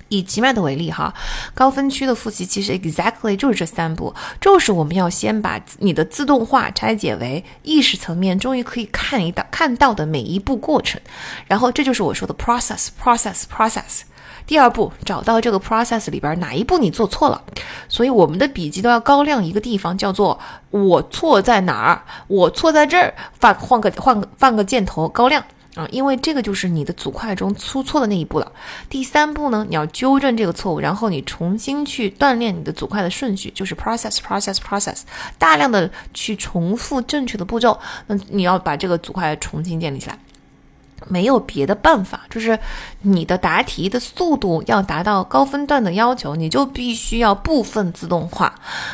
[0.09, 1.13] 以吉麦的为例哈，
[1.53, 10.99] 高分区的复习其实 exactly 就是这三步，就是我们要先把你的自动化拆解为意识层面，终于可以看一到看到的每一步过程，
[11.47, 14.01] 然后这就是我说的 process process process。
[14.45, 17.39] 第二步，找到这个 process 里边哪一步你做错了，
[17.88, 20.39] 所以我们的笔记都要高亮一个地方，叫做
[20.71, 25.43] 我错在哪儿，我错在这儿，放换个换个放个箭头高亮。
[25.75, 28.51] 啊，因为这个就是你的组块中出错的那一步了。
[28.89, 35.01] 第三步呢，你要纠正这个错误，然后你重新去锻炼你的组块的顺序，就是 process process process，
[35.38, 37.80] 大量的去重复正确的步骤。
[38.07, 40.17] 那你要把这个组块重新建立起来。
[41.08, 42.58] 没有别的办法，就是
[43.02, 48.53] 你的答题的速度要达到高分段的要求，你就必须要部分自动化。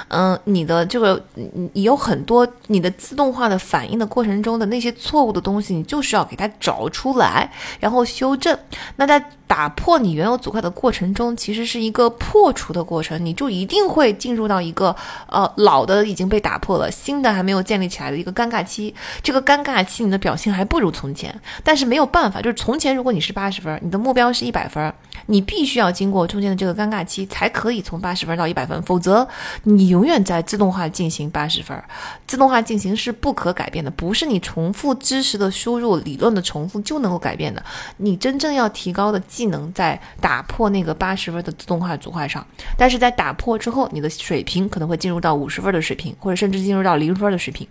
[0.09, 8.58] 嗯，你的这个你有很多你的自动化的反应的过程中的那些错误的东西，你就是要给它找出来，然后修正。
[8.95, 14.95] 那在打破你原有阻块的过程中，其实是一个破除的过程，你就一定会进入到一个
[15.27, 18.93] 呃老的已经被打破了，新的还没有建立起来的一个尴尬期。
[19.22, 24.93] 这个尴尬期，你的表现还不如从前，但是没没有办法，就是从前如果你是八十分，你的目标是一百分，
[25.27, 29.25] 你必须要经过中间的这个尴尬期，才可以从八十分到一百分，否则
[29.64, 31.82] 你永远在自动化进行八十分，
[32.27, 37.64] 自动化进行是不可改变的，不是你重复知识的输入、理论的重复就能够改变的。
[37.95, 39.22] 你真正要提高的。
[39.27, 42.45] 技能在打破那个八十分的自动化组块上，
[42.77, 47.65] 但是在打破之后，你的水平可能会进入到五十分的水平，或者甚至进入到零分的水平，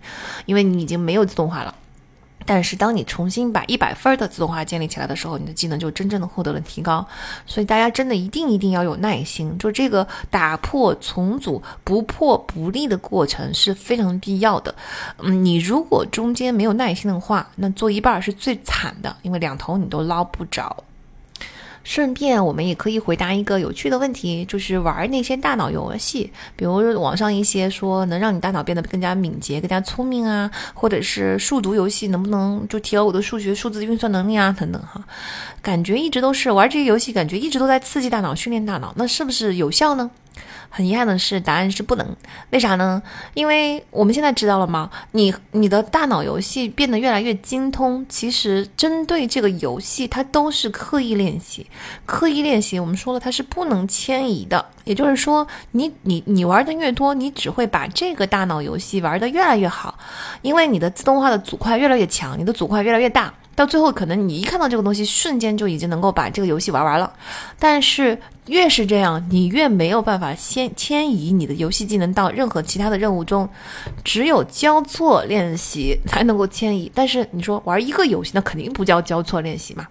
[0.45, 1.73] 因为你已经没有自动化了。
[2.45, 7.05] 但是当你重新把一百分的自动化建立起来的时候，你的技能就真正的获得了提高。
[7.45, 14.73] 所以大家真的一定一定要有耐心，就这个打破重组不破不立的过程是非常必要的。
[15.19, 20.83] 嗯，你如果中间没有耐心的话，那做一半是最惨的，因为两头你都捞不着。
[21.85, 34.53] 顺便，我们也可以回答一个有趣的问题，就是玩那些大脑游戏，比如网上一些说能让你大脑变得更加敏捷、更加聪明啊，或者是数独游戏，能不能就提高我的数学、数字运算能力啊？
[34.59, 34.99] 等等哈，
[35.61, 40.09] 感觉一直都是玩这些游戏，感觉一直都在刺激大脑、训练大脑，那是不是有效呢？
[40.69, 42.15] 很遗憾的是，答案是不能。
[42.49, 43.01] 为啥呢？
[43.33, 44.89] 因为我们现在知道了吗？
[45.11, 51.65] 你你的大脑游戏变得越来越精通，其实针对这个游戏，它都是刻意练习。
[52.05, 54.65] 刻意练习，我们说了，它是不能迁移的。
[54.83, 59.97] 也就是说，你你你玩的越多，你只会把这个大脑游戏玩得越来越好，
[60.41, 63.33] 因为你的自动化的组块越来越强，你的组块越来越大。
[63.55, 67.11] 到最后，可能你一看到这个东西，瞬间就已经能够把这个游戏玩完了。
[67.57, 73.47] 但是越是这样，你越没有办法先迁移你的游戏技能到任何其他的任务中，
[74.03, 76.91] 只有交错练习才能够迁移。
[76.93, 79.87] 但是你说玩一个游戏，那肯定不叫交错练习嘛。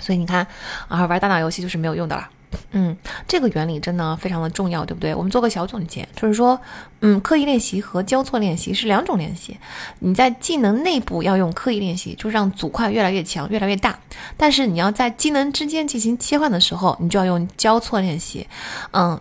[0.00, 0.46] 所以你看，
[0.88, 2.28] 啊，玩大脑游戏就是没有用的了。
[2.72, 5.14] 嗯，这个原理真的非常的重要，对不对？
[5.14, 6.58] 我们做个小总结，就是说，
[7.00, 9.56] 嗯，刻意练习和交错练习是两种练习。
[10.00, 13.98] 你在技能内部要用刻意练习，就让组块越来越强、越来越大。
[14.36, 18.46] 但是你要在技能之间进行切换的时候，你就要用交错练习。
[18.92, 19.20] 嗯，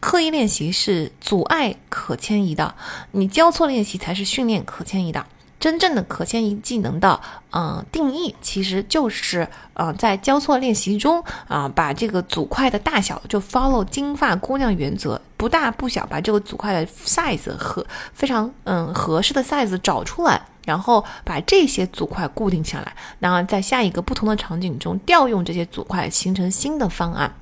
[0.00, 2.74] 刻意练习是阻碍可迁移的，
[3.12, 5.26] 你交错练习才是训练可迁移的。
[5.60, 7.20] 真正的可迁移技能的，
[7.50, 27.34] 嗯，定义其实就是，呃，在交错练习中啊，把这个组块的大小就 follow 金发姑娘原则，不大不小，把这个组块的 size 和非常嗯合适的 size 找出来，然后把这些组块固定下来，然后在下一个不同的场景中调用这些组块，形成新的方案。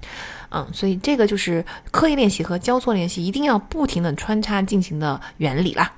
[0.51, 5.93] 嗯，所以这个就是刻意练习和交错练习一定要不停的穿插进行的原理啦。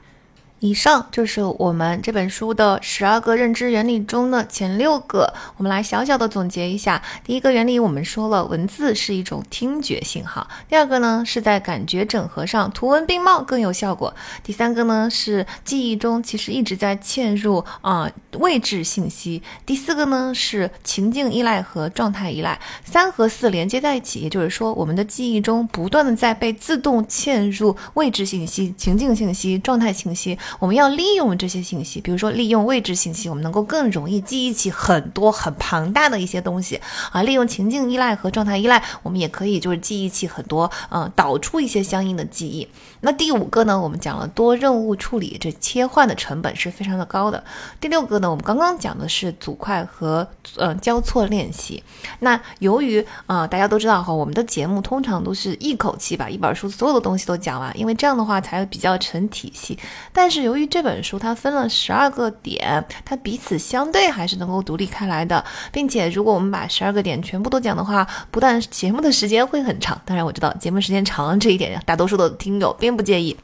[0.61, 7.01] 以上就是我们这本书的十二个认知原理中的前六个，我们来小小的总结一下。
[7.23, 14.12] 第一个原理，我们说了文字是一种听觉信号；第二个呢，是在感觉整合上图文并茂更有效果；
[14.43, 30.37] 第三个呢，是记忆中其实一直在嵌入啊位置信息；第四个呢，是情境依赖和状态依赖，三和四连接在一起，也就是说，我们的记忆中不断的在被自动嵌入位置信息、情境信息、状态信息。
[30.59, 36.81] 我们要利用这些信息，比如说利用位置信息，我们能够更容易记忆起很多很庞大的一些东西
[37.12, 37.23] 啊。
[37.23, 42.67] 利用情境依赖和状态依赖，我们也可以就是记忆起很多，呃，导出一些相应的记忆。
[43.01, 47.43] 那第五个呢，我们讲了多任务处理，这切换的成本是非常的高的。
[47.81, 51.83] 第六个呢，我们刚刚讲的是组块和呃交错练习。
[52.20, 59.78] 那由于啊，大家都知道哈，我们的节目通常都是一口气把一本书所有的东西都讲完，因为这样的话才比较成体系。
[60.12, 73.36] 但是由于这本书它分了十二个点，它彼此相对还是能够独立开来的，并且如果我们把十二个点全部都讲的话，不但节目的时间会很长，当然我知道节目时间长这一点，大多数的听友并并不介意。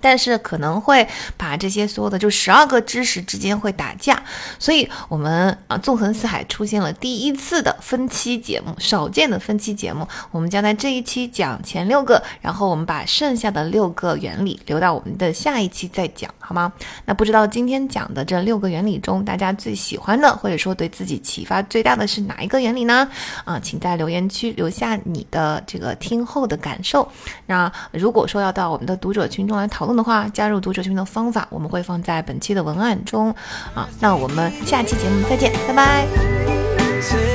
[0.00, 4.22] 但是可能会把这些所有的就十二个知识之间会打架，
[4.58, 10.06] 所以我们啊纵横四海出现了第一次的分期节目，少见的分期节目。
[10.30, 16.72] 我们将在这一期讲前六个，然后我们把剩下的六个原理留到我们的下一期再讲，好吗？
[17.04, 23.08] 那不知道今天讲的这六个原理中，大家最喜欢的或者说对自己启发最大的是哪一个原理呢？
[23.44, 27.10] 啊，请在留言区留下你的这个听后的感受。
[27.46, 29.87] 那如果说要到我们的读者群中来讨。
[29.96, 33.34] 的话，加入读者群的方法，我们会放在本期的文案中
[33.74, 33.88] 啊。
[34.00, 37.27] 那我们下期节目再见，拜拜。